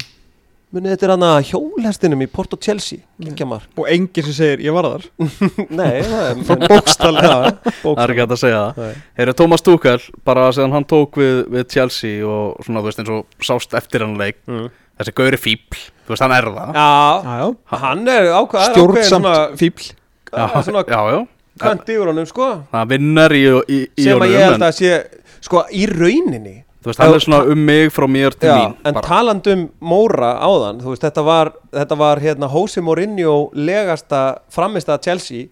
munið 0.71 0.93
þetta 0.93 1.07
er 1.07 1.11
hann 1.15 1.23
að 1.25 1.39
hjólhestinum 1.49 2.21
í 2.23 2.27
Porto 2.31 2.59
Chelsea 2.61 3.01
mark 3.49 3.79
og 3.81 3.87
enginn 3.89 4.27
sem 4.29 4.35
segir 4.37 4.61
ég 4.67 4.75
var 4.77 4.85
þar 4.91 5.07
nei, 5.81 6.03
það 6.05 6.27
er 6.29 6.61
bókstallega. 6.69 7.39
Það 7.81 8.03
er 8.05 8.13
ekki 8.13 8.27
að 8.27 8.35
segja 8.43 8.61
það. 8.77 8.91
Heyri, 9.17 9.35
Thomas 9.41 9.65
Tuchel, 9.65 9.97
bara 10.29 10.45
síðan 10.53 10.77
hann 10.77 10.85
tók 10.93 11.17
við, 11.19 11.41
við 11.57 11.65
Chelsea 11.73 12.21
og 12.29 12.61
svona, 12.67 12.85
þú 12.85 12.91
veist, 12.91 13.01
eins 13.03 13.13
og 13.17 13.43
sást 13.49 13.75
eftir 13.81 14.05
hann 14.05 14.15
leik, 14.21 14.37
Mm. 14.47 14.69
þessi 15.01 15.17
gauri 15.17 15.41
fíbl, 15.41 15.81
þú 16.05 16.13
veist, 16.13 16.23
hann 16.27 16.37
er 16.37 16.51
það. 16.53 16.77
Já, 16.77 16.93
Já, 17.25 17.35
já. 17.41 17.81
hann 17.87 18.09
er 18.15 18.31
ákvað 18.37 18.69
stjórnsamt 18.71 19.59
fíbl 19.65 19.91
Það 20.31 20.57
svona 20.69 20.85
já, 20.87 21.01
já. 21.17 21.21
Kvönt 21.61 21.93
yfir 21.95 22.11
honum 22.11 22.27
sko 22.29 22.51
Það 22.73 22.91
vinnar 22.95 23.35
í, 23.37 23.45
í, 23.47 23.79
í 23.87 24.09
sem 24.09 24.25
að 24.25 24.35
ég 24.35 24.45
held 24.47 24.59
en, 24.59 24.67
að 24.67 24.77
sé 24.81 24.93
sko 25.45 25.65
í 25.73 25.87
rauninni 25.91 26.57
þú 26.81 26.91
veist, 26.91 27.03
hann 27.03 27.15
er 27.15 27.25
svona 27.25 27.41
um 27.53 27.65
mig 27.71 27.91
frá 27.93 28.07
mér 28.09 28.37
til 28.37 28.49
já, 28.49 28.57
mín. 28.57 28.77
en 28.89 28.97
bara. 28.97 29.07
talandi 29.07 29.57
um 29.57 29.67
Móra 29.93 30.33
áðan 30.41 30.81
þú 30.81 30.95
veist 30.95 31.05
þetta 31.05 31.25
var, 31.27 31.53
þetta 31.77 31.99
var 32.01 32.23
hérna 32.25 32.49
Jose 32.53 32.85
Mourinho 32.85 33.35
legasta 33.57 34.23
framist 34.53 34.89
að 34.89 35.05
Chelsea 35.09 35.49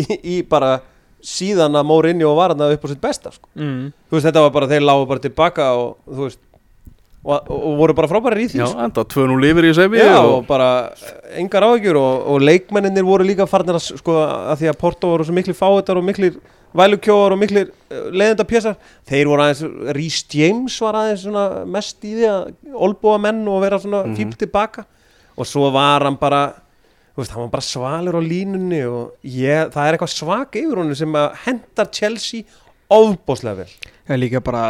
í, 0.00 0.06
í 0.22 0.38
bara 0.48 0.78
síðan 1.22 1.76
að 1.78 1.88
Mourinho 1.90 2.32
var 2.38 2.54
hann 2.54 2.64
upp 2.66 2.86
á 2.86 2.88
sitt 2.90 3.02
besta 3.02 3.34
sko. 3.34 3.48
mm. 3.54 3.92
þú 4.08 4.16
veist 4.16 4.30
þetta 4.30 4.46
var 4.46 4.56
bara 4.56 4.70
þeir 4.72 4.86
lágu 4.88 5.06
bara 5.10 5.24
tilbaka 5.26 5.68
og 5.78 5.98
þú 6.08 6.26
veist 6.26 6.40
og, 7.24 7.50
og, 7.50 7.76
voru 7.78 7.94
bara 7.94 8.08
frábæri 8.10 8.46
í 8.46 8.48
því. 8.50 8.58
Já, 8.62 8.68
enda 8.84 9.04
2-0 9.04 9.36
lifir 9.42 9.68
í 9.68 9.74
semi 9.76 9.98
Já, 10.00 10.16
og, 10.20 10.32
og 10.40 10.46
bara 10.48 10.70
eh, 10.90 11.38
engar 11.42 11.62
áhyggjur 11.68 11.98
og, 12.00 12.24
og 12.34 12.40
leikmenninir 12.42 13.04
voru 13.06 13.26
líka 13.28 13.46
farnir 13.46 13.78
að 13.78 13.92
sko 14.00 14.16
að 14.26 14.56
því 14.62 14.70
að 14.72 14.78
Porto 14.80 15.12
voru 15.12 15.24
svo 15.28 15.36
miklir 15.36 15.54
fáetar 15.58 16.00
og 16.00 16.04
miklir 16.08 16.40
vælukjóar 16.74 17.34
og 17.34 17.38
miklir 17.42 17.68
leðenda 18.16 18.46
pjessar. 18.48 18.74
Þeir 19.06 19.28
voru 19.28 19.44
aðeins, 19.44 19.62
Rhys 19.94 20.22
James 20.32 20.78
var 20.80 20.96
aðeins 21.02 21.22
svona 21.26 21.44
mest 21.68 22.02
í 22.08 22.14
því 22.16 22.26
að 22.30 22.74
olbúa 22.88 23.18
menn 23.20 23.42
og 23.52 23.60
vera 23.66 23.78
svona 23.78 24.02
Mhm. 24.06 24.16
fíl 24.16 24.32
tilbaka. 24.40 24.84
Og 25.36 25.46
svo 25.46 25.70
var 25.72 26.02
hann 26.04 26.16
bara 26.16 26.54
veist, 27.16 27.30
hann 27.36 27.42
var 27.44 27.50
bara 27.52 27.62
svalur 27.62 28.16
á 28.16 28.22
línunni 28.24 28.80
og 28.88 29.12
ég, 29.22 29.68
það 29.70 29.84
er 29.88 29.98
eitthvað 29.98 30.14
svak 30.16 30.56
yfir 30.56 30.80
honum 30.80 30.94
sem 30.96 31.12
að 31.12 31.34
hendar 31.44 31.90
Chelsea 31.92 32.42
ofbóðslega 32.90 33.56
vel. 33.62 33.72
Það 34.08 34.14
er 34.16 34.20
líka 34.22 34.40
bara 34.44 34.64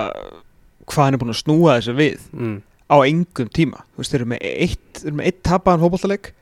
hvað 0.92 1.08
hann 1.08 1.16
er 1.16 1.22
búin 1.22 1.34
að 1.34 1.40
snúa 1.40 1.78
þessu 1.78 1.96
við 1.98 2.28
mm, 2.36 2.54
á 2.92 2.96
engum 3.08 3.50
tíma. 3.56 3.82
Þú 3.92 4.02
veist, 4.02 4.14
þeir 4.14 4.22
eru 4.22 4.30
með 4.34 4.46
eitt, 4.52 5.02
eru 5.02 5.18
með 5.18 5.30
eitt 5.30 5.42
tapaðan 5.48 5.84
fótballtaleik 5.86 6.32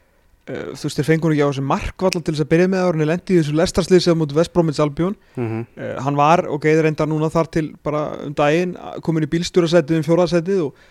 uh, 0.50 0.70
þú 0.74 0.86
veist, 0.86 0.98
þeir 0.98 1.08
fengur 1.08 1.34
ekki 1.34 1.44
á 1.46 1.50
þessu 1.50 1.64
markvalla 1.66 2.22
til 2.22 2.34
þess 2.34 2.44
að 2.44 2.50
byrja 2.52 2.70
með 2.72 2.84
ára 2.86 3.00
en 3.00 3.10
lendi 3.10 3.34
í 3.34 3.40
þessu 3.40 3.56
lestarslið 3.58 4.04
sem 4.04 4.20
mútið 4.20 4.40
Vestbrómins 4.40 4.82
Albjón 4.82 5.16
mm 5.36 5.64
uh, 5.64 5.96
hann 6.04 6.18
var 6.18 6.44
og 6.50 6.62
geiður 6.64 6.90
enda 6.90 7.06
núna 7.08 7.30
þar 7.32 7.50
til 7.54 7.66
bara 7.84 8.04
um 8.26 8.34
daginn 8.36 8.76
komin 9.06 9.26
í 9.26 9.30
bílstjórasætið 9.30 10.00
um 10.00 10.06
fjóraðsætið 10.06 10.62
og, 10.66 10.84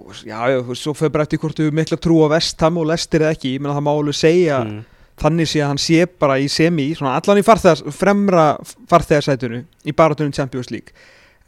og 0.00 0.14
já, 0.24 0.38
já, 0.52 0.58
þú 0.60 0.72
veist, 0.72 0.84
svo 0.84 0.96
fyrir 0.96 1.14
bara 1.16 1.28
eftir 1.28 1.42
hvort 1.42 1.60
þú 1.60 1.70
mikla 1.76 2.00
trú 2.00 2.22
á 2.26 2.32
Vestham 2.34 2.80
og 2.80 2.88
Lestir 2.90 3.24
eða 3.24 3.36
ekki, 3.36 3.54
ég 3.56 3.62
menna 3.62 3.76
það 3.78 3.86
má 3.86 3.92
alveg 3.94 4.18
segja 4.18 4.60
mm, 4.64 4.82
þannig 5.20 5.50
sé 5.52 5.62
að 5.62 5.72
hann 5.72 5.82
sé 5.84 6.10
bara 6.24 6.40
í 6.40 6.48
semi 6.50 6.90
svona 6.96 7.16
allan 7.20 7.40
í 7.40 7.46
farþegas, 7.46 7.84
fremra 7.94 8.44
farþegarsætunu 8.90 9.64
í 9.84 9.96
baratunum 9.96 10.32
Champions 10.36 10.70
League. 10.72 10.94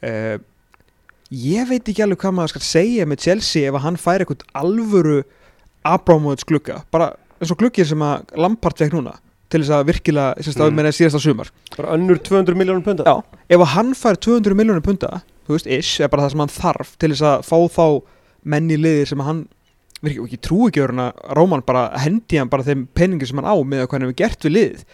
Uh, 0.03 0.37
ég 1.33 1.68
veit 1.71 1.88
ekki 1.88 2.05
alveg 2.05 2.21
hvað 2.23 2.35
maður 2.37 2.55
skal 2.55 2.64
segja 2.66 3.09
með 3.09 3.25
Chelsea 3.27 3.68
ef 3.71 3.79
að 3.79 3.85
hann 3.87 4.01
fær 4.01 4.25
eitthvað 4.25 4.47
alvöru 4.59 5.18
Abramovits 5.88 6.47
glugga, 6.47 6.83
bara 6.95 7.12
eins 7.40 7.51
og 7.51 7.59
gluggir 7.59 7.88
sem 7.88 8.03
að 8.05 8.37
Lampard 8.38 8.79
fekk 8.79 8.95
núna 8.95 9.16
til 9.53 9.61
þess 9.62 9.75
að 9.77 9.88
virkilega, 9.90 10.35
þess 10.38 10.57
að 10.57 10.71
Mm. 10.71 10.79
mm. 10.79 10.92
síðasta 10.97 11.21
sumar 11.21 11.51
bara 11.77 11.97
önnur 11.97 12.21
200 12.23 12.57
miljónum 12.57 12.85
punda 12.85 13.05
Já, 13.05 13.23
ef 13.49 13.61
að 13.61 13.73
hann 13.75 13.95
fær 13.99 14.16
200 14.16 14.57
miljónir 14.57 14.85
punta 14.85 15.23
þú 15.47 15.57
veist, 15.57 15.66
ish, 15.66 16.01
er 16.01 16.09
bara 16.09 16.25
það 16.27 16.35
sem 16.35 16.45
hann 16.45 16.55
þarf 16.55 16.95
til 16.99 17.11
þess 17.12 17.27
að 17.27 17.45
fá 17.49 17.59
þá 17.77 17.87
menn 18.45 18.71
í 18.71 18.79
liðir 18.79 19.11
sem 19.11 19.21
að 19.23 19.29
hann 19.31 19.42
virkið 20.03 20.25
ekki 20.27 20.40
trú 20.42 20.68
ekki 20.68 20.83
að 20.87 21.03
Róman 21.38 21.64
bara 21.66 21.85
hendi 22.03 22.38
hann 22.40 22.51
bara 22.53 22.66
þeim 22.66 22.87
peningi 22.95 23.29
sem 23.29 23.38
hann 23.38 23.51
á 23.51 23.57
með 23.61 23.87
hvað 23.87 23.99
hann 23.99 24.07
hefur 24.09 24.21
gert 24.23 24.47
við 24.47 24.55
liðið 24.57 24.85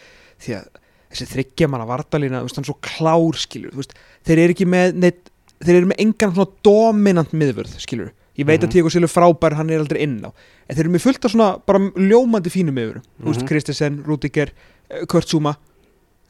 því 0.44 0.56
að 0.58 0.66
þessi 1.08 1.28
þryggja 1.32 1.68
manna 1.72 1.88
vardalína 1.88 2.42
þú 2.42 2.48
veist, 2.48 2.58
hann 2.58 2.66
er 2.66 2.70
svo 2.72 2.78
klár 2.84 3.38
skilur 3.40 3.72
þú 3.72 3.80
veist, 3.82 3.94
þeir 4.28 4.42
eru 4.44 4.56
ekki 4.56 4.68
með 4.68 4.98
neitt, 5.04 5.30
þeir 5.64 5.76
eru 5.80 5.86
með 5.90 6.00
engan 6.04 6.34
svona 6.34 6.52
dominant 6.64 7.32
miðvörð 7.32 7.78
skilur 7.82 8.12
ég 8.38 8.46
veit 8.46 8.60
Mhm. 8.62 8.68
að 8.68 8.72
Tíko 8.76 8.90
Silur 8.90 9.10
frábær, 9.10 9.54
hann 9.58 9.70
er 9.70 9.80
aldrei 9.80 10.00
inn 10.02 10.20
á. 10.22 10.30
En 10.68 10.76
þeir 10.76 10.84
eru 10.86 10.90
með 10.94 11.02
fullt 11.02 11.24
af 11.24 11.32
svona 11.32 11.48
bara 11.66 11.78
ljómandi 11.98 12.50
fínum 12.54 12.74
miðvörðum, 12.76 13.02
þú 13.22 13.26
veist, 13.32 13.40
Mhm. 13.42 13.48
Kristesen, 13.48 14.04
Rudiger 14.06 14.50
eh, 14.90 15.04
Kurt 15.06 15.26
Zuma 15.28 15.56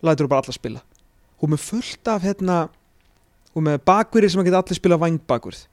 lætur 0.03 0.25
þú 0.25 0.29
bara 0.29 0.41
alla 0.43 0.53
spila. 0.53 0.81
Hún 1.43 1.51
með 1.51 1.59
fullt 1.61 2.09
af 2.09 2.23
hérna 2.23 2.69
hún 3.55 3.65
með 3.65 3.79
bakverði 3.85 4.31
sem 4.31 4.41
að 4.41 4.45
geta 4.47 4.63
allir 4.63 4.75
spila 4.77 4.97
vangbakverð 4.99 5.67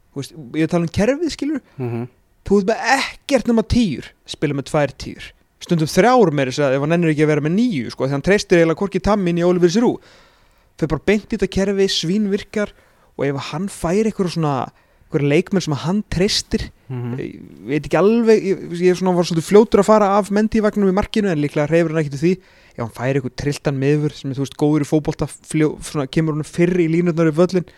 ég 0.55 0.63
að 0.65 0.69
tala 0.69 0.83
um 0.83 0.87
kerfið 0.89 1.31
skilur 1.31 1.61
mm, 1.79 2.07
þú 2.45 2.55
veist 2.59 2.67
með 2.67 2.79
ekkert 2.99 3.47
nema 3.47 3.63
tíur 3.63 4.05
spila 4.25 4.53
með 4.53 4.63
tvær 4.69 4.91
tíur. 4.97 5.31
Stundum 5.59 5.87
þrjár 5.87 6.31
með 6.31 6.47
þess 6.51 6.59
að 6.59 6.75
ef 6.75 6.81
hann 6.81 6.91
ennur 6.91 7.09
ekki 7.11 7.23
að 7.23 7.27
vera 7.31 7.41
með 7.41 7.55
nýju 7.55 7.91
sko, 7.91 8.05
því 8.05 8.11
hann 8.11 8.21
treystir 8.21 8.59
eiginlega 8.59 8.75
hvorki 8.77 9.01
tammin 9.01 9.37
í 9.39 9.43
Oliver 9.47 9.69
Sirú 9.69 9.99
fyrir 10.77 10.89
bara 10.91 11.01
beint 11.05 11.29
í 11.31 11.37
þetta 11.37 11.47
kerfi 11.49 11.87
svínvirkar 11.87 12.69
og 13.15 13.27
ef 13.27 13.39
hann 13.51 13.69
fær 13.71 14.09
eitthvað 14.09 14.35
svona 14.35 14.55
eitthvað 15.05 15.29
leikmenn 15.31 15.63
sem 15.63 15.77
hann 15.85 16.03
treystir 16.11 16.67
mm, 16.89 17.15
ég 17.21 17.33
veit 17.69 17.87
ekki 17.87 17.99
alveg 17.99 18.45
ég, 18.49 18.63
ég 18.81 18.97
svona 18.99 19.15
var 19.15 19.27
svolítið 19.27 19.47
fljótur 19.47 19.83
að 19.83 19.89
fara 19.89 20.11
af 20.17 20.31
mentívagnum 20.33 20.91
í 20.91 20.95
markinu 20.97 21.31
en 21.31 21.41
líklega 21.41 21.69
reyfur 21.69 21.93
hann 21.93 22.01
ekkert 22.01 22.21
því. 22.21 22.33
Ef 22.75 22.81
hann 22.81 22.95
fær 22.97 23.19
eitthvað 23.19 23.35
trilltan 23.39 23.79
miður 23.79 24.15
sem 24.17 24.33
er 24.33 24.39
þú 24.39 24.47
veist 24.47 24.57
góður 24.59 24.85
í 24.85 24.89
svona, 25.85 26.07
kemur 26.11 26.35
hann 26.35 26.47
fyrr 26.49 26.81
í 26.81 26.89
línutnar 26.91 27.29
í 27.31 27.35
völlin 27.37 27.69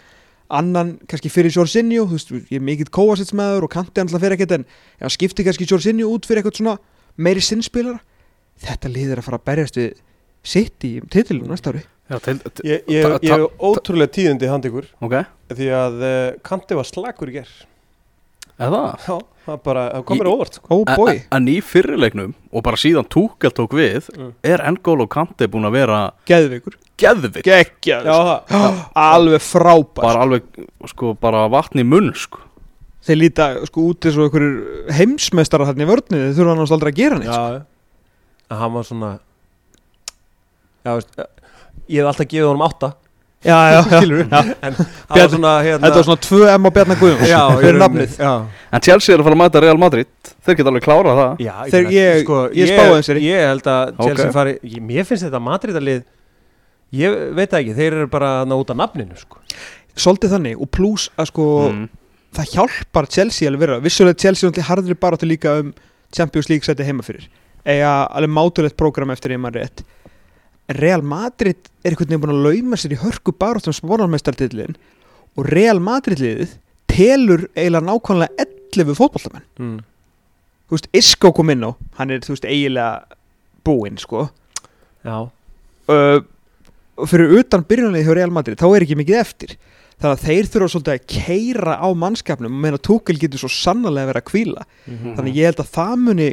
annan 0.47 0.95
kannski 1.07 1.29
fyrir 1.31 1.51
Jorginho 1.51 2.05
þú 2.07 2.15
veist, 2.15 2.31
ég 2.47 2.59
er 2.59 2.63
mikill 2.63 2.91
kóasits 2.93 3.35
meður 3.35 3.67
og 3.67 3.73
kanti 3.73 3.99
hann 3.99 4.07
alltaf 4.07 4.23
fyrir 4.23 4.37
ekkert 4.37 4.55
en 4.55 4.65
ef 4.67 5.03
hann 5.03 5.13
skipti 5.13 5.45
kannski 5.47 5.67
Jorginho 5.67 6.11
út 6.13 6.27
fyrir 6.27 6.41
eitthvað 6.41 6.61
svona 6.61 6.77
meiri 7.19 7.43
sinnspilara 7.43 7.99
þetta 8.63 8.91
liðir 8.93 9.19
að 9.19 9.27
fara 9.27 9.41
að 9.41 9.47
berjast 9.49 9.79
við 9.79 9.99
sitt 10.47 10.87
í 10.87 10.93
titilum 11.11 11.51
næsta 11.51 11.73
ári 11.73 11.83
Já, 12.07 12.19
til, 12.23 12.37
til, 12.39 12.63
ég, 12.69 12.83
ég, 12.87 13.03
Ta- 13.03 13.17
ég 13.19 13.33
hef 13.33 13.63
ótrúlega 13.67 14.13
tíðindi 14.15 14.47
hand 14.47 14.63
ykkur. 14.69 14.85
Ok, 15.03 15.15
því 15.51 15.65
að 15.75 15.97
uh, 16.07 16.37
Kanti 16.47 16.77
var 16.79 16.87
slagur 16.87 17.27
í 17.33 17.35
ger 17.41 17.49
eða 18.57 18.79
já, 19.05 19.15
það 19.45 19.57
bara, 19.67 19.81
það 19.93 20.03
komur 20.09 20.25
Í- 20.25 20.31
óvart 20.33 20.55
sko. 20.57 20.77
oh 20.79 21.09
En- 21.35 21.49
í 21.51 21.57
fyrirleiknum 21.61 22.31
og 22.49 22.63
bara 22.65 22.79
síðan 22.81 23.05
Túkel 23.11 23.51
tók 23.53 23.75
við 23.77 24.07
Mm. 24.17 24.31
er 24.41 24.63
N'Golo 24.71 25.05
Kante 25.07 25.45
búin 25.51 25.67
að 25.67 25.75
vera 25.77 25.99
geðvikur 26.25 26.73
geðvitt 26.97 27.43
geggjaður 27.45 28.07
já, 28.09 28.17
það 28.49 28.79
alveg 28.97 29.43
frábær. 29.45 30.01
Bara 30.01 30.23
alveg, 30.25 30.47
sko, 30.89 31.13
bara 31.13 31.43
vatn 31.53 31.83
í 31.83 31.85
munn 31.85 32.09
sko. 32.17 32.39
þeir 33.05 33.19
líta 33.21 33.45
sko 33.69 33.83
út 33.91 34.07
eins 34.09 34.17
og 34.17 34.25
einhverjur 34.25 34.89
heimsmeistara 34.97 35.67
þarna 35.69 35.85
í 35.85 35.91
vörninu 35.91 36.23
þeir 36.25 36.35
þurfa 36.39 36.55
hann 36.55 36.73
aldrei 36.79 36.91
að 36.91 36.97
gera 37.03 37.19
neitt 37.21 37.29
sko. 37.29 37.45
já, 37.53 37.61
en 38.49 38.57
hann 38.63 38.73
var 38.73 38.83
svona 38.89 39.11
já, 40.81 40.91
veist 40.97 41.13
eh, 41.19 41.29
ég 41.89 42.01
hef 42.01 42.09
alltaf 42.11 42.27
gefið 42.31 42.47
honum 42.49 42.65
átta. 42.67 42.93
Já, 43.45 43.57
já, 43.69 43.81
já, 43.93 43.97
en 44.65 44.73
það 44.73 45.19
var 45.21 45.29
svona 45.29 45.51
hérna, 45.61 45.81
þetta 45.85 45.99
var 45.99 46.05
svona 46.07 46.21
2M 46.25 46.63
á 46.65 46.69
Bjarnar 46.73 46.97
Guðjóns 46.97 47.29
já, 47.29 47.41
fyrir 47.61 47.75
rauninni, 47.77 47.81
nafnið. 47.83 48.15
já, 48.17 48.31
En 48.73 48.81
Chelsea 48.87 49.13
er 49.13 49.21
að 49.21 49.27
fara 49.27 49.35
að 49.37 49.41
mæta 49.43 49.61
Real 49.61 49.77
Madrid. 49.77 50.09
Þeir 50.47 50.57
geta 50.57 50.71
alveg 50.71 50.83
klárað 50.87 51.19
það. 51.21 51.43
Já 51.45 51.53
Þeir- 51.69 51.85
meina, 51.85 51.93
ég- 51.93 52.31
ég 52.57 52.71
spáði 52.71 52.95
þessari. 52.97 53.21
ég 53.27 53.43
held 53.51 53.69
að 53.75 53.91
Chelsea 54.01 54.25
Ok. 54.25 54.33
fari 54.33 54.55
ég, 54.63 54.81
mér 54.89 55.05
finnst 55.05 55.27
þetta 55.27 55.41
Madridalið 55.45 56.01
ég 56.97 57.17
veit 57.37 57.53
ekki, 57.59 57.75
þeir 57.77 57.93
eru 57.99 58.07
bara 58.07 58.31
ná 58.47 58.55
út 58.57 58.69
af 58.73 58.77
nafninu 58.81 59.17
sko. 59.21 59.37
svolítið 59.97 60.33
þannig 60.33 60.61
og 60.61 60.69
pluss 60.71 61.09
að 61.17 61.29
sko 61.31 61.45
mm. 61.71 61.89
það 62.37 62.51
hjálpar 62.55 63.07
Chelsea 63.09 63.49
alveg 63.49 63.59
vera 63.67 63.79
vissulega 63.79 64.17
Chelsea 64.17 64.49
er 64.49 64.63
harðri 64.63 64.97
bara 64.99 65.17
til 65.17 65.29
líka 65.29 65.59
um 65.61 65.73
Champions 66.11 66.49
League 66.49 66.65
sæti 66.65 66.83
heima 66.83 67.03
fyrir. 67.05 67.27
Eiga 67.65 68.07
alveg 68.09 68.29
mátulegt 68.33 68.77
prógram 68.77 69.11
eftir 69.13 69.31
ég 69.37 69.39
maður 69.41 69.61
rétt 69.61 69.85
Real 70.67 71.01
Madrid 71.01 71.69
er 71.83 71.93
einhvern 71.93 72.09
veginn 72.09 72.23
búin 72.25 72.33
að 72.35 72.45
lauma 72.47 72.75
sér 72.79 72.95
í 72.95 72.99
hörku 73.01 73.31
baróttum 73.39 73.75
spórnarmestartillin 73.75 74.75
og 75.37 75.47
Real 75.47 75.79
Madrid 75.79 76.19
liðið 76.19 76.57
telur 76.91 77.45
eiginlega 77.55 77.85
nákvæmlega 77.87 78.47
11 78.75 78.97
fótbollamenn 78.97 79.45
mm. 79.61 79.77
þú 80.67 80.75
veist, 80.77 80.89
Isco 80.97 81.31
kom 81.35 81.53
inn 81.53 81.63
á 81.63 81.71
hann 81.99 82.11
er, 82.11 82.19
þú 82.25 82.35
veist, 82.35 82.47
eiginlega 82.49 83.17
búinn, 83.67 83.97
sko. 83.99 84.27
Já, 85.03 85.17
uh, 85.91 86.19
fyrir 87.07 87.33
utan 87.39 87.63
byrjunlega 87.67 88.07
hjá 88.07 88.15
Real 88.17 88.31
Madrid, 88.33 88.59
þá 88.59 88.67
er 88.77 88.85
ekki 88.85 88.95
mikið 88.99 89.17
eftir. 89.19 89.55
Þannig 89.97 90.13
að 90.13 90.23
þeir 90.27 90.47
þurfa 90.53 90.69
svolítið 90.71 90.93
að 90.93 91.07
keira 91.09 91.73
á 91.81 91.87
mannskapnum 91.97 92.53
og 92.53 92.61
meina 92.63 92.77
Tuchel 92.79 93.17
getur 93.17 93.41
svo 93.41 93.49
sannlega 93.49 94.11
verið 94.11 94.21
að 94.21 94.27
kvíla 94.29 94.63
Mhm. 94.85 95.15
þannig 95.17 95.31
að 95.33 95.37
ég 95.39 95.47
held 95.49 95.61
að 95.63 95.71
það 95.73 95.95
muni 96.05 96.27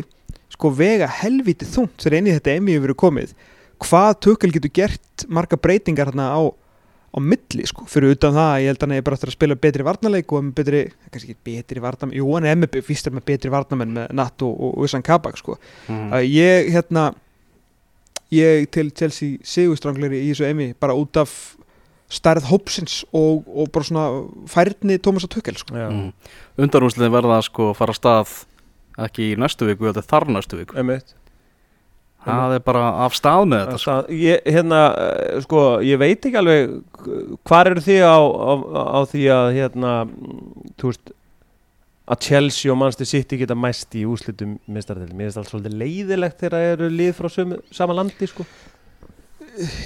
sko 0.55 0.71
vega 0.71 1.07
helviti 1.09 1.65
þungt 1.67 1.97
þegar 2.05 2.19
einið 2.21 2.37
þetta 2.39 2.57
emi 2.59 2.75
hefur 2.77 2.87
verið 2.87 3.01
komið 3.03 3.33
hvað 3.83 4.13
Tuchel 4.27 4.53
getur 4.55 4.73
gert 4.75 5.25
marga 5.29 5.57
breytingar 5.61 6.11
hérna 6.13 6.29
á, 6.35 6.41
á 6.45 7.19
milli 7.23 7.67
sko, 7.71 7.85
fyrir 7.91 8.15
utan 8.17 8.35
það, 8.35 8.55
ég 8.63 8.71
held 8.73 8.81
að 8.83 8.87
hann 8.89 8.97
er 8.99 9.05
bara 9.07 9.19
eftir 9.19 9.31
að 9.31 9.37
spila 9.37 9.57
betri 9.67 9.85
varnarleik 9.87 10.33
og 10.35 10.45
með 10.49 10.55
betri, 10.61 10.81
kannski 11.15 11.35
ekki 11.35 11.45
betri 11.51 11.83
varnarmenn, 11.85 12.17
jú 12.19 12.31
hann 12.35 12.49
er 12.51 12.57
með, 12.59 12.81
fyrst 12.87 13.07
er 13.11 13.15
með 13.15 13.27
betri 13.33 13.53
varnarmenn 13.55 13.95
með 13.99 14.15
Natt 14.19 14.43
og, 14.47 14.55
og 14.69 14.87
Ussan 14.87 15.05
Kabak 15.07 15.39
sko 15.41 15.59
Mm. 15.89 16.09
að 16.17 16.25
ég 16.31 16.71
hérna 16.75 17.13
ég 18.35 18.67
til 18.73 18.89
Chelsea 18.97 19.39
sigurstrangleri 19.47 20.23
í 20.25 20.31
þessu 20.33 20.47
emi 20.49 20.71
bara 20.81 20.97
út 20.99 21.17
af 21.21 21.31
stærð 22.15 22.49
hópsins 22.51 23.03
og, 23.15 23.45
og 23.49 23.71
bara 23.75 23.87
svona 23.87 24.05
færni 24.51 24.99
Tómas 25.03 25.25
að 25.27 25.37
Tuchel 25.37 25.57
sko. 25.59 25.75
Mm. 25.75 26.11
Undarúsliðin 26.61 27.13
verða 27.15 27.41
sko 27.47 27.71
að 27.73 27.79
fara 27.79 27.95
af 27.95 27.99
stað 28.01 28.35
ekki 29.07 29.33
í 29.33 29.39
næstu 29.41 29.67
viku, 29.69 29.89
þetta 29.89 30.03
er 30.05 30.11
þar 30.11 30.27
næstu 30.37 30.59
viku 30.61 30.77
Einmitt. 30.79 31.15
Það 32.25 32.55
er 32.57 32.63
bara 32.65 32.85
af 33.05 33.17
stað 33.19 33.43
með 33.51 33.61
þetta 33.65 33.81
sko. 33.83 33.91
Það, 33.91 34.13
ég, 34.25 34.47
hérna, 34.55 34.79
eh, 35.05 35.41
sko, 35.45 35.65
ég 35.85 35.99
veit 36.01 36.25
ekki 36.31 36.41
alveg 36.41 36.73
hvað 37.45 37.71
eru 37.71 37.85
þið 37.85 38.01
á, 38.09 38.17
á, 38.17 38.53
á 38.97 39.01
því 39.11 39.25
að 39.35 39.49
hérna, 39.59 39.93
mm, 40.09 40.69
þú 40.81 40.93
veist 40.93 41.15
að 42.05 42.21
Chelsea 42.27 42.73
og 42.73 42.79
Manchester 42.81 43.09
City 43.09 43.37
geta 43.41 43.55
mæst 43.57 43.95
í 43.97 44.03
úslitum 44.09 44.59
mistarðil, 44.69 45.13
mér 45.17 45.31
finnst 45.31 45.41
allt 45.41 45.53
svolítið 45.53 45.77
leiðilegt 45.81 46.41
þegar 46.41 46.57
það 46.59 46.73
eru 46.75 46.89
lið 46.93 47.13
frá 47.17 47.29
sömu, 47.33 47.61
sama 47.73 47.97
landi 47.97 48.29
sko. 48.29 48.45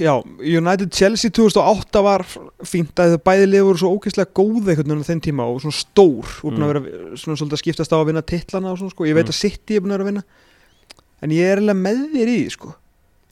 Já, 0.00 0.14
United 0.40 0.88
Chelsea 0.96 1.28
2008 1.30 2.00
var 2.02 2.22
fínt 2.64 2.96
að 3.02 3.12
það 3.12 3.22
bæði 3.28 3.48
lið 3.52 3.64
voru 3.66 3.80
svo 3.82 3.90
ógeðslega 3.98 4.32
góð 4.38 4.70
einhvern 4.72 4.88
veginn 4.94 5.04
á 5.04 5.08
þeim 5.10 5.20
tíma 5.26 5.44
og 5.44 5.58
svona 5.60 5.76
stór 5.76 6.30
og 6.40 6.54
búin 6.54 6.64
að 6.64 6.70
vera 6.72 7.18
svona 7.20 7.36
svolítið 7.36 7.56
að 7.58 7.62
skiptast 7.62 7.92
á 7.92 7.98
að 8.00 8.06
vinna 8.08 8.22
titlana 8.24 8.72
og 8.72 8.78
svona 8.80 8.94
sko, 8.94 9.04
ég 9.10 9.18
veit 9.18 9.28
Mm. 9.28 9.34
að 9.34 9.40
City 9.42 9.76
er 9.76 9.82
búin 9.84 9.92
að 9.92 9.98
vera 9.98 10.06
að 10.06 10.10
vinna 10.12 10.24
en 11.22 11.30
ég 11.34 11.52
er 11.52 11.62
alveg 11.62 11.78
með 11.82 12.02
þér 12.14 12.32
í 12.32 12.36
því 12.42 12.50
sko. 12.54 12.74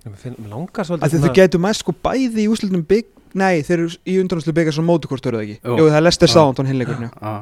Að 0.06 1.16
þau 1.18 1.32
getur 1.34 1.62
mæst 1.62 1.82
sko 1.82 1.94
bæði 2.04 2.44
í 2.44 2.48
úslutum 2.52 2.84
bygg 2.86 3.08
nei, 3.36 3.60
þeir 3.66 3.78
eru 3.82 3.88
í 4.06 4.16
undanúslu 4.22 4.54
byggja 4.56 4.72
svona 4.76 4.88
mótukort 4.92 5.26
eru 5.28 5.40
það 5.40 5.46
ekki? 5.46 5.56
Jú. 5.60 5.76
Jú, 5.80 5.88
það 5.90 5.98
er 5.98 6.04
Lester 6.06 6.30
Já. 6.30 6.32
Southampton 6.32 6.68
hinleikurinn 6.70 7.10
já. 7.10 7.34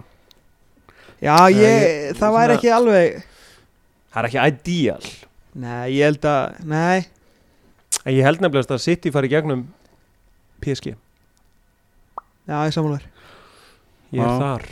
ég, 1.24 1.60
ég- 1.60 2.16
það 2.18 2.34
væri 2.34 2.48
svona- 2.48 2.56
ekki 2.58 2.72
alveg 2.78 3.22
Það 4.14 4.20
er 4.22 4.28
ekki 4.28 4.42
ideal. 4.46 5.06
Nei, 5.54 5.90
ég 5.90 6.04
held 6.06 6.26
að, 6.30 6.64
nei. 6.70 7.06
En 8.04 8.14
ég 8.14 8.22
held 8.22 8.40
nefnilegast 8.40 8.70
að 8.70 8.80
City 8.84 9.10
fari 9.10 9.28
gegnum 9.28 9.64
PSG 10.62 10.94
já, 12.48 12.56
ég 12.66 12.72
samanlegar 12.74 13.06
Ég 14.12 14.20
er 14.22 14.38
þar 14.40 14.64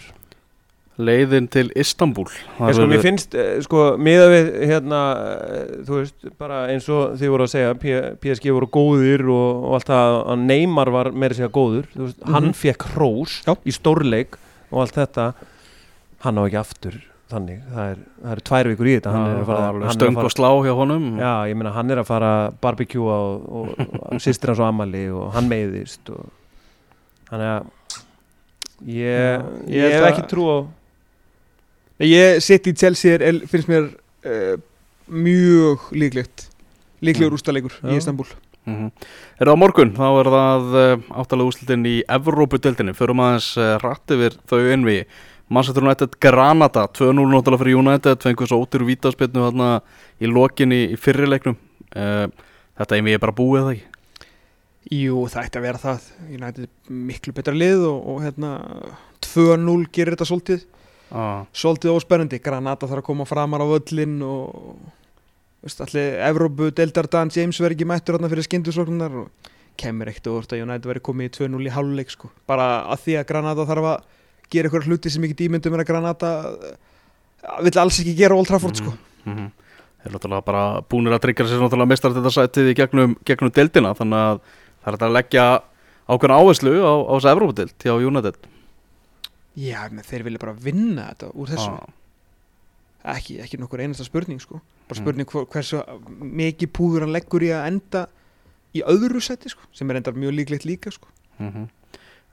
leiðin 1.01 1.47
til 1.49 1.71
Istanbul 1.79 2.27
En 2.61 2.75
sko, 2.77 2.85
mér 2.91 3.01
finnst, 3.01 3.35
eh, 3.35 3.61
sko, 3.65 3.85
miða 3.97 4.27
við 4.29 4.51
hérna, 4.69 4.99
eh, 5.17 5.71
þú 5.87 6.01
veist, 6.03 6.27
bara 6.39 6.67
eins 6.69 6.89
og 6.93 7.15
þið 7.21 7.33
voru 7.33 7.47
að 7.47 7.53
segja, 7.55 7.71
P 7.81 7.95
PSG 8.21 8.53
voru 8.53 8.69
góðir 8.69 9.25
og, 9.33 9.65
og 9.65 9.79
allt 9.79 9.89
það, 9.89 10.19
að 10.35 10.43
Neymar 10.51 10.91
var 10.93 11.11
meira 11.13 11.35
segja 11.39 11.49
góður, 11.55 11.87
þú 11.97 12.03
veist, 12.09 12.21
hann 12.29 12.51
Mhm. 12.51 12.59
fekk 12.61 12.85
hrós 12.93 13.39
í 13.65 13.73
stórleik 13.73 14.37
og 14.71 14.83
allt 14.85 14.95
þetta, 15.01 15.33
hann 16.27 16.37
á 16.39 16.43
ekki 16.45 16.61
aftur 16.61 17.01
þannig, 17.33 17.63
það 17.73 17.91
er, 17.91 17.97
það 18.23 18.33
eru 18.37 18.43
tvær 18.45 18.69
vikur 18.69 18.87
í 18.93 18.95
þetta, 19.01 19.13
hann 19.17 19.31
er 19.33 19.39
að 19.41 19.47
fara, 19.47 19.63
hann 19.73 19.83
er 19.89 19.97
stöng 19.97 20.17
og 20.21 20.31
slá 20.35 20.51
hjá 20.61 20.75
honum. 20.77 21.07
Já, 21.17 21.33
ég 21.49 21.57
meina, 21.57 21.73
hann 21.73 21.91
er 21.91 21.97
að 22.03 22.07
fara 22.07 22.33
barbecue 22.61 23.09
og, 23.09 23.49
og, 23.49 23.69
og 24.13 24.21
sýstir 24.21 24.53
hans 24.53 24.61
á 24.61 24.69
amali 24.69 25.07
og 25.09 25.33
hann 25.33 25.49
meiðist 25.49 26.13
og 26.13 26.29
þannig 27.31 27.49
að 27.49 27.65
ég, 28.93 29.43
ég 29.73 29.81
ég, 29.81 29.93
hef 29.97 30.07
ekki 30.11 30.29
trú 30.29 30.45
á 30.53 30.59
ég 31.99 32.41
sitt 32.41 32.67
í 32.67 32.75
Chelsea 32.77 33.19
er, 33.19 33.43
finnst 33.51 33.69
mér 33.71 33.91
uh, 34.25 34.57
mjög 35.07 35.91
líklegt. 35.93 36.49
Líklegur 37.03 37.33
Mm. 37.33 37.37
úrstalegur 37.37 37.75
í 37.83 37.97
Istanbul 37.97 38.27
mm 38.65 38.75
-hmm. 38.75 38.91
Er 39.41 39.47
það 39.47 39.55
á 39.59 39.59
morgun, 39.59 39.93
þá 39.93 40.09
er 40.21 40.29
það 40.31 40.65
uh, 40.75 41.19
áttalega 41.19 41.49
úslitin 41.49 41.87
í 41.87 42.03
Evrópudeldinni 42.09 42.95
Förum 42.95 43.19
aðeins 43.19 43.57
uh, 43.59 43.79
rætt 43.83 44.11
yfir 44.11 44.39
þau 44.47 44.73
innví 44.73 45.05
Manchester 45.49 45.83
United 45.83 46.15
Granada 46.21 46.87
2-0 46.87 47.13
náttúrulega 47.13 47.59
fyrir 47.59 47.77
United. 47.77 48.23
Fengur 48.23 48.47
svo 48.47 48.63
ótir 48.63 48.85
vítaspilnu 48.87 49.43
þarna 49.51 49.83
í 50.21 50.27
lokinni 50.27 50.93
í 50.93 50.97
fyrrileiknum 50.97 51.57
uh, 51.97 52.29
Þetta 52.79 52.97
innví 52.97 53.13
er 53.13 53.19
bara 53.19 53.37
búið 53.37 53.63
það 53.63 53.73
ekki? 53.73 53.89
Jú, 54.93 55.27
það 55.31 55.45
ætti 55.45 55.59
að 55.59 55.67
vera 55.67 55.79
það. 55.79 56.07
United 56.29 56.65
er 56.65 56.71
miklu 56.91 57.33
betra 57.33 57.55
lið 57.55 57.85
og, 57.87 57.99
og 58.09 58.23
hérna 58.25 58.51
2-0 59.21 59.87
gerir 59.93 60.17
þetta 60.17 60.29
svolítið 60.31 60.65
ah. 61.13 61.45
svolítið 61.53 61.95
óspennandi 61.95 62.41
Granata 62.43 62.89
þarf 62.89 63.05
að 63.05 63.09
koma 63.11 63.29
framar 63.29 63.63
á 63.63 63.67
völlin 63.69 64.19
og 64.27 64.77
allir 65.85 66.19
Evrópu, 66.27 66.71
Deildar 66.75 67.09
Dan 67.11 67.31
James 67.35 67.61
verður 67.61 67.77
ekki 67.77 67.89
mættur 67.89 68.19
fyrir 68.19 68.47
skyndusóknunar 68.49 69.19
og 69.23 69.51
kemur 69.79 70.11
ekkert 70.11 70.31
og 70.33 70.49
að 70.51 70.65
United 70.65 70.89
verður 70.91 71.07
komið 71.09 71.29
í 71.29 71.35
2-0 71.39 71.67
í 71.69 71.73
háluleik 71.73 72.13
sko. 72.13 72.31
bara 72.47 72.85
að 72.93 73.05
því 73.07 73.17
að 73.21 73.29
Granata 73.31 73.67
þarf 73.69 73.89
að 73.93 74.07
gera 74.53 74.69
eitthvað 74.69 74.89
hluti 74.91 75.13
sem 75.13 75.25
ekki 75.25 75.39
dýmyndum 75.43 75.77
er 75.77 75.85
að 75.85 75.91
Granata 75.91 76.31
uh, 76.53 76.77
vill 77.65 77.79
alls 77.81 78.01
ekki 78.03 78.17
gera 78.19 78.37
Old 78.37 78.51
Trafford 78.51 78.77
sko. 78.77 78.95
mm 79.25 79.35
-hmm. 79.35 79.51
Þeir 80.03 80.11
eru 80.11 80.19
náttúrulega 80.19 80.45
bara 80.45 80.83
búnir 80.83 81.13
að 81.15 81.23
tryggja 81.23 81.47
sér 81.47 81.87
mistar 81.87 82.13
þetta 82.13 82.31
sætið 82.31 82.71
í 82.71 82.75
gegnum, 82.75 83.17
gegnum 83.25 83.53
deildina 83.55 83.95
Þannig 83.95 84.19
að 84.19 84.41
það 84.83 84.95
er 84.95 85.07
að 85.07 85.13
leggja 85.13 85.63
ákveðna 86.09 86.39
áherslu 86.43 86.73
á, 86.83 86.95
á 87.07 87.13
þessu 87.15 87.31
Evrópudeld 87.31 87.75
hjá 87.79 87.95
United 87.95 88.35
Já, 89.57 89.83
menn 89.93 90.05
þeir 90.07 90.23
vilja 90.25 90.41
bara 90.41 90.55
vinna 90.57 91.11
þetta 91.13 91.33
úr 91.37 91.51
þessu 91.53 91.73
Ah. 91.73 91.89
ekki, 93.17 93.41
ekki 93.43 93.59
nokkur 93.61 93.81
einasta 93.85 94.05
spurning 94.07 94.41
sko. 94.41 94.61
bara 94.89 94.99
Mm. 95.01 95.03
spurning 95.05 95.27
mm. 95.29 95.47
hversu 95.53 95.83
mikið 96.23 96.71
púður 96.73 97.01
hann 97.05 97.13
leggur 97.13 97.43
í 97.43 97.51
að 97.53 97.67
enda 97.67 98.07
í 98.75 98.83
öðru 98.83 99.21
seti 99.21 99.49
sko, 99.53 99.61
sem 99.73 99.91
er 99.91 99.97
endar 100.01 100.15
mjög 100.15 100.33
líklegt 100.39 100.65
líka 100.65 100.91
sko. 100.93 101.09
Mm 101.41 101.69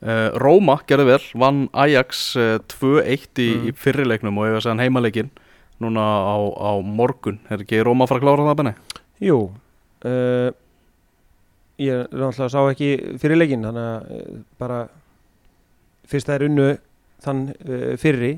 uh, 0.01 0.31
Róma 0.39 0.77
gerði 0.87 1.05
vel, 1.05 1.23
vann 1.35 1.67
Ajax 1.73 2.35
uh, 2.37 2.59
2-1 2.71 3.27
í, 3.43 3.49
Mm. 3.55 3.67
í 3.67 3.71
fyrrileiknum 3.75 4.37
og 4.37 4.45
eiga 4.47 4.61
séðan 4.63 4.79
heimaleikinn 4.85 5.29
núna 5.81 5.99
á, 5.99 6.35
á 6.39 6.71
morgun 6.83 7.39
er 7.49 7.57
ekki 7.65 7.83
Róma 7.83 8.05
að 8.05 8.09
fara 8.13 8.19
að 8.19 8.23
klára 8.23 8.47
það 8.47 8.57
benni? 8.61 8.73
Jú 9.19 9.51
uh, 10.05 10.51
Ég 11.79 12.07
náttúrulega 12.11 12.49
sá 12.51 12.59
ekki 12.71 12.89
fyrir 13.19 13.37
leikin 13.39 13.61
þannig 13.63 13.85
að 13.87 14.43
bara 14.59 14.79
fyrst 16.11 16.27
það 16.27 16.35
er 16.35 16.45
unnu 16.49 16.65
þann 17.25 17.41
uh, 17.53 17.97
fyrri 17.99 18.33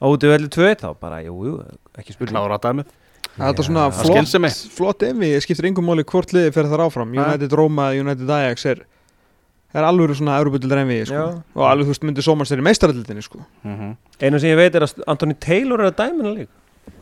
á 0.00 0.04
úti 0.08 0.30
velli 0.30 0.48
2 0.48 0.74
þá 0.80 0.88
bara, 1.00 1.20
jú, 1.24 1.34
jú, 1.44 1.56
ekki 2.00 2.14
spurning 2.16 2.36
Klára 2.36 2.58
dæmið 2.62 2.88
þetta 3.36 3.62
er 3.62 3.66
svona 3.66 3.88
flott, 3.94 4.62
flott 4.74 5.02
efi, 5.06 5.28
skiptir 5.44 5.68
yngum 5.70 5.86
máli 5.86 6.04
hvort 6.08 6.32
liði 6.34 6.50
fyrir 6.54 6.70
þar 6.72 6.86
áfram. 6.88 7.12
United 7.14 7.52
Roma, 7.56 7.90
United 7.96 8.28
Ajax 8.36 8.64
er, 8.72 8.80
er 9.76 9.86
alveg 9.86 10.16
svona 10.18 10.38
Európa-dildur 10.40 10.80
envi 10.82 10.98
sko. 11.06 11.14
Já. 11.14 11.42
og 11.54 11.66
alveg 11.68 11.86
þú 11.86 11.94
veist 11.94 12.06
myndi 12.08 12.24
Sómars 12.26 12.50
er 12.52 12.62
í 12.62 12.66
meistaraldildinni 12.66 13.22
sko. 13.22 13.44
mm 13.62 13.76
-hmm. 13.76 13.92
Einu 14.20 14.40
sem 14.40 14.50
ég 14.50 14.56
veit 14.56 14.74
er 14.74 14.82
að 14.82 15.02
Anthony 15.06 15.34
Taylor 15.34 15.80
er 15.80 15.92
að 15.92 15.96
dæmina 15.96 16.34
leik 16.34 16.48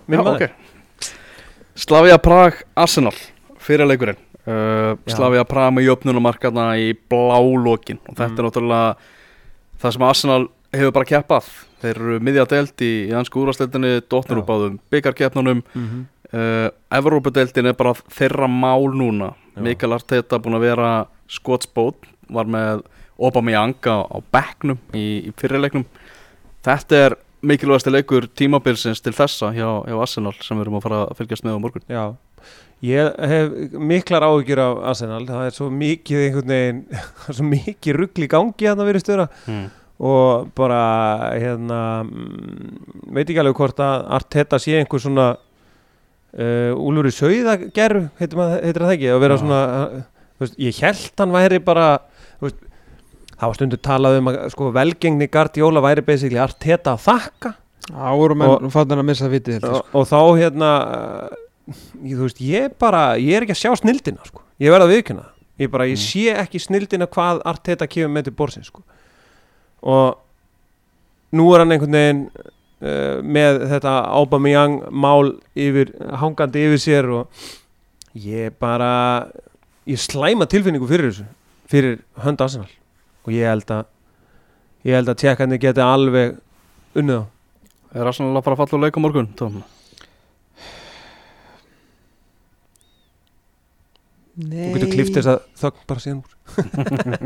Minn 0.07 0.21
maður 0.21 0.35
okay. 0.35 0.49
Slavia 1.75 2.19
Prag 2.19 2.63
Arsenal 2.77 3.15
fyrirleikurinn 3.59 4.17
uh, 4.47 4.97
Já. 5.07 5.15
Slavia 5.15 5.45
Prag 5.45 5.73
með 5.73 5.89
jöfnunumarkarna 5.89 6.77
í 6.77 6.95
blálókin 7.09 7.99
og 8.09 8.17
þetta 8.17 8.29
Mm. 8.29 8.39
er 8.39 8.45
náttúrulega 8.45 8.97
það 9.81 9.93
sem 9.93 10.03
Arsenal 10.03 10.49
hefur 10.75 10.95
bara 10.95 11.09
keppað 11.09 11.49
þeir 11.83 11.95
eru 11.95 12.21
miðja 12.25 12.45
delt 12.51 12.85
í, 12.85 12.93
í 13.09 13.15
hansku 13.15 13.41
úrvarsleildinni 13.43 14.03
dotnur 14.11 14.39
Já. 14.39 14.43
úr 14.43 14.49
báðum 14.49 14.79
byggarkeppnunum 14.93 15.63
mm 15.63 15.87
-hmm. 15.87 16.05
uh, 16.33 16.99
Evrópadeildin 16.99 17.71
er 17.71 17.79
bara 17.79 17.95
þeirra 17.95 18.49
mál 18.49 18.91
núna 18.93 19.33
Já. 19.57 19.63
Mikael 19.63 19.93
Arteta 19.93 20.39
búin 20.39 20.59
að 20.59 20.67
vera 20.69 21.07
skotsbót 21.29 22.09
var 22.29 22.45
með 22.45 22.83
Aubameyang 23.19 23.83
á, 23.83 24.23
bekknum 24.33 24.79
í, 24.95 25.29
í 25.29 25.33
fyrirleiknum 25.37 25.85
þetta 26.63 26.97
er 26.97 27.17
mikilvægasti 27.43 27.93
leikur 27.93 28.29
tímabilsins 28.35 29.01
til 29.03 29.13
þessa 29.15 29.53
hjá, 29.55 29.69
hjá 29.87 30.01
Arsenal 30.03 30.35
sem 30.43 30.59
við 30.59 30.67
erum 30.67 30.79
að 30.79 30.87
fara 30.87 31.03
að 31.07 31.19
fylgjast 31.21 31.47
með 31.47 31.59
á 31.59 31.63
morgun 31.63 31.85
Já, 31.89 32.05
ég 32.85 33.19
hef 33.33 33.75
miklar 33.79 34.27
áhyggjur 34.27 34.63
af 34.63 34.81
Arsenal, 34.93 35.27
það 35.27 35.47
er 35.47 35.57
svo 35.57 35.69
mikið 35.71 36.25
einhvern 36.25 36.55
veginn, 36.55 36.81
svo 37.37 37.47
mikið 37.47 38.01
rugl 38.01 38.27
í 38.27 38.31
gangi 38.31 38.71
að 38.71 38.81
það 38.81 38.91
verið 38.91 39.05
störa 39.07 39.29
mm. 39.47 39.67
Og 39.99 40.51
bara 40.55 40.81
hérna 41.35 41.79
mm, 42.05 43.13
veit 43.17 43.27
ekki 43.27 43.41
alveg 43.43 43.57
hvort 43.59 43.81
að 43.83 44.05
Arteta 44.19 44.59
sé 44.63 44.77
einhver 44.79 45.03
svona 45.03 45.29
uh, 45.35 46.73
Úlfur 46.79 47.09
í 47.11 47.15
Sauðagerru 47.17 48.05
heitir, 48.21 48.43
heitir 48.63 48.85
það 48.85 48.95
ekki, 48.95 49.09
að 49.15 49.23
vera 49.25 49.39
svona 49.41 49.61
uh, 49.75 50.03
veist, 50.43 50.59
ég 50.63 50.79
held 50.85 51.23
hann 51.23 51.35
væri 51.35 51.59
bara 51.67 51.89
veist, 52.43 52.61
það 53.35 53.47
var 53.51 53.59
stundu 53.59 53.81
talað 53.89 54.21
um 54.21 54.31
að 54.33 54.39
sko, 54.55 54.69
velgengni 54.77 55.29
Guardiola 55.35 55.83
væri 55.85 56.05
basically 56.07 56.39
Arteta 56.43 56.95
að 56.95 57.05
þakka 57.09 57.55
á 57.89 58.11
voru 58.21 58.37
menn 58.39 58.71
fattin 58.75 59.01
að 59.01 59.07
missa 59.09 59.31
vitið 59.33 59.65
og, 59.65 59.81
sko. 59.81 59.99
og 59.99 60.09
þá 60.11 60.19
hérna 60.39 60.71
ég, 62.05 62.15
veist, 62.21 62.41
ég 62.45 62.75
bara 62.81 63.03
ég 63.19 63.35
er 63.39 63.47
ekki 63.47 63.57
að 63.57 63.63
sjá 63.65 63.75
snildina 63.83 64.23
sko. 64.29 64.45
ég 64.63 64.71
verða 64.75 64.87
að 64.87 64.95
viðkynna 64.95 65.25
það. 65.27 65.35
ég 65.65 65.71
bara, 65.75 65.87
ég 65.91 65.99
Mm. 65.99 66.05
sé 66.07 66.35
ekki 66.39 66.61
snildina 66.63 67.07
hvað 67.11 67.43
Arteta 67.49 67.89
kemur 67.91 68.15
með 68.15 68.29
til 68.29 68.35
borsin 68.39 68.63
sko. 68.67 68.85
Og 69.83 70.19
nú 71.37 71.49
er 71.53 71.63
hann 71.63 71.75
einhvern 71.75 71.99
veginn 71.99 72.23
uh, 72.35 73.19
með 73.23 73.63
þetta 73.73 73.95
Aubameyang 74.19 74.81
mál 74.91 75.35
yfir, 75.55 75.93
hangandi 76.21 76.67
yfir 76.69 76.83
sér 76.83 77.11
og 77.21 77.45
ég 78.19 78.57
bara 78.61 79.29
ég 79.89 80.01
slæma 80.01 80.49
tilfinningu 80.51 80.89
fyrir 80.89 81.13
þessu 81.13 81.29
fyrir 81.69 81.99
hönd 82.25 82.41
Arsenal. 82.41 82.71
Og 83.27 83.35
ég 83.37 83.49
held 83.49 83.69
að 83.73 83.87
ég 84.89 84.97
held 84.97 85.11
að 85.13 85.21
tjekkandi 85.21 85.59
geti 85.61 85.85
alveg 85.85 86.39
unnið 86.99 87.25
á 87.25 87.25
er 87.97 88.09
Arsenal 88.09 88.37
að 88.37 88.45
fara 88.45 88.57
að 88.57 88.63
falla 88.63 88.79
úr 88.79 88.85
leik 88.85 88.99
á 89.01 89.05
morgun 89.05 89.31
Tom? 89.39 89.59
Nei, 94.39 94.69
og 94.69 94.77
getur 94.77 94.93
klift 94.93 95.17
þess 95.17 95.33
að 95.33 95.41
þögn 95.59 95.87
bara 95.91 96.03
síðan 96.05 96.21
úr. 96.23 96.35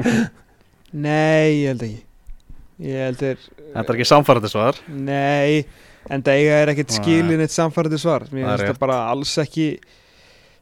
Nei, 1.04 1.60
ég 1.60 1.72
held 1.72 1.84
ekki 1.84 2.11
ég 2.82 3.06
held 3.06 3.24
er 3.30 3.40
þetta 3.40 3.86
er 3.86 3.96
ekki 3.96 4.10
samfærandi 4.10 4.50
svar. 4.52 4.78
Nei, 4.92 5.64
en 6.10 6.24
það 6.24 6.38
eiga 6.38 6.60
er 6.60 6.72
ekkert 6.74 6.94
skilin 6.98 7.42
eitt 7.44 7.54
samfærandi 7.54 8.00
svar. 8.02 8.26
Mér 8.30 8.48
finnst 8.52 8.72
það 8.72 8.80
bara 8.82 9.02
alls 9.12 9.34
ekki 9.42 9.74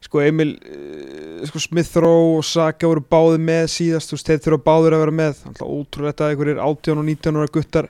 Sko 0.01 0.23
Emil 0.25 0.55
uh, 0.57 1.41
sko 1.45 1.59
Smith 1.61 1.99
Rowe 2.01 2.39
og 2.39 2.45
Saka 2.47 2.89
voru 2.89 3.03
báði 3.05 3.37
með 3.45 3.67
síðast 3.75 4.09
þú 4.09 4.17
veist, 4.17 4.29
þeir 4.31 4.39
þurfa 4.47 4.63
báður 4.65 4.95
að 4.97 5.03
vera 5.03 5.17
með. 5.19 5.41
Alltaf 5.51 5.73
ótrúlegt 5.75 6.23
að 6.23 6.33
einhverjir 6.33 6.61
18 6.65 7.01
og 7.03 7.05
19 7.09 7.37
ára 7.37 7.51
guttar 7.57 7.89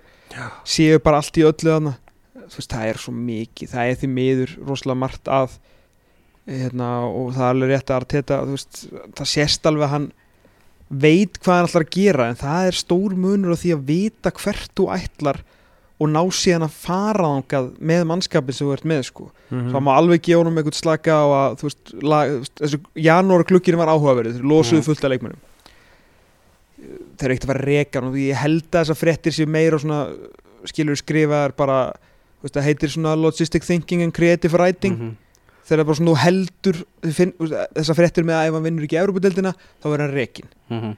séu 0.67 0.99
bara 1.03 1.21
allt 1.21 1.39
í 1.39 1.45
öllu 1.47 1.69
þarna. 1.69 1.93
Þú 2.41 2.59
veist, 2.59 2.73
það 2.73 2.87
er 2.89 2.99
svo 2.99 3.13
mikið 3.15 3.71
það 3.71 3.91
er 3.91 4.01
því 4.01 4.09
miður 4.17 4.55
rosalega 4.67 5.01
margt 5.05 5.31
að 5.31 5.55
hérna, 6.49 6.89
og 7.07 7.31
það 7.35 7.45
er 7.45 7.53
alveg 7.55 7.71
rétt 7.71 7.91
að 7.91 8.01
Arteta 8.01 8.41
þú 8.43 8.57
veist, 8.57 8.81
það 9.17 9.31
sést 9.31 9.69
alveg 9.69 9.87
að 9.87 9.93
hann 9.95 10.07
veit 10.91 11.37
hvað 11.39 11.55
hann 11.57 11.67
ætlar 11.69 11.85
að 11.87 11.95
gera 11.95 12.27
en 12.29 12.35
það 12.35 12.67
er 12.67 12.77
stór 12.81 13.15
munur 13.15 13.55
á 13.55 13.61
því 13.61 13.71
að 13.77 13.85
vita 13.87 14.31
hvert 14.35 14.71
þú 14.75 14.87
ætlar 14.91 15.39
og 16.01 16.09
ná 16.09 16.21
síðan 16.33 16.65
að 16.65 16.75
fara 16.81 17.27
þangað 17.29 17.67
með 17.79 18.03
mannskapin 18.09 18.53
sem 18.57 18.67
þú 18.67 18.73
ert 18.73 18.83
með 18.89 19.03
sko 19.07 19.29
Mhm. 19.51 19.71
þá 19.71 19.77
má 19.83 19.91
alveg 19.97 20.21
gefa 20.23 20.39
honum 20.41 20.55
eitthvað 20.57 20.79
slaka 20.79 21.11
á 21.11 21.25
að 21.27 21.55
þú 21.59 21.63
veist, 21.67 21.93
lag, 22.03 22.29
þessu 22.55 22.79
janúar 22.95 23.43
klukkinu 23.43 23.77
var 23.77 23.87
áhugaverið, 23.91 24.37
þeir 24.39 24.47
losuðu 24.47 24.79
Mhm. 24.81 24.85
fullt 24.87 25.03
af 25.03 25.11
leikmennum 25.11 25.39
þeir 27.17 27.25
eru 27.27 27.33
ekkert 27.35 27.45
að 27.45 27.51
fara 27.51 27.61
að 27.61 27.67
reka 27.69 28.01
og 28.07 28.15
ég 28.17 28.35
held 28.41 28.63
að 28.71 28.79
þessar 28.81 28.99
fréttir 29.01 29.35
séu 29.35 29.47
meira 29.47 29.77
svona, 29.81 29.99
skilur 30.65 30.97
skrifaðar 30.97 31.55
bara, 31.57 31.93
veist, 32.41 32.55
heitir 32.55 32.89
svona 32.89 33.15
logistic 33.15 33.63
thinking 33.63 34.01
and 34.01 34.13
creative 34.13 34.53
writing 34.57 34.97
Mhm. 34.97 35.15
Þegar 35.71 35.87
bara 35.87 35.99
svona 36.01 36.17
heldur 36.21 36.81
þessar 37.01 37.97
fréttir 37.97 38.27
með 38.27 38.37
að 38.41 38.49
ef 38.51 38.57
hann 38.57 38.65
vinnur 38.67 38.85
ekki 38.87 38.99
Európa-deildina, 39.01 39.53
þá 39.81 39.87
verður 39.89 40.05
hann 40.05 40.15
rekin 40.17 40.51
Mhm. 40.71 40.91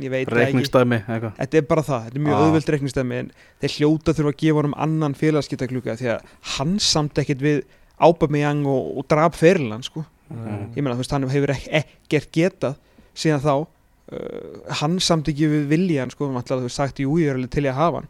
ég 0.00 0.10
veit 0.10 0.28
það 0.28 0.40
ekki 0.40 0.40
Reikningsdæmi 0.40 0.98
eitthvað 1.04 1.32
Þetta 1.36 1.58
er 1.60 1.64
bara 1.68 1.82
það, 1.84 2.04
þetta 2.06 2.16
er 2.16 2.24
mjög 2.26 2.36
Ah. 2.36 2.42
auðvöld 2.46 2.70
reiknistæmi 2.74 3.14
en 3.20 3.30
þeir 3.60 3.72
hljóta 3.76 4.14
þurfa 4.16 4.32
að 4.32 4.38
gefa 4.42 4.58
honum 4.62 4.74
annan 4.86 5.14
félagskiptakluka 5.14 5.96
því 6.00 6.06
að 6.14 6.20
hann 6.56 6.78
samt 6.78 7.14
ekkert 7.22 7.42
við 7.44 7.62
Ábameyang 8.00 8.66
og, 8.68 8.98
og 8.98 9.06
draf 9.08 9.36
fyrirlan 9.40 9.82
sko. 9.84 10.04
Mhm. 10.30 10.74
ég 10.76 10.82
meina 10.82 10.94
þú 10.96 11.02
veist 11.04 11.10
hann 11.12 11.28
hefur 11.28 11.50
ek 11.50 11.68
ekkert 12.08 12.32
getað 12.32 12.76
síðan 13.14 13.40
þá 13.44 13.66
uh, 14.12 14.72
hann 14.80 14.98
samt 15.00 15.28
ekki 15.28 15.46
við 15.50 15.68
vilja 15.70 16.08
sko, 16.10 16.26
hann 16.32 16.36
að 16.42 16.60
þú 16.60 16.66
veist 16.66 16.76
sagt 16.80 16.98
jú 16.98 17.16
ég 17.20 17.30
er 17.30 17.36
alveg 17.36 17.50
til 17.50 17.64
í 17.64 17.70
að 17.70 17.74
hafa 17.80 18.00
hann 18.00 18.08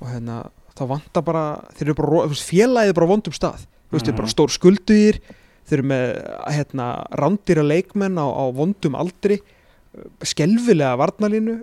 og 0.00 0.08
hérna 0.08 0.36
þá 0.80 0.84
vantar 0.88 1.22
bara 1.26 1.44
þeir 1.76 1.90
eru 1.90 1.94
bara, 2.00 2.26
félagið 2.40 2.88
er 2.94 2.98
bara 2.98 3.10
vondum 3.12 3.36
stað 3.36 3.66
þú 3.66 3.92
veist, 3.98 4.06
þeir 4.06 4.12
eru 4.14 4.20
bara 4.22 4.28
Mhm. 4.30 4.34
stór 4.34 4.54
skulduðir 4.56 5.20
þeir 5.68 5.78
eru 5.78 5.86
með 5.92 6.06
hérna 6.56 6.86
randýra 7.20 7.62
leikmenn 7.66 8.16
á, 8.18 8.26
á 8.26 8.44
vondum 8.56 8.96
aldri 8.98 9.40
skelfilega 10.24 10.96
varnalínu 11.00 11.60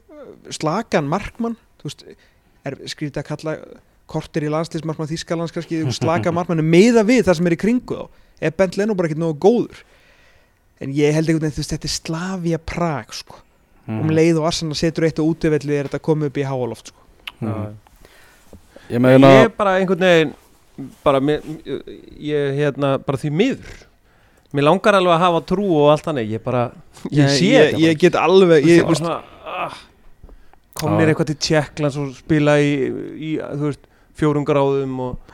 slagan 0.53 1.07
markmann 1.09 1.57
þú 1.81 1.89
veist, 1.89 2.03
er 2.67 2.75
skrítið 2.89 3.21
að 3.23 3.29
kalla 3.31 3.53
kortir 4.07 4.45
í 4.47 4.51
landslýsmarkmann 4.51 5.09
Þískalands 5.09 5.53
kannski 5.55 5.81
slaka 5.95 6.31
markmann 6.35 6.61
er 6.63 6.67
meða 6.67 7.03
við 7.07 7.25
það 7.27 7.39
sem 7.39 7.49
er 7.51 7.55
í 7.57 7.61
kringu 7.63 7.97
þá 8.03 8.47
er 8.47 8.53
Bent 8.59 8.77
Leno 8.77 8.95
bara 8.95 9.09
ekkert 9.09 9.23
nógu 9.23 9.39
góður 9.47 9.81
en 10.83 10.93
ég 10.93 11.15
held 11.15 11.27
einhvern 11.31 11.47
veginn 11.47 11.57
þú 11.57 11.63
veist, 11.63 11.73
þetta 11.73 11.89
er 11.89 11.95
Slavia 11.95 12.59
Prag 12.61 13.13
sko. 13.17 13.39
Mhm. 13.87 13.99
um 14.03 14.09
leið 14.11 14.37
og 14.41 14.45
Arsenal 14.49 14.75
setur 14.75 15.05
eitt 15.07 15.17
á 15.17 15.23
útivelli 15.23 15.77
er 15.79 15.87
þetta 15.87 16.03
komið 16.03 16.27
upp 16.29 16.37
í 16.37 16.43
háaloft 16.45 16.89
sko. 16.91 16.99
Mhm. 17.41 17.77
Ég 18.87 18.95
Ég 18.95 19.03
meina 19.03 19.31
er 19.43 19.51
bara 19.55 19.77
einhvern 19.79 20.05
veginn 20.05 20.33
bara, 21.03 21.19
mér, 21.19 21.43
ég 22.21 22.57
hérna 22.57 22.97
bara 23.01 23.19
því 23.19 23.31
miður. 23.33 23.83
Mér 24.55 24.67
langar 24.69 24.95
alveg 24.95 25.15
að 25.17 25.23
hafa 25.25 25.41
trú 25.49 25.65
og 25.75 25.89
allt 25.91 26.05
þannig 26.07 26.29
Ég 26.37 26.43
bara, 26.45 26.63
ég 27.11 27.31
sé 27.33 27.49
ég, 27.49 27.71
þetta 27.73 27.81
ég 27.83 27.97
get 27.99 28.17
alveg 28.21 28.63
ég, 28.63 28.77
ég, 28.79 28.85
veist, 28.87 29.01
svona, 29.01 29.17
ah, 29.43 29.75
Komnir 30.77 31.09
Já. 31.09 31.11
eitthvað 31.11 31.31
til 31.33 31.39
Tjekklands 31.47 31.97
og 31.99 32.13
spila 32.15 32.55
í, 32.63 32.71
í 33.17 33.31
veist, 33.59 33.83
fjórum 34.17 34.45
gráðum 34.47 34.93
og 35.03 35.33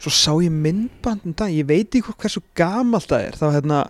svo 0.00 0.12
sá 0.16 0.32
ég 0.40 0.50
myndbandum 0.50 1.36
dag 1.36 1.52
ég 1.52 1.68
veit 1.68 1.94
ekki 1.94 2.16
hversu 2.16 2.42
gamalt 2.56 3.10
það 3.12 3.26
er. 3.28 3.38
Þá 3.38 3.46
hérna 3.58 3.80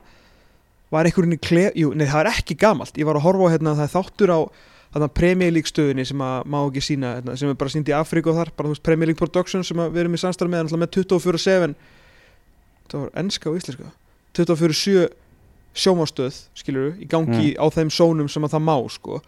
var 0.91 1.07
einhverjum 1.07 1.37
í 1.39 1.41
klef 1.41 1.79
jú, 1.79 1.93
nei 1.95 2.09
það 2.11 2.25
er 2.25 2.33
ekki 2.35 2.59
gamalt. 2.61 2.99
Ég 2.99 3.09
var 3.09 3.17
að 3.17 3.27
horfa 3.29 3.49
á 3.49 3.53
hérna 3.55 3.77
það 3.79 3.87
er 3.87 3.95
þáttur 3.95 4.35
á 4.35 4.41
þarna 4.95 5.09
Premier 5.15 5.55
League 5.55 5.71
stöðinni 5.71 6.05
sem 6.09 6.21
að 6.25 6.51
má 6.51 6.59
ekki 6.65 6.83
sína 6.83 7.15
hérna, 7.19 7.37
sem 7.39 7.51
er 7.51 7.59
bara 7.59 7.73
sínd 7.73 7.89
í 7.91 7.95
Afríku 7.95 8.33
og 8.33 8.39
þar 8.41 8.53
bara 8.57 8.71
þú 8.71 8.77
veist 8.77 8.93
League 9.07 9.21
Production 9.21 9.65
sem 9.67 9.83
við 9.87 10.05
erum 10.05 10.17
í 10.17 10.21
samstarf 10.21 10.51
með 10.51 10.75
með 10.75 10.93
24-7 10.99 11.75
það 12.91 13.05
var 13.05 13.11
enska 13.23 13.51
og 13.51 13.59
íslenska. 13.61 13.93
24-7 14.39 15.05
sjómastöð 15.81 16.41
skilur 16.59 16.97
í 16.99 17.07
gangi 17.11 17.53
á 17.55 17.67
þeim 17.71 17.93
sónum 17.95 18.31
sem 18.31 18.45
að 18.47 18.57
það 18.57 18.67
má 18.67 18.77
sko. 18.91 19.21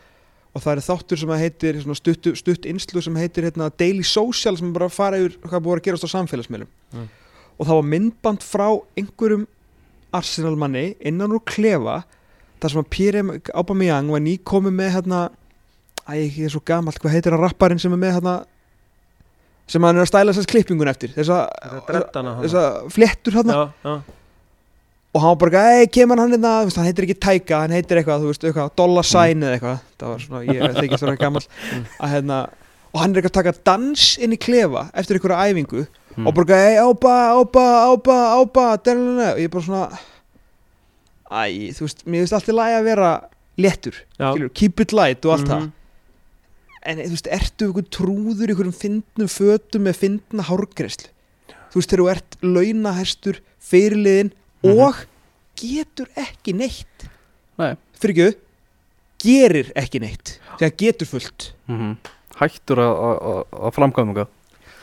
Og 0.52 0.60
það 0.60 0.72
er 0.72 0.84
þáttur 0.84 1.20
sem 1.20 1.30
að 1.32 1.42
heitir 1.46 1.78
svona 1.80 1.96
stutt, 1.96 2.28
stutt 2.36 2.66
inslu 2.68 3.02
sem 3.04 3.14
heitir 3.16 3.46
hérna, 3.46 3.70
Daily 3.78 4.04
Social 4.04 4.58
sem 4.58 4.72
bara 4.74 4.90
fara 4.92 5.20
yfir 5.22 5.38
hvað 5.46 5.62
búið 5.64 5.78
að 5.78 5.86
gerast 5.86 6.08
á 6.10 6.14
samfélagsmiðlum. 6.18 6.70
Mm. 6.92 7.10
og 7.58 7.68
það 7.68 7.78
var 7.78 7.88
myndband 7.92 8.42
frá 8.42 8.66
einhverjum 8.98 9.46
Arsenal 10.12 10.56
manni 10.58 10.96
innan 11.00 11.32
úr 11.36 11.42
klefa 11.46 12.02
þar 12.60 12.72
sem 12.72 12.80
að 12.82 12.90
Pierre 12.92 13.22
Aubameyang 13.54 14.10
var 14.12 14.22
ný 14.24 14.34
komið 14.44 14.74
með 14.78 14.90
hérna 14.96 15.20
æ, 16.12 16.16
ég 16.28 16.44
er 16.46 16.52
svo 16.52 16.60
gamalt, 16.64 16.98
hvað 17.00 17.14
heitir 17.16 17.32
hann 17.34 17.42
rapparinn 17.42 17.80
sem 17.82 17.92
er 17.96 18.00
með 18.02 18.16
hérna 18.18 18.34
sem 19.72 19.82
hann 19.86 19.96
er 19.96 20.02
að 20.04 20.10
stæla 20.10 20.32
þessast 20.34 20.50
klippingun 20.50 20.90
eftir? 20.90 21.12
Þessa, 21.16 21.36
þessa 22.42 22.64
fléttur 22.92 23.36
hérna 23.38 23.60
og 25.12 25.20
hann 25.20 25.34
var 25.34 25.40
bara, 25.42 25.62
ei, 25.76 25.86
kemur 25.92 26.16
hann 26.20 26.32
hérna? 26.32 26.52
Veist, 26.66 26.76
hann 26.80 26.86
heitir 26.88 27.04
ekki 27.06 27.18
Taika, 27.20 27.62
hann 27.66 27.74
heitir 27.76 27.98
eitthvað, 28.00 28.22
þú 28.24 28.30
veist, 28.32 28.44
eitthvað 28.48 28.70
Dollar 28.80 29.04
Sign 29.04 29.42
eða 29.44 29.56
eitthvað, 29.58 29.82
það 30.00 30.12
var 30.12 30.22
svona 30.26 30.42
ég 30.48 30.76
þykist 30.78 31.02
svona 31.04 31.16
gammal 31.20 31.42
Mm. 31.72 31.82
að 32.00 32.14
hérna, 32.16 32.38
og 32.92 33.00
hann 33.00 33.12
er 33.12 33.20
eitthvað 33.20 33.32
að 33.32 33.38
taka 33.42 33.52
dans 33.70 34.06
inn 34.18 34.32
í 34.32 34.38
klefa 34.40 34.86
eftir 34.94 35.18
einhverja 35.18 35.50
æfingu 35.52 35.86
Mm. 36.16 36.26
og 36.28 36.34
bara, 36.34 36.56
ei, 36.68 36.76
ába, 36.76 37.12
ába, 37.40 37.66
ába, 37.88 38.16
ába 38.40 38.64
og 38.76 39.38
ég 39.40 39.44
er 39.44 39.48
bara 39.48 39.64
svona 39.64 39.98
æ, 41.32 41.72
þú 41.72 41.86
veist, 41.86 42.02
mér 42.04 42.20
finnst 42.26 42.34
alltaf 42.36 42.54
lægi 42.58 42.76
að 42.80 42.84
vera 42.84 43.12
skilur, 43.56 44.50
keep 44.54 44.80
it 44.80 44.92
light 44.92 45.24
og 45.24 45.32
allt 45.38 45.48
það, 45.48 45.60
Mhm. 45.60 45.72
En 46.86 46.98
þú 46.98 47.10
veist, 47.14 47.28
ertu 47.30 47.66
einhvern 47.68 47.90
trúður 47.94 48.48
í 48.50 48.54
einhverjum 48.54 48.74
fyndnum 48.76 49.28
fötum 49.30 49.84
með 49.86 49.98
fyndna 50.02 50.42
hárgreislu 50.48 51.08
þú 51.72 51.78
veist, 51.80 51.90
þegar 51.92 52.02
þú 52.02 52.10
ert 52.14 52.36
launahestur 52.42 53.40
fyrirliðin 53.62 54.32
Mhm. 54.62 54.78
og 54.78 54.94
getur 55.58 56.08
ekki 56.16 56.52
neitt 56.54 57.06
Nei. 57.58 57.76
fyrir 57.98 58.14
ekki, 58.14 58.38
gerir 59.22 59.72
ekki 59.78 60.00
neitt 60.00 60.38
þegar 60.58 60.76
getur 60.76 61.06
fullt 61.06 61.52
Mhm. 61.68 61.96
Hættur 62.40 62.76
að- 62.78 63.72
framkvæmum 63.74 64.14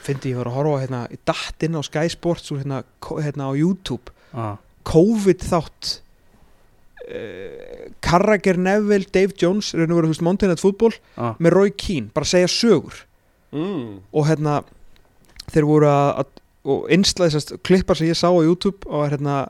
fyndi 0.04 0.32
ég 0.32 0.38
var 0.38 0.46
að 0.46 0.54
horfa 0.56 0.80
hérna, 0.88 1.08
í 1.12 1.18
datt 1.26 1.64
inn 1.64 1.76
á 1.76 1.82
Sky 1.84 2.08
Sports 2.10 2.52
og 2.52 2.60
hérna, 2.64 2.84
hérna 3.02 3.50
á 3.50 3.54
YouTube 3.58 4.12
ah. 4.34 4.58
COVID 4.86 5.40
þátt 5.44 6.00
Carragher 8.02 8.58
Neville, 8.58 9.06
Dave 9.14 9.34
Jones 9.42 9.74
er 9.74 9.88
nú 9.88 9.98
verið, 9.98 10.10
þú 10.10 10.14
veist, 10.16 10.26
Monday 10.28 10.50
Night 10.52 10.62
Football 10.64 10.94
Ah. 11.18 11.34
með 11.40 11.52
Roy 11.56 11.72
Keane, 11.72 12.10
bara 12.14 12.26
að 12.26 12.34
segja 12.36 12.48
sögur 12.54 12.94
Mm. 13.52 14.00
og 14.14 14.28
hérna 14.28 14.64
þeir 15.52 15.66
voru 15.66 15.88
að, 15.90 16.26
og 16.66 16.88
einslega 16.90 17.32
þessast 17.32 17.58
klippar 17.64 17.98
sem 17.98 18.08
ég 18.08 18.14
sá 18.20 18.30
á 18.30 18.38
YouTube 18.46 18.86
og 18.88 19.10
hérna 19.10 19.48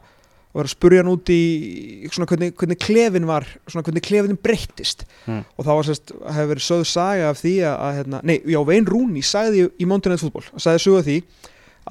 og 0.52 0.56
var 0.56 0.66
að 0.66 0.74
spurja 0.74 1.04
hann 1.04 1.12
út 1.14 1.26
í 1.30 2.10
svona 2.10 2.26
hvernig, 2.26 2.54
hvernig 2.56 2.80
klefin 2.80 3.26
var 3.28 3.46
svona 3.68 3.84
hvernig 3.84 4.02
klefin 4.02 4.38
breyttist 4.42 5.04
Mm. 5.28 5.44
og 5.60 5.66
þá 5.66 5.68
var 5.76 5.84
sérst, 5.84 6.14
hefur 6.34 6.56
verið 6.56 6.66
sögð 6.66 6.86
saga 6.88 7.30
af 7.30 7.38
því 7.44 7.54
að, 7.60 7.76
að 7.80 7.96
hérna, 7.98 8.22
nei, 8.24 8.40
já, 8.46 8.64
Vein 8.66 8.86
Rúni 8.86 9.22
sagði 9.22 9.70
í, 9.80 9.86
Monday 9.86 10.10
Night 10.10 10.22
Football, 10.22 10.44
sagði 10.58 10.80
sögð 10.88 11.00
af 11.00 11.06
því 11.06 11.24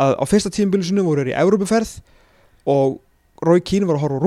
að 0.00 0.16
á 0.18 0.24
fyrsta 0.26 0.50
tímabilisinu 0.50 1.04
voru 1.04 1.22
þeir 1.24 1.34
í 1.34 1.38
Európaferð 1.38 2.00
og 2.66 3.00
Roy 3.44 3.60
Keane 3.60 3.86
var 3.86 3.96
að 3.96 4.00
horfa 4.00 4.18
á 4.18 4.26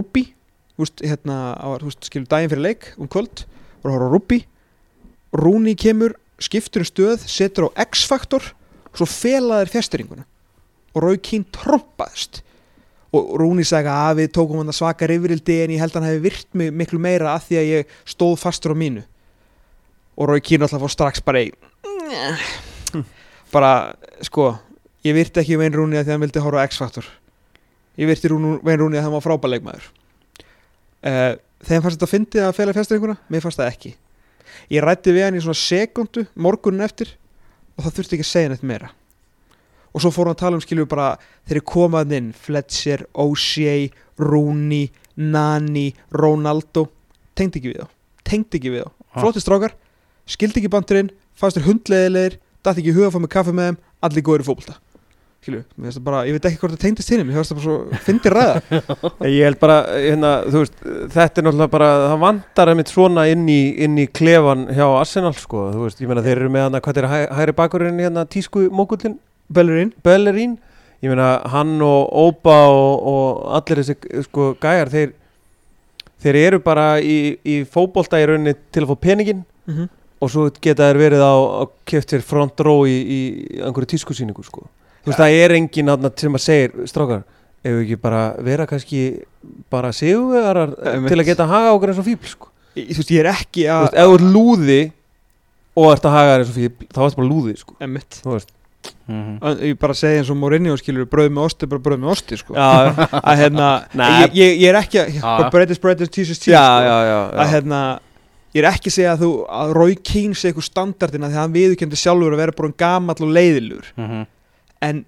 veist, 0.82 1.04
hérna, 1.06 1.38
veist, 1.84 2.10
skilur 2.10 2.30
daginn 2.32 2.52
fyrir 2.52 2.66
leik 2.66 2.90
um 2.98 3.10
kvöld, 3.12 3.46
var 3.82 3.92
að 3.92 3.98
horfa 3.98 4.10
á 4.10 4.14
rugby. 4.16 4.40
Rúni 5.32 5.76
kemur, 5.80 6.18
skiptur 6.42 6.84
um 6.84 6.90
stöð 6.90 7.24
setur 7.30 7.70
á 7.72 7.86
X-faktor 7.88 8.52
svo 8.92 9.08
felaðir 9.08 9.72
fjæsturinguna 9.72 10.26
og 10.98 11.22
Keane 11.24 11.48
trompaðist. 11.56 12.42
Og 13.12 13.36
Rúni 13.40 13.64
sagði 13.68 13.92
að 13.92 14.20
við 14.22 14.34
tókum 14.36 14.62
hann 14.62 14.76
svaka 14.76 15.08
rifrildi 15.08 15.58
en 15.64 15.74
ég 15.76 15.82
held 15.84 15.96
að 15.96 16.00
hann 16.00 16.10
hefði 16.10 16.24
virt 16.26 16.54
mig 16.56 16.72
miklu 16.72 17.00
meira 17.00 17.34
að 17.36 17.48
því 17.48 17.60
að 17.60 17.70
ég 17.70 17.96
stóð 18.08 18.38
fastur 18.40 18.76
á 18.76 18.78
mínu. 18.80 19.04
Og 20.20 20.36
Keane 20.44 20.68
alltaf 20.68 20.84
fór 20.84 20.94
strax 20.94 21.24
bara 21.24 21.44
í 21.44 21.52
bara 23.52 23.72
sko 24.24 24.52
ég 25.04 25.16
virti 25.16 25.42
ekki 25.42 25.60
Vein 25.60 25.76
Rúni 25.76 26.00
að 26.00 26.06
því 26.06 26.12
að 26.12 26.16
hann 26.16 26.26
vildi 26.26 26.44
horfa 26.44 26.64
á 26.64 26.68
X-faktor. 26.68 27.08
Ég 28.00 28.08
virti 28.12 28.32
Vein 28.32 28.80
Rúni 28.80 29.00
að 29.00 29.08
það 29.08 29.16
var 29.18 29.28
frábæleikmaður 29.28 29.92
uh, 31.06 31.34
þegar 31.66 31.84
fannst 31.86 31.97
þetta 31.99 32.12
fyndið 32.12 32.45
að 32.47 32.56
fela 32.58 32.76
fjæsturinguna 32.78 33.18
mér 33.32 33.43
fannst 33.45 33.60
það 33.62 33.72
ekki. 33.74 33.91
Ég 34.72 34.84
rætti 34.86 35.14
við 35.16 35.26
hann 35.28 35.38
í 35.38 35.43
svona 35.43 35.60
sekundu 35.62 36.26
morgunin 36.36 36.86
eftir 36.86 37.14
og 37.78 37.86
það 37.86 37.95
þurfti 37.97 38.18
ekki 38.18 38.28
að 38.28 38.32
segja 38.32 38.52
neitt 38.54 38.66
meira. 38.68 38.91
Og 39.91 40.04
svo 40.04 40.12
fór 40.14 40.30
hann 40.30 40.36
að 40.38 40.41
tala 40.43 40.58
um 40.60 40.64
skilju 40.64 40.88
bara 40.88 41.08
þeir 41.47 41.58
eru 41.60 41.66
komað 41.68 42.14
inn. 42.16 42.30
Fletcher, 42.32 43.06
O'Shea, 43.20 43.89
Rooney 44.20 44.91
Nani, 45.20 45.89
Ronaldo. 46.16 46.86
Tengdi 47.36 47.60
ekki 47.60 47.74
við 47.74 47.82
þá. 47.84 47.89
Tengdi 48.28 48.60
ekki 48.62 48.72
við 48.72 48.86
þá, 48.86 48.91
Ah. 49.12 49.20
flotti 49.20 49.41
strákar. 49.43 49.74
Skildi 50.26 50.62
ekki 50.62 50.72
bandurinn, 50.72 51.10
fannst 51.36 51.58
þér 51.58 51.68
hundleðilegir 51.68 52.38
dætti 52.64 52.80
ekki 52.80 52.93
huga 52.95 53.10
að 53.10 53.16
fá 53.18 53.20
með 53.20 53.34
kaffe 53.36 53.52
með 53.52 53.68
þeim. 53.68 53.78
Allir 54.02 54.24
góður 54.24 54.43
í 54.43 54.47
fótbolta 54.47 54.78
það 55.98 56.04
bara, 56.06 56.22
ég 56.30 56.36
veit 56.36 56.46
ekki 56.46 56.60
hvort 56.62 56.76
það 56.76 56.82
tengdist 56.84 57.12
hinn 57.12 57.22
mér 57.26 57.39
finnst 57.39 57.52
það 57.52 57.58
bara 57.58 57.66
svo, 57.66 58.00
Ég 59.32 59.46
held 59.48 59.60
bara, 59.62 59.78
hérna, 59.96 60.32
þú 60.46 60.60
veist, 60.62 60.76
þetta 61.16 61.42
er 61.42 61.46
náttúrulega 61.48 61.72
bara, 61.74 61.88
það 62.04 62.20
vantar 62.22 62.72
einmitt 62.72 62.92
svona 62.94 63.24
inn 63.32 63.48
í, 63.50 63.62
inn 63.82 63.96
í 63.98 64.06
klefan 64.06 64.68
hjá 64.70 64.84
Arsenal, 64.86 65.34
sko, 65.38 65.64
þú 65.74 65.86
veist, 65.88 66.04
ég 66.04 66.12
meina 66.12 66.24
þeir 66.26 66.36
eru 66.36 66.52
með 66.54 66.68
hana, 66.68 66.82
hvað 66.86 67.00
er 67.02 67.08
hæ, 67.10 67.16
hæri 67.39 67.56
bakurinn 67.58 68.04
hérna, 68.04 68.26
tísku 68.30 68.68
mókullin, 68.70 69.18
Bellerín, 70.06 70.60
ég 71.02 71.10
meina 71.10 71.32
hann 71.50 71.74
og 71.86 72.14
Óba 72.22 72.60
og, 72.70 73.08
og 73.14 73.42
allir 73.58 73.82
þessi, 73.82 73.98
sko, 74.28 74.52
gæjar, 74.62 74.94
þeir, 74.94 75.16
þeir 76.22 76.39
eru 76.44 76.62
bara 76.62 76.92
í, 77.02 77.18
í 77.42 77.64
fótbolta 77.66 78.22
í 78.22 78.30
rauninni 78.30 78.54
til 78.70 78.86
að 78.86 78.94
fá 78.94 79.04
peningin 79.10 79.42
mm 79.66 79.89
og 80.22 80.30
svo 80.30 80.44
geta 80.62 80.86
þær 80.89 81.00
verið 81.02 81.24
á, 81.26 81.34
á 81.34 81.64
keftir 81.89 82.22
front 82.22 82.62
row 82.62 82.84
í, 82.86 82.94
í 82.94 83.20
einhverju 83.58 83.96
tískusýningu 83.96 84.46
sko. 84.46 84.68
Þú 85.02 85.12
veist 85.12 85.20
það 85.20 85.36
er 85.43 85.52
engin 85.58 85.89
sem 86.18 86.34
að 86.38 86.43
segir 86.45 86.88
strákar, 86.88 87.24
ef 87.64 87.72
við 87.76 87.82
ekki 87.86 87.99
bara 88.02 88.22
vera 88.41 88.66
kannski 88.70 89.02
bara 89.70 89.91
Einmitt. 89.91 91.10
til 91.12 91.20
að 91.20 91.26
geta 91.26 91.47
haga 91.49 91.74
okkur 91.76 91.89
eins 91.93 91.99
og 92.02 92.06
fíbl 92.06 92.28
sko. 92.28 92.47
Þú 92.76 92.97
veist, 93.02 93.12
ég 93.12 93.20
er 93.26 93.32
ekki 93.34 93.66
þú 93.68 93.74
að 93.76 93.82
veist, 93.86 93.99
ef 93.99 94.08
þú 94.08 94.16
ert 94.16 94.28
lúði 94.36 94.82
og 95.76 95.91
ert 95.93 96.06
að 96.06 96.12
haga 96.18 96.38
eins 96.39 96.49
og 96.49 96.56
fíbl 96.56 96.88
þá 96.91 96.99
ertu 97.06 97.16
bara 97.22 97.30
lúði 97.30 97.58
sko. 97.58 97.76
Þú 97.82 98.34
veist 98.38 98.49
Mhm. 99.08 99.38
Ég 99.62 99.78
bara 99.78 99.93
segi 99.93 100.18
eins 100.18 100.30
og 100.32 100.38
Mourinho 100.38 100.74
skilur 100.80 101.06
brauð 101.06 101.30
með 101.30 101.43
osti, 101.45 101.68
bara 101.70 101.80
brauð 101.84 101.99
með 102.02 102.12
osti 102.16 102.38
sko. 102.39 102.54
já, 102.56 102.95
að 103.30 103.38
hérna, 103.38 103.68
ég, 103.93 104.34
ég, 104.34 104.56
ég 104.62 104.70
er 104.72 104.78
ekki 104.80 104.97
að 105.04 105.12
Já. 105.20 105.22
bara 105.22 105.49
bread 105.54 105.70
is 105.72 105.78
bread 105.78 106.02
is 106.02 106.10
cheese 106.10 106.32
is 106.32 106.39
cheese 106.39 106.56
já, 106.56 106.64
sko. 106.66 106.88
já, 106.88 106.97
já, 107.06 107.20
að 107.43 107.52
hérna 107.52 107.82
ég 108.56 108.64
er 108.64 108.70
ekki 108.72 108.89
að 108.89 108.95
segja 108.95 109.12
að 109.14 109.22
þú 109.22 109.30
að 109.60 109.74
Roy 109.78 109.95
Keane 110.02 110.34
sé 110.34 110.49
eitthvað 110.49 110.66
standardina 110.66 111.30
því 111.30 111.36
að 111.38 111.41
hann 111.43 111.54
viðurkendi 111.54 111.99
sjálfur 112.02 112.34
að 112.34 112.41
vera 112.41 112.52
bara 112.58 112.74
gamall 112.82 113.22
og 113.28 113.34
leiðilur 113.38 113.86
Mhm. 113.97 114.26
En 114.82 115.04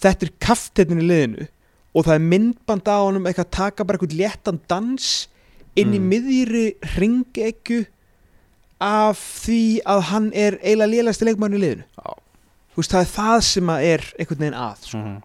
þetta 0.00 0.26
er 0.28 0.32
kaftetnin 0.42 1.02
í 1.04 1.08
liðinu 1.08 1.46
og 1.94 2.04
það 2.08 2.14
er 2.18 2.24
myndband 2.32 2.88
á 2.90 2.96
honum 3.04 3.26
eitthvað 3.30 3.46
að 3.46 3.56
taka 3.58 3.84
bara 3.86 3.98
eitthvað 4.00 4.18
léttan 4.18 4.60
dans 4.70 5.10
inn 5.76 5.92
í 5.94 5.98
Mm. 5.98 6.08
miðjri 6.10 6.64
ringekju 6.96 7.84
af 8.84 9.18
því 9.44 9.60
að 9.86 10.00
hann 10.10 10.26
er 10.34 10.56
eiginlega 10.62 10.90
lélægsti 10.92 11.28
leikmann 11.28 11.54
í 11.56 11.60
liðinu 11.62 11.84
Já. 11.98 12.10
þú 12.74 12.80
veist 12.82 12.94
það 12.94 13.04
er 13.04 13.12
það 13.14 13.38
sem 13.48 13.70
að 13.74 13.86
er 13.92 14.04
einhvern 14.18 14.42
veginn 14.42 14.58
að 14.58 14.74
sko. 14.88 14.98
Mhm. 14.98 15.22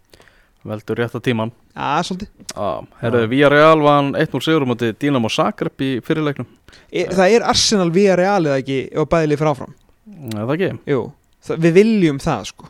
veldur 0.70 1.00
rétt 1.00 1.16
á 1.16 1.20
tíman 1.24 1.52
að 1.76 2.02
svolítið 2.08 2.30
Já, 2.54 2.88
herruðu, 3.02 3.28
Villarreal 3.32 3.82
vann 3.82 4.10
1-0 4.16 4.42
sigur 4.44 4.64
um 4.66 4.74
átti 4.76 4.92
Dynamo 5.00 5.30
Zagreb 5.30 5.80
í 5.82 5.92
fyrirleiknum 6.04 6.48
e, 6.92 7.06
það 7.06 7.36
er 7.36 7.46
Arsenal 7.48 7.90
via 7.96 8.16
Real 8.20 8.44
eða 8.44 8.60
ekki 8.62 8.80
ef 8.92 9.08
bæðið 9.10 9.30
lið 9.34 9.40
fráfram 9.40 9.74
Er 10.20 10.46
það 10.46 10.54
ekki? 10.58 10.70
Jú, 10.92 11.02
það, 11.48 11.62
við 11.64 11.74
viljum 11.80 12.20
það 12.20 12.46
sko 12.52 12.70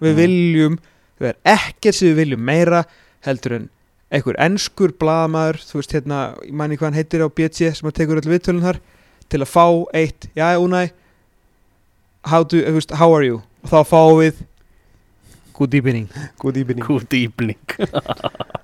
Við 0.00 0.12
Mm. 0.14 0.20
viljum, 0.22 0.78
það 1.20 1.28
er 1.28 1.36
ekkert 1.56 1.94
sem 1.94 2.08
við 2.08 2.16
viljum 2.24 2.40
meira 2.44 2.84
heldur 3.26 3.52
en 3.56 3.68
einhver 4.12 4.36
enskur 4.38 4.92
blaðamaður 4.98 5.58
þú 5.66 5.74
veist 5.80 5.92
hérna, 5.94 6.20
ég 6.46 6.52
mæni 6.52 6.76
hvað 6.78 6.88
hann 6.90 6.98
heitir 6.98 7.22
á 7.22 7.28
BT 7.28 7.70
sem 7.74 7.88
að 7.90 7.94
tekur 7.98 8.18
öll 8.22 8.30
viðtölun 8.32 8.62
þar 8.64 8.78
til 9.30 9.40
að 9.40 9.50
fá 9.52 9.66
eitt, 9.94 10.26
já 10.34 10.56
Unai 10.58 10.90
how, 12.24 12.42
do, 12.44 12.56
þú 12.62 12.74
veist, 12.78 12.90
how 12.98 13.12
are 13.14 13.24
you? 13.26 13.42
Og 13.64 13.70
þá 13.70 13.84
fáum 13.86 14.18
við 14.22 14.40
good 15.60 15.74
evening. 15.74 16.08
Good 16.40 16.56
evening. 16.56 16.84
Good 16.86 17.12
evening. 17.12 17.58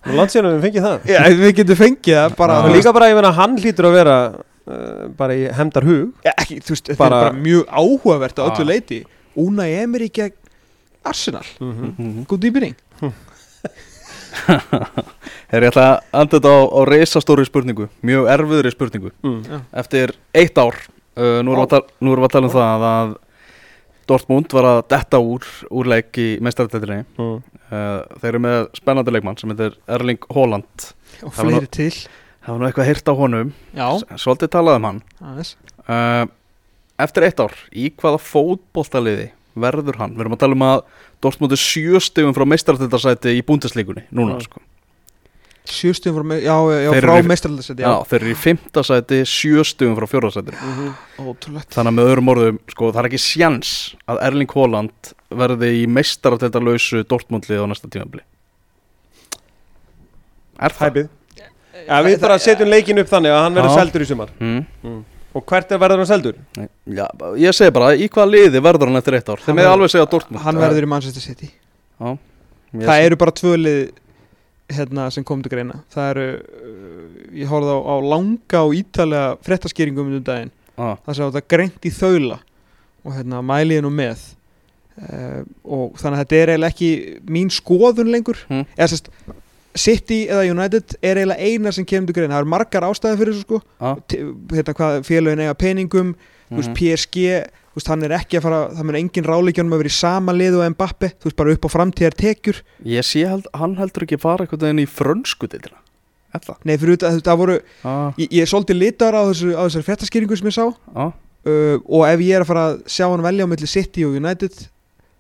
Nú 0.07 0.15
landsýnum 0.17 0.55
við 0.57 0.63
fengið 0.65 0.85
það. 0.87 1.09
Já, 1.13 1.19
við 1.37 1.51
getum 1.59 1.77
fengið 1.83 2.17
það 2.17 2.37
bara, 2.39 2.57
þú 2.63 2.71
veist, 2.71 2.79
líka 2.81 2.93
bara, 2.97 3.09
ég 3.13 3.19
meina, 3.19 3.33
hann 3.37 3.57
hlýtur 3.61 3.89
að 3.91 3.97
vera 3.99 4.17
uh, 4.33 5.09
bara 5.19 5.37
í 5.37 5.45
hemdar 5.59 5.85
hug 5.87 6.15
ja, 6.25 6.33
ekki, 6.41 6.61
þú 6.65 6.73
veist, 6.75 6.89
þetta 6.89 6.99
bara- 7.03 7.21
er 7.21 7.29
bara 7.31 7.43
mjög 7.45 7.67
áhugavert 7.69 8.41
á 8.41 8.43
Ah. 8.47 8.51
öllu 8.55 8.67
leiti 8.71 9.03
Unai 9.37 9.69
Emery 9.83 10.09
gegn 10.09 10.33
Arsenal. 11.07 11.47
Mhm. 11.61 12.25
good 12.29 12.45
evening 12.45 12.75
Herri, 14.47 15.65
ég 15.67 15.71
ætla 15.71 15.85
að 15.87 16.01
anda 16.21 16.37
þetta 16.39 16.51
á, 16.53 16.59
á 16.69 16.81
reisastóri 16.89 17.45
spurningu 17.49 17.87
Mjög 18.07 18.27
erfiðri 18.35 18.73
spurningu. 18.75 19.13
Mm. 19.25 19.63
Eftir 19.83 20.13
eitt 20.37 20.59
ár 20.61 20.77
uh, 20.77 21.41
nú, 21.47 21.55
erum 21.55 21.63
við 21.63 21.65
að 21.65 21.71
tal- 21.75 21.87
nú 22.05 22.13
erum 22.15 22.25
við 22.25 22.29
að 22.29 22.35
tala 22.37 22.51
um 22.51 22.55
það 22.57 22.87
að 22.91 23.15
Dortmund 24.07 24.53
var 24.55 24.69
að 24.71 24.81
detta 24.93 25.19
úr 25.19 25.47
úr 25.75 25.89
leik 25.91 26.19
í 26.23 26.27
meistardeltinni 26.45 27.01
Mm. 27.19 27.41
uh, 27.73 28.03
Þeir 28.21 28.29
eru 28.33 28.43
með 28.45 28.59
spennandi 28.79 29.15
leikmann 29.17 29.39
sem 29.41 29.51
heitir 29.51 29.75
Erling 29.91 30.21
Haaland. 30.31 30.91
Og 31.27 31.33
fleiri 31.35 31.67
til. 31.75 31.91
Það 32.45 32.53
var 32.53 32.61
nú 32.63 32.69
eitthvað 32.69 32.87
heyrt 32.93 33.09
á 33.11 33.15
honum. 33.19 33.49
Svolítið 34.21 34.53
talað 34.55 34.77
um 34.79 34.87
hann. 34.91 35.01
Uh, 35.89 36.27
Eftir 37.03 37.27
eitt 37.27 37.41
ár, 37.43 37.53
í 37.77 37.91
hvaða 37.93 38.17
fótboltaliði 38.25 39.27
verður 39.57 39.97
hann? 40.01 40.15
Við 40.17 40.21
erum 40.27 40.37
að 40.37 40.43
tala 40.45 40.53
um 40.59 40.65
að 40.69 40.81
Dortmund 41.25 41.53
er 41.57 41.61
sjö 41.61 42.01
stegum 42.01 42.35
frá 42.37 42.45
meistardeltarsæti 42.47 43.33
í 43.39 43.43
búndeslíkunni 43.43 44.05
núna 44.13 44.37
Mm. 44.37 44.43
sko. 44.47 44.61
Sjústum 45.67 46.15
frá, 46.15 46.37
já, 46.39 46.55
já, 46.55 46.91
frá 46.95 46.97
eru 47.19 47.25
í- 47.25 47.27
meistaraldasæti 47.27 47.83
Já, 47.83 47.95
þeir 48.07 48.21
eru 48.23 48.31
í 48.31 48.37
fimmta 48.39 48.83
sæti, 48.87 49.17
sjö 49.27 49.65
stegum 49.67 49.97
frá 49.99 50.07
fjórðarsæti 50.07 50.53
Mhm. 50.55 50.93
Ótrúlegt 51.27 51.75
Þannig 51.75 51.91
að 51.91 51.97
með 51.97 52.11
öðrum 52.13 52.29
orðum, 52.31 52.59
sko, 52.71 52.93
það 52.93 53.01
er 53.03 53.09
ekki 53.09 53.19
sjans 53.19 53.73
að 54.07 54.21
Erling 54.23 54.53
Haaland 54.55 55.13
verði 55.33 55.73
í 55.83 55.87
meistardeltarlausu 55.91 57.03
Dortmundlið 57.03 57.59
á 57.59 57.67
næsta 57.67 57.89
tímabli 57.91 58.21
Er 60.61 60.71
það? 60.71 60.87
Hæpið 60.91 61.09
Já, 61.87 61.99
við 62.03 62.21
bara 62.23 62.39
setjum 62.41 62.71
leikin 62.73 62.99
upp 63.03 63.09
þannig 63.11 63.35
að 63.35 63.43
hann 63.45 63.55
verður 63.59 63.75
Já. 63.75 63.79
seldur 63.83 64.01
í 64.01 64.07
sumar 64.09 64.31
Mm. 64.41 65.05
Og 65.37 65.45
hvert 65.51 65.73
er 65.75 65.81
verður 65.83 66.01
hann 66.03 66.09
seldur? 66.09 66.37
Nei, 66.57 66.67
Já, 66.97 67.07
ég 67.43 67.53
segi 67.57 67.73
bara, 67.77 67.91
í 67.99 68.07
hvaða 68.09 68.31
liði 68.33 68.63
verður 68.65 68.89
hann 68.91 69.01
eftir 69.03 69.19
eitt 69.19 69.29
ár? 69.29 69.43
Með 69.45 69.59
verður- 69.61 69.73
alveg 69.75 69.93
segja 69.93 70.09
Dortmund. 70.15 70.43
Hann 70.47 70.61
verður 70.63 70.87
í 70.87 70.91
Manchester 70.95 71.25
City. 71.25 71.51
Ég 72.01 72.19
Það 72.73 72.93
sé- 72.93 73.05
eru 73.07 73.17
bara 73.21 73.31
tvölið 73.37 73.81
hérna, 74.77 75.11
sem 75.13 75.25
kom 75.25 75.43
til 75.43 75.51
greina. 75.53 75.83
Það 75.95 76.09
eru, 76.11 76.27
uh, 76.41 77.27
ég 77.37 77.47
horfði 77.53 77.75
á, 77.77 77.81
á 77.87 77.95
langa 78.03 78.63
og 78.67 78.75
ítalega 78.75 79.37
fréttaskýringum 79.47 80.09
um 80.17 80.23
daginn. 80.27 80.51
Ah, 80.77 80.97
Það 81.07 81.15
sem 81.17 81.31
þetta 81.31 81.49
greint 81.49 81.81
í 81.87 81.93
þaula. 81.95 82.39
Og 83.07 83.13
hérna 83.15 83.43
mæliði 83.47 83.83
nú 83.87 83.93
með. 83.95 84.19
Uh, 84.97 85.45
og 85.65 85.99
þannig 86.01 86.17
að 86.19 86.23
þetta 86.25 86.37
er 86.41 86.51
eiginlega 86.55 86.73
ekki 86.73 87.21
mín 87.29 87.51
skoðun 87.53 88.11
lengur. 88.11 88.39
Mm. 88.49 88.65
eða 88.77 88.89
sérst 88.95 89.11
City 89.81 90.23
eða 90.29 90.47
United 90.51 90.97
er 91.03 91.21
eiginlega 91.21 91.51
eina 91.51 91.73
sem 91.75 91.87
kemur 91.89 92.11
til 92.11 92.17
greina. 92.19 92.35
Það 92.35 92.43
eru 92.45 92.53
margar 92.55 92.87
ástæði 92.89 93.21
fyrir 93.21 93.37
þessu 93.37 93.47
sko. 93.47 93.61
Ah, 93.81 93.97
hérna 94.55 94.75
hvað 94.79 94.99
félögin 95.07 95.45
eiga 95.45 95.57
peningum 95.59 96.13
veist, 96.51 96.71
mhm. 96.71 96.77
PSG 96.79 97.25
veist, 97.77 97.91
hann 97.93 98.07
er 98.07 98.15
ekki 98.17 98.39
að 98.39 98.47
fara, 98.47 98.61
það 98.73 98.89
mun 98.89 99.01
engin 99.01 99.27
ráleikjónum 99.27 99.75
að 99.77 99.83
vera 99.83 99.93
í 99.93 99.97
sama 99.97 100.35
liðu 100.37 100.63
og 100.63 100.71
Mbappe, 100.75 101.13
þú 101.17 101.29
veist, 101.29 101.39
bara 101.41 101.57
upp 101.57 101.67
á 101.67 101.71
framtíðar 101.75 102.17
tekjur. 102.17 102.63
Ég 102.87 103.05
sé 103.07 103.27
held, 103.29 103.51
hann 103.57 103.77
heldur 103.81 104.07
ekki 104.07 104.21
fara 104.23 104.47
eitthvað 104.47 104.71
inn 104.73 104.85
í 104.85 104.89
frönsku 104.89 105.51
Er 106.37 106.43
það? 106.43 106.57
nei, 106.69 106.77
fyrir 106.77 106.97
þetta, 106.99 107.11
það 107.25 107.39
voru, 107.41 107.61
Ah, 107.85 108.13
ég, 108.19 108.29
ég 108.29 108.43
er 108.43 108.51
svolítið 108.51 108.77
litar 108.77 109.15
á, 109.17 109.23
þessu, 109.31 109.55
á 109.57 109.63
þessari 109.65 109.87
fréttaskýringu 109.87 110.37
sem 110.37 110.49
ég 110.51 110.57
sá. 110.57 110.67
Ah, 110.95 111.13
uh, 111.47 111.77
og 111.87 112.07
ef 112.09 112.21
ég 112.21 112.37
er 112.37 112.45
að 112.45 112.51
fara 112.51 112.65
að 112.73 112.81
sjá 112.91 113.07
hann 113.09 113.25
velja 113.25 113.47
á 113.47 113.51
milli 113.51 113.69
City 113.71 114.05
og 114.05 114.17
United 114.19 114.53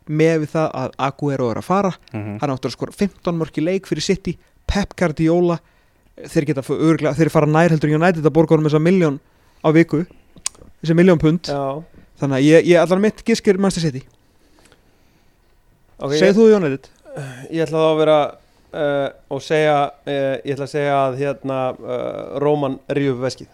með 0.08 0.44
við 0.44 0.52
það 0.54 0.68
að 0.82 0.98
Aguero 1.06 1.50
er 1.50 1.60
að 1.60 1.68
fara. 1.68 1.92
Mhm. 2.12 2.38
hann 2.40 2.50
áttur 2.50 2.70
að 2.70 2.76
skora 2.76 2.92
15 2.92 3.38
mörg 3.38 3.58
í 3.58 3.64
leik 3.64 3.86
fyrir 3.86 4.02
City. 4.02 4.38
Pep 4.66 4.94
Guardiola 4.96 5.58
þeir 6.16 6.46
geta 6.48 6.64
örgla, 6.72 7.12
þeir 7.16 7.30
fara 7.32 7.46
nær 7.46 7.74
heldur 7.74 7.92
United 7.92 8.24
að 8.24 8.32
borga 8.32 8.56
honum 8.56 8.70
þessa 8.70 8.82
miljón 8.82 9.18
á 9.60 9.68
viku. 9.74 10.04
Þessi 10.80 10.96
miljón 10.96 11.20
pund. 11.20 11.50
Já. 11.50 11.82
Þannig 12.20 12.38
að 12.38 12.46
ég, 12.46 12.68
ég 12.72 12.80
allan 12.80 13.02
mitt 13.04 13.22
giskir 13.26 13.58
Manchester 13.60 13.90
City. 13.90 14.06
Okay, 15.96 16.20
segð 16.20 16.40
þú 16.40 16.48
United? 16.56 16.88
Ég 17.52 17.64
ætla 17.64 17.80
þá 17.80 17.88
að 17.88 18.00
vera 18.00 18.16
uh, 18.76 19.06
og 19.32 19.40
segja 19.40 19.76
uh, 19.88 20.34
Ég 20.44 20.52
ætla 20.52 20.66
að 20.66 20.72
segja 20.74 20.96
að 21.00 21.20
hérna 21.22 21.60
uh, 21.72 22.40
Róman 22.42 22.78
rífu 22.96 23.16
veskið. 23.22 23.52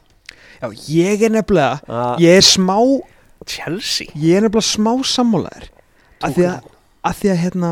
Já, 0.63 0.69
ég 0.95 1.23
er 1.27 1.35
nefnilega, 1.35 1.81
ah, 1.91 2.15
ég 2.23 2.39
er 2.39 2.45
smá, 2.47 2.77
Chelsea? 3.51 4.07
ég 4.15 4.39
er 4.39 4.45
nefnilega 4.45 4.69
smá 4.69 4.93
sammálaður 5.11 5.71
að 6.29 6.37
því 6.39 6.45
að, 6.51 6.69
að 7.11 7.17
því 7.23 7.31
að 7.35 7.41
hérna, 7.47 7.71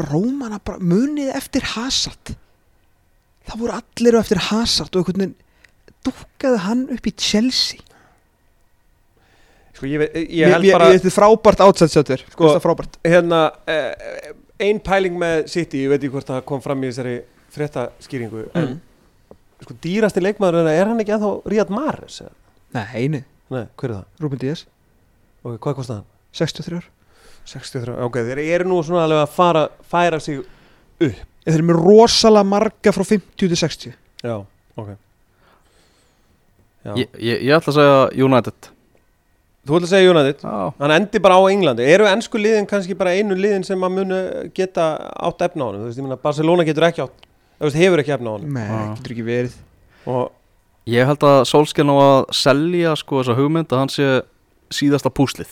Rómana 0.00 0.58
bara 0.64 0.78
munið 0.80 1.30
eftir 1.36 1.66
Hazard. 1.74 2.34
Það 3.50 3.60
voru 3.60 3.74
allir 3.76 4.16
á 4.16 4.20
eftir 4.22 4.40
Hazard 4.50 4.96
og 4.96 5.02
einhvern 5.02 5.20
veginn 5.24 5.36
dúkkaði 6.06 6.60
hann 6.64 6.86
upp 6.94 7.06
í 7.10 7.12
Chelsea. 7.20 7.80
Sko 9.76 9.86
ég, 9.88 10.00
veit- 10.02 10.16
ég 10.16 10.50
held 10.52 10.64
ég, 10.66 10.72
bara 10.74 10.88
ég, 10.90 10.98
þetta 11.00 11.10
er 11.10 11.16
frábært 11.16 11.60
átsætsjátur, 11.64 12.22
Sko-. 12.32 12.86
Hérna 13.06 13.42
uh, 13.70 14.32
Ein 14.60 14.80
pæling 14.84 15.14
með 15.16 15.46
City 15.48 15.84
Ég 15.86 15.92
veit 15.92 16.02
ekki 16.02 16.10
hvort 16.12 16.28
það 16.28 16.40
kom 16.48 16.60
fram 16.60 16.82
í 16.84 16.90
þessari 16.90 17.14
fréttaskýringu 17.54 18.42
En 18.58 18.66
Mm. 18.74 18.80
sko 19.64 19.74
dýrasti 19.84 20.20
leikmaður 20.24 20.68
Er 20.72 20.86
hann 20.90 21.00
ekki 21.00 21.14
ennþá 21.16 21.30
Ríad 21.52 21.70
Mahrez? 21.72 22.18
eða? 22.24 22.32
Nei, 22.76 23.08
nei, 23.08 23.22
Nei, 23.50 23.64
hver 23.76 23.90
er 23.90 23.94
það? 23.94 24.04
Ruben 24.24 24.38
Díaz, 24.42 24.66
Ok, 25.44 25.56
hvað 25.64 25.74
kostar 25.80 25.96
hann? 26.00 26.06
63 26.36 26.76
ár. 26.80 26.90
63, 27.48 27.94
ok, 28.06 28.14
þeir 28.28 28.38
eru 28.44 28.68
nú 28.70 28.80
svona 28.86 29.04
alveg 29.06 29.22
að 29.24 29.32
fara, 29.34 29.68
færa 29.90 30.20
sig 30.20 30.42
Þeir 31.00 31.54
eru 31.56 31.64
með 31.70 31.78
rosalega 31.80 32.44
marga 32.46 32.92
frá 32.92 33.04
50 33.08 33.48
til 33.48 33.56
60. 33.56 33.94
Já, 34.22 34.34
ok. 34.76 34.90
Já. 36.84 36.92
ég, 36.96 37.08
ég, 37.20 37.40
ég 37.44 37.54
ætla 37.56 37.72
að 37.72 37.78
segja 37.78 38.26
United. 38.26 38.68
Þú 39.68 39.76
ætla 39.76 39.88
að 39.88 39.92
segja 39.92 40.12
United? 40.14 40.44
Já, 40.44 40.72
Hann 40.80 40.94
endi 40.96 41.20
bara 41.20 41.36
á 41.36 41.42
Englandi. 41.52 41.84
Eru 41.92 42.06
ennsku 42.08 42.40
liðin 42.40 42.68
kannski 42.68 42.96
bara 42.96 43.12
einu 43.16 43.36
liðin 43.36 43.64
sem 43.66 43.80
að 43.84 43.96
munu 43.98 44.20
geta 44.56 44.86
átt 45.20 45.44
efna 45.48 45.64
á 45.64 45.68
honum? 45.68 45.82
Þú 45.82 45.88
veist, 45.90 46.00
ég 46.00 46.06
meina 46.06 46.20
Barcelona 46.20 46.64
getur 46.68 46.86
ekki 46.88 47.04
átt 47.04 47.26
Þú 47.60 47.66
veist, 47.68 47.76
hefur 47.76 48.00
ekki 48.04 48.14
efna 48.16 48.32
á 48.32 48.34
honum. 48.36 48.52
Nei, 48.56 48.68
Ah. 48.72 48.94
getur 48.96 49.12
ekki 49.16 49.26
verið. 49.26 49.56
Og 50.08 50.30
Ég 50.88 51.04
held 51.06 51.20
að 51.28 51.44
Solskjaer 51.44 51.90
á 51.92 51.96
að 52.00 52.30
selja 52.34 52.94
sko 52.96 53.20
þessa 53.20 53.36
hugmynd 53.36 53.68
að 53.68 53.78
hann 53.78 53.92
sé 53.92 54.06
síðasta 54.72 55.10
púslið 55.12 55.50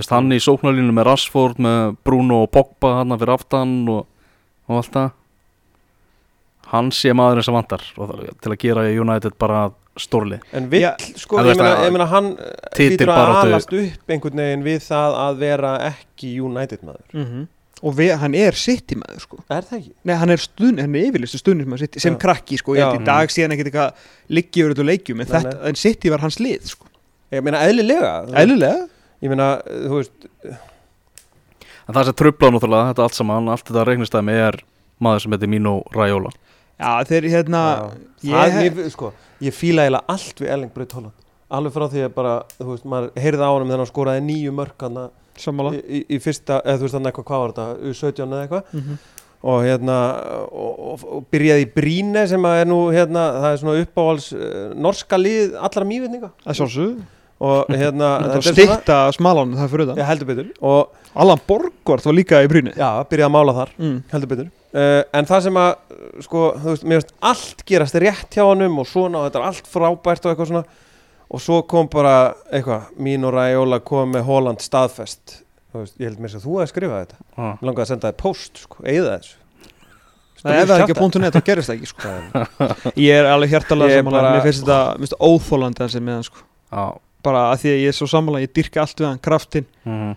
veist, 0.00 0.12
hann 0.14 0.32
í 0.34 0.38
sóknarlínu 0.42 0.94
með 0.96 1.08
Rashford, 1.10 1.58
með 1.64 1.96
Bruno 2.06 2.42
og 2.46 2.52
Pogba 2.54 2.94
hann 3.00 3.16
fyrir 3.18 3.34
aftan 3.34 3.74
og, 3.92 4.06
og 4.68 4.80
allt 4.82 4.94
það. 4.96 5.10
Hann 6.68 6.90
sé 6.92 7.14
maðurinn 7.16 7.46
sem 7.46 7.56
vantar 7.56 7.84
og 7.96 8.10
til 8.44 8.52
að 8.52 8.58
gera 8.60 8.82
United 8.92 9.36
bara 9.40 9.68
stórli 9.98 10.36
En 10.54 10.66
vill, 10.70 10.84
sko, 11.18 11.38
ég 11.40 11.56
meina, 11.56 11.68
að- 11.74 11.84
ég 11.86 11.94
meina 11.94 12.06
hann 12.10 12.26
hlýtur 12.76 13.08
að 13.14 13.30
alast 13.42 13.72
upp 13.72 14.12
einhvern 14.14 14.42
veginn 14.42 14.66
við 14.66 14.82
það 14.84 15.16
að 15.22 15.38
vera 15.38 15.70
ekki 15.88 16.34
United 16.44 16.84
maður. 16.84 17.06
Mhm. 17.14 17.46
og 17.80 17.94
við, 17.94 18.12
hann 18.18 18.34
er 18.34 18.52
City 18.58 18.96
maður 18.98 19.20
sko. 19.22 19.36
Er 19.48 19.62
það 19.62 19.78
ekki? 19.78 19.92
Nei, 20.04 20.14
hann 20.18 20.30
er 20.30 20.36
stund, 20.42 20.80
hann 20.80 20.94
er 20.98 21.04
yfirlistu 21.08 21.38
stundin 21.38 21.64
sem, 21.68 21.78
City, 21.78 22.00
sem 22.00 22.16
krakki 22.18 22.58
sko, 22.58 22.74
ég 22.74 22.82
held 22.84 23.00
í 23.00 23.04
dag 23.06 23.28
síðan 23.30 23.54
ekkert 23.54 23.70
eitthvað 23.70 23.92
yfir 24.28 24.74
þetta 24.74 24.86
leikjum, 24.88 25.20
en, 25.20 25.26
Nei, 25.26 25.40
þetta, 25.40 25.68
en 25.68 25.74
City 25.78 26.10
var 26.10 26.18
hans 26.18 26.38
lið 26.42 26.64
sko. 26.66 26.86
Ég 27.30 27.42
meina, 27.42 27.58
eðlilega. 27.62 28.12
Eðlilega 28.34 28.88
Ég 29.22 29.32
meina, 29.32 29.52
þú 29.66 29.94
veist 29.98 30.28
En 31.88 31.96
það 31.96 32.10
sem 32.10 32.18
trubla 32.20 32.50
náttúrulega 32.52 32.90
þetta 32.90 33.06
allt 33.06 33.16
saman, 33.16 33.48
allt 33.48 33.64
þetta 33.64 33.86
reiknistæmi 33.88 34.34
er 34.36 34.60
maður 35.00 35.24
sem 35.24 35.34
heitir 35.34 35.50
Mino 35.50 35.78
Raiola. 35.94 36.32
Já, 36.78 36.90
þeir 37.08 37.28
hérna 37.32 37.62
Já. 38.20 38.34
ég, 38.60 38.66
ég, 38.68 38.82
sko, 38.92 39.12
ég 39.42 39.56
fíla 39.56 39.86
eiginlega 39.86 40.14
allt 40.14 40.42
við 40.42 40.52
Erling 40.52 40.74
Braut 40.74 40.92
Holland 40.94 41.24
Alveg 41.48 41.72
frá 41.74 41.86
því 41.88 42.02
að 42.04 42.12
bara, 42.12 42.34
þú 42.58 42.68
veist, 42.68 42.84
maður 42.92 43.22
heyrði 43.24 43.46
á 43.48 43.50
honum 43.50 43.70
þegar 43.70 43.80
hann 43.80 43.88
skoraði 43.88 44.24
nýju 44.26 44.52
mörk 44.52 44.84
hann 44.84 44.98
Sammála. 45.40 45.72
í, 45.72 45.80
í, 45.80 46.00
í 46.12 46.18
fyrsta, 46.20 46.58
eða 46.60 46.76
þú 46.76 46.84
veist 46.84 46.98
hann 46.98 47.08
eitthvað, 47.08 47.26
hvað 47.30 47.42
var 47.42 47.54
þetta, 47.54 47.66
U17 47.88 48.26
eða 48.26 48.42
eitthvað? 48.44 48.74
Mm 48.74 48.82
-hmm. 48.84 48.98
og 49.52 49.62
hérna, 49.64 49.96
og, 50.52 50.82
og, 50.92 51.06
og 51.16 51.26
byrjaði 51.32 51.64
í 51.64 51.70
Bríne 51.72 52.26
sem 52.28 52.44
að 52.44 52.60
er 52.60 52.68
nú, 52.68 52.80
hérna, 52.92 53.22
það 53.40 53.52
er 53.52 53.62
svona 53.62 53.84
uppáhalds 53.86 54.28
uh, 54.36 54.74
norska 54.76 55.16
lið 55.16 55.56
allra 55.56 55.88
mývitninga. 55.88 56.30
Það 56.44 56.52
er 56.52 56.60
sjálfsög 56.60 56.98
og 57.38 57.68
hérna, 57.80 58.10
Það 58.24 58.36
er 58.38 58.46
stykta 58.48 58.98
smalan 59.14 59.54
það 59.58 59.72
fyrir 59.74 59.90
Já, 59.90 59.94
það 60.00 60.10
heldur 60.12 60.30
betur. 60.32 60.50
Og 60.68 61.14
Allan 61.24 61.42
Borgvart 61.48 62.08
var 62.08 62.16
líka 62.16 62.42
í 62.44 62.50
brýni 62.50 62.74
já, 62.74 62.90
byrjaði 63.10 63.28
að 63.28 63.34
mála 63.36 63.56
þar 63.56 63.72
mm. 63.78 63.96
heldur 64.12 64.32
betur. 64.34 64.52
Uh, 64.68 65.00
en 65.16 65.28
það 65.30 65.46
sem 65.46 65.58
að 65.62 65.70
sko, 66.26 66.44
þú 66.58 66.74
veist, 66.74 66.84
mér 66.84 67.00
veist 67.00 67.14
allt 67.30 67.64
gerast 67.68 67.98
rétt 68.04 68.36
hjá 68.36 68.44
honum 68.44 68.82
og 68.82 68.88
svona 68.90 69.22
og 69.22 69.28
þetta 69.28 69.40
er 69.40 69.48
allt 69.48 69.72
frábært 69.72 70.26
og 70.26 70.32
eitthvað 70.34 70.52
svona. 70.52 70.64
Og 71.28 71.42
svo 71.44 71.58
kom 71.68 71.90
bara 71.92 72.14
eitthvað, 72.48 72.88
mín 73.04 73.26
og 73.28 73.34
Ræjóla 73.36 73.82
kom 73.84 74.14
með 74.16 74.24
Holland 74.28 74.64
staðfest. 74.64 75.42
Þú 75.68 75.82
veist, 75.82 75.98
ég 76.00 76.08
held 76.08 76.22
mér 76.24 76.38
að 76.38 76.46
þú 76.46 76.54
hefði 76.56 76.70
skrifað 76.72 77.02
þetta. 77.02 77.18
Ah. 77.36 77.50
mér 77.60 77.68
langaði 77.68 77.84
að 77.84 77.90
senda 77.90 78.12
þið 78.12 78.18
post, 78.22 78.62
sko, 78.64 78.80
eigða 78.86 79.18
þessu. 79.18 79.36
Það 80.38 80.54
er 80.54 80.68
það 80.70 80.82
ekki 80.84 80.94
að 80.94 81.00
punktu 81.02 81.20
net, 81.22 81.34
það 81.34 81.46
gerist 81.48 81.70
það 81.70 81.78
ekki 81.78 81.90
sko. 81.90 82.12
Ég 83.08 83.18
er 83.18 83.26
alveg 83.26 83.54
hjartalega 83.54 83.90
Ég 83.90 83.98
er 83.98 84.04
sammála 84.04 84.20
bara- 84.20 84.34
Mér 84.36 84.44
finnst 84.46 84.68
þetta 84.68 85.18
óþólandi 85.18 85.82
þessi 85.82 86.02
með 86.04 86.18
hann 86.18 86.26
sko. 86.28 86.44
Bara 87.28 87.44
að 87.52 87.62
því 87.64 87.74
að 87.74 87.82
ég 87.82 87.92
er 87.92 87.98
svo 87.98 88.08
sammála 88.10 88.42
Ég 88.44 88.52
dyrka 88.56 88.82
allt 88.84 89.02
við 89.02 89.08
hann, 89.10 89.22
kraftin 89.28 89.68
mm. 89.84 90.12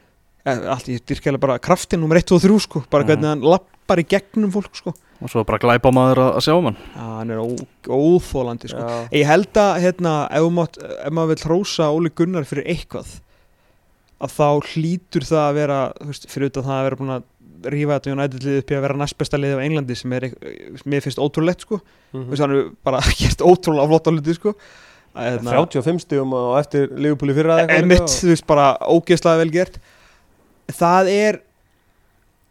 allt, 0.75 0.91
Ég 0.91 1.05
dyrka 1.11 1.37
bara 1.41 1.59
kraftin 1.61 2.01
nummer 2.03 2.19
1 2.21 2.35
og 2.37 2.43
3 2.43 2.59
sko. 2.65 2.83
Bara 2.89 3.03
Mhm. 3.03 3.09
hvernig 3.11 3.31
hann 3.33 3.47
lappar 3.53 4.01
í 4.01 4.07
gegnum 4.07 4.51
fólk 4.53 4.75
sko. 4.79 4.93
og 5.21 5.29
svo 5.29 5.43
bara 5.45 5.59
glæpa 5.61 5.91
maður 5.93 6.17
að, 6.17 6.29
að 6.39 6.45
sjá 6.47 6.53
um 6.57 6.65
hann 6.65 6.77
Já, 6.81 7.07
hann 7.19 7.29
er 7.29 7.41
óþólandi 7.85 8.69
sko. 8.71 8.79
Já. 8.81 9.09
Ég 9.19 9.27
held 9.29 9.59
að 9.61 9.81
hérna, 9.83 10.13
ef, 10.33 10.47
mátt, 10.55 10.79
ef 10.81 11.11
maður 11.13 11.35
vil 11.35 11.43
hrósa 11.45 11.89
Óli 11.93 12.09
Gunnar 12.09 12.47
fyrir 12.49 12.65
eitthvað 12.73 13.19
að 14.21 14.33
þá 14.37 14.47
hlýtur 14.71 15.25
það 15.25 15.43
að 15.43 15.57
vera 15.59 15.79
veist, 16.07 16.25
fyrir 16.29 16.49
utan 16.51 16.65
það 16.65 16.77
að 16.79 16.87
vera 16.87 16.99
búin 17.01 17.13
að 17.15 17.27
rífa 17.71 17.97
þetta 17.99 18.13
United 18.15 18.45
lið 18.45 18.59
upp 18.61 18.71
í 18.71 18.77
að 18.77 18.83
vera 18.87 18.97
næst 18.97 19.17
besta 19.19 19.37
lið 19.37 19.53
á 19.57 19.65
Englandi 19.65 19.97
sem 19.97 20.13
er, 20.17 20.27
mér 20.89 21.03
finnst 21.05 21.21
ótrúlegt 21.21 21.65
sko. 21.67 21.81
Mhm. 22.13 22.21
mm. 22.23 22.29
veist, 22.31 22.41
hann 22.45 22.55
er 22.57 22.71
bara 22.85 23.03
gert 23.21 23.45
ótrúlega 23.45 23.89
flott 23.91 24.09
á 24.09 24.11
hluti 24.15 24.37
sko. 24.37 24.55
Hérna, 25.11 25.55
35 25.57 26.05
stigum 26.05 26.33
og 26.37 26.53
eftir 26.61 26.91
Liverpool 26.95 27.33
í 27.33 27.35
fyrra 27.35 27.61
Emitt, 27.67 28.07
þú 28.07 28.29
veist, 28.31 28.45
bara 28.47 28.73
ógeðslega 28.87 29.41
vel 29.41 29.51
gert. 29.51 29.79
Það 30.71 31.09
er 31.11 31.41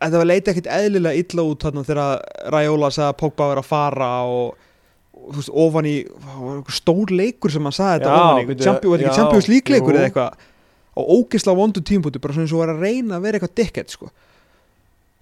þetta 0.00 0.20
var 0.20 0.28
leita 0.28 0.52
ekkit 0.52 0.68
eðlilega 0.72 1.22
illa 1.22 1.44
út 1.46 1.64
þarna 1.66 1.84
þegar 1.88 2.26
Raiola 2.54 2.90
sagði 2.94 3.08
að 3.08 3.18
Pogba 3.20 3.48
var 3.50 3.60
að 3.60 3.68
fara 3.68 4.10
og, 4.28 4.68
og 5.20 5.30
þú 5.30 5.38
veist, 5.40 5.54
ofan 5.64 5.88
í 5.90 5.96
stór 6.76 7.14
leikur 7.14 7.52
sem 7.52 7.68
hann 7.68 7.76
sagði 7.76 8.04
þetta 8.04 8.20
ofan 8.20 8.42
í, 8.42 8.46
var 8.92 9.04
ekki 9.04 9.08
já, 9.10 9.16
Champions 9.18 9.50
League 9.52 9.76
leikur 9.76 9.96
eða 9.98 10.08
eitthvað? 10.08 10.46
Og 11.00 11.10
ógeðslega 11.16 11.60
vondu 11.60 11.84
tímpúti, 11.86 12.20
bara 12.22 12.36
svona 12.36 12.48
eins 12.48 12.54
og 12.56 12.62
var 12.64 12.74
að 12.74 12.84
reyna 12.84 13.16
að 13.18 13.26
vera 13.26 13.38
eitthvað 13.40 13.56
dickhead 13.60 13.92
sko. 13.92 14.10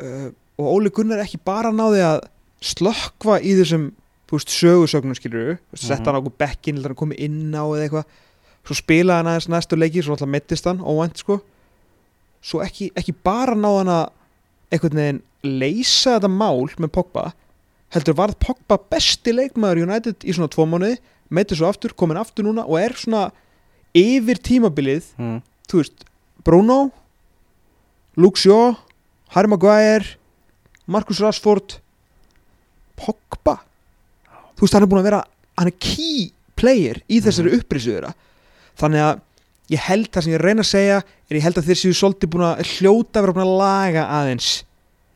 uh, 0.02 0.28
og 0.58 0.70
Óli 0.74 0.90
Gunnar 0.94 1.22
ekki 1.22 1.38
bara 1.46 1.70
náði 1.74 2.02
að 2.02 2.22
slökkva 2.66 3.38
í 3.42 3.54
þessum 3.60 3.90
þú 4.28 4.36
veist, 4.36 4.52
sögursögnum 4.52 5.16
skilur 5.16 5.44
við 5.46 5.58
Mhm. 5.58 5.78
setta 5.88 6.04
hann 6.10 6.18
á 6.18 6.20
okkur 6.20 6.38
bekkin, 6.38 6.82
hann 6.82 6.94
komið 6.94 7.18
inn 7.18 7.52
á 7.56 7.64
eða 7.64 7.88
eitthvað. 7.88 8.04
Svo 8.64 8.74
spilaði 8.76 9.16
hann 9.16 9.26
aðeins 9.32 9.48
næstu 9.48 9.76
leiki 9.78 10.02
svo 10.04 10.12
alltaf 10.12 10.28
mettist 10.28 10.64
hann, 10.64 10.78
óvænt 10.84 11.16
sko. 11.16 11.40
Svo 12.42 12.60
ekki, 12.60 12.92
ekki 12.94 13.14
bara 13.24 13.54
náði 13.54 13.78
hann 13.78 13.88
að 13.88 14.10
einhvern 14.72 14.94
veginn 15.00 15.22
leysa 15.42 16.18
þetta 16.18 16.28
mál 16.28 16.68
með 16.76 16.92
Pogba 16.92 17.32
heldur 17.94 18.14
varð 18.18 18.36
Pogba 18.42 18.76
besti 18.90 19.32
leikmaður 19.32 19.86
United 19.86 20.24
í 20.28 20.34
svona 20.36 20.50
tvo 20.52 20.66
mánuði, 20.68 20.98
meittir 21.32 21.56
svo 21.56 21.68
aftur 21.70 21.94
komin 21.96 22.20
aftur 22.20 22.44
núna 22.44 22.66
og 22.68 22.76
er 22.80 22.92
svona 22.92 23.30
yfir 23.96 24.36
tímabilið, 24.44 25.04
mm. 25.18 25.38
þú 25.70 25.80
veist 25.80 26.04
Bruno 26.44 26.90
Luke 28.16 28.36
Shaw, 28.40 28.76
Harry 29.34 29.48
Maguire 29.48 30.16
Marcus 30.86 31.20
Rashford 31.20 31.78
Pogba 32.98 33.60
þú 34.58 34.66
veist 34.66 34.74
hann 34.74 34.82
er 34.82 34.90
búin 34.90 35.00
að 35.04 35.08
vera 35.10 35.22
hann 35.58 35.70
er 35.70 35.76
key 35.78 36.30
player 36.58 37.00
í 37.08 37.20
þessari 37.22 37.52
Mhm. 37.54 37.60
upprisu 37.62 37.94
þeirra 37.94 38.12
þannig 38.78 39.02
að 39.08 39.20
ég 39.70 39.78
held 39.88 40.08
það 40.10 40.22
sem 40.24 40.32
ég 40.32 40.40
reyna 40.42 40.62
að 40.62 40.72
segja 40.74 40.96
er 41.30 41.36
ég 41.36 41.42
held 41.44 41.58
að 41.60 41.66
þeir 41.68 41.78
séu 41.82 41.94
svolítið 41.94 42.30
búin 42.32 42.46
að 42.48 42.64
hljóta 42.78 43.20
að 43.20 43.22
vera 43.26 43.32
búin 43.36 43.46
að 43.46 43.58
laga 43.58 44.08
aðeins 44.20 44.64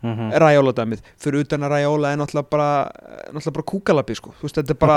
Mm 0.02 0.16
-hmm. 0.18 0.30
Rajóla 0.34 0.72
dæmið, 0.74 0.98
fyrir 1.16 1.40
utan 1.44 1.60
að 1.62 1.68
Rajóla 1.70 2.10
er 2.12 2.16
náttúrulega 2.18 2.50
bara, 2.50 2.90
náttúrulega 3.32 3.52
bara 3.54 3.62
kúkalabbi 3.70 4.14
sko. 4.16 4.30
þú 4.34 4.42
veist, 4.42 4.56
þetta 4.56 4.70
er 4.70 4.74
bara 4.74 4.96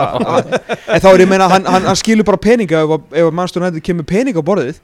en 0.96 1.00
þá 1.02 1.08
er 1.14 1.20
ég 1.22 1.30
meina, 1.30 1.48
hann, 1.48 1.64
hann, 1.66 1.84
hann 1.86 1.96
skilur 1.96 2.24
bara 2.26 2.38
peninga 2.38 2.82
ef, 2.82 2.90
að- 2.90 3.14
ef 3.14 3.26
að 3.28 3.32
mannstur 3.32 3.62
nættið 3.62 3.82
kemur 3.86 4.04
peninga 4.04 4.40
á 4.42 4.50
borðið 4.50 4.80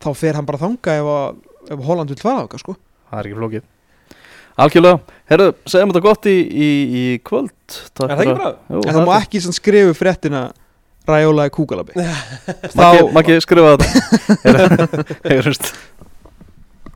þá 0.00 0.14
fer 0.14 0.34
hann 0.34 0.46
bara 0.46 0.58
þanga 0.58 0.94
ef, 0.94 1.02
að, 1.10 1.34
ef 1.74 1.84
Holland 1.84 2.08
vil 2.08 2.18
fara 2.22 2.46
á 2.46 2.58
sko. 2.58 2.76
það 3.10 3.18
er 3.18 3.26
ekki 3.26 3.34
flókið 3.40 3.62
algjörlega, 4.58 5.18
herru, 5.30 5.50
segjum 5.68 5.92
þetta 5.92 6.04
gott 6.04 6.30
í, 6.30 6.38
í, 6.38 6.70
í 7.00 7.04
kvöld. 7.26 7.52
Takk 7.92 8.08
Er 8.08 8.14
það 8.14 8.24
ekki 8.24 8.38
bra? 8.40 8.54
Jú, 8.72 8.82
en 8.82 8.96
það 8.96 9.06
má 9.08 9.14
ekki 9.20 9.44
skrifu 9.46 9.94
fréttina 9.98 10.48
Rajóla 11.08 11.46
er 11.48 11.52
kúkalabbi. 11.54 11.94
Maggi, 12.76 13.04
Maggi 13.16 13.38
skrifa 13.40 13.76
þetta. 13.78 15.06
Heyrumst 15.30 15.72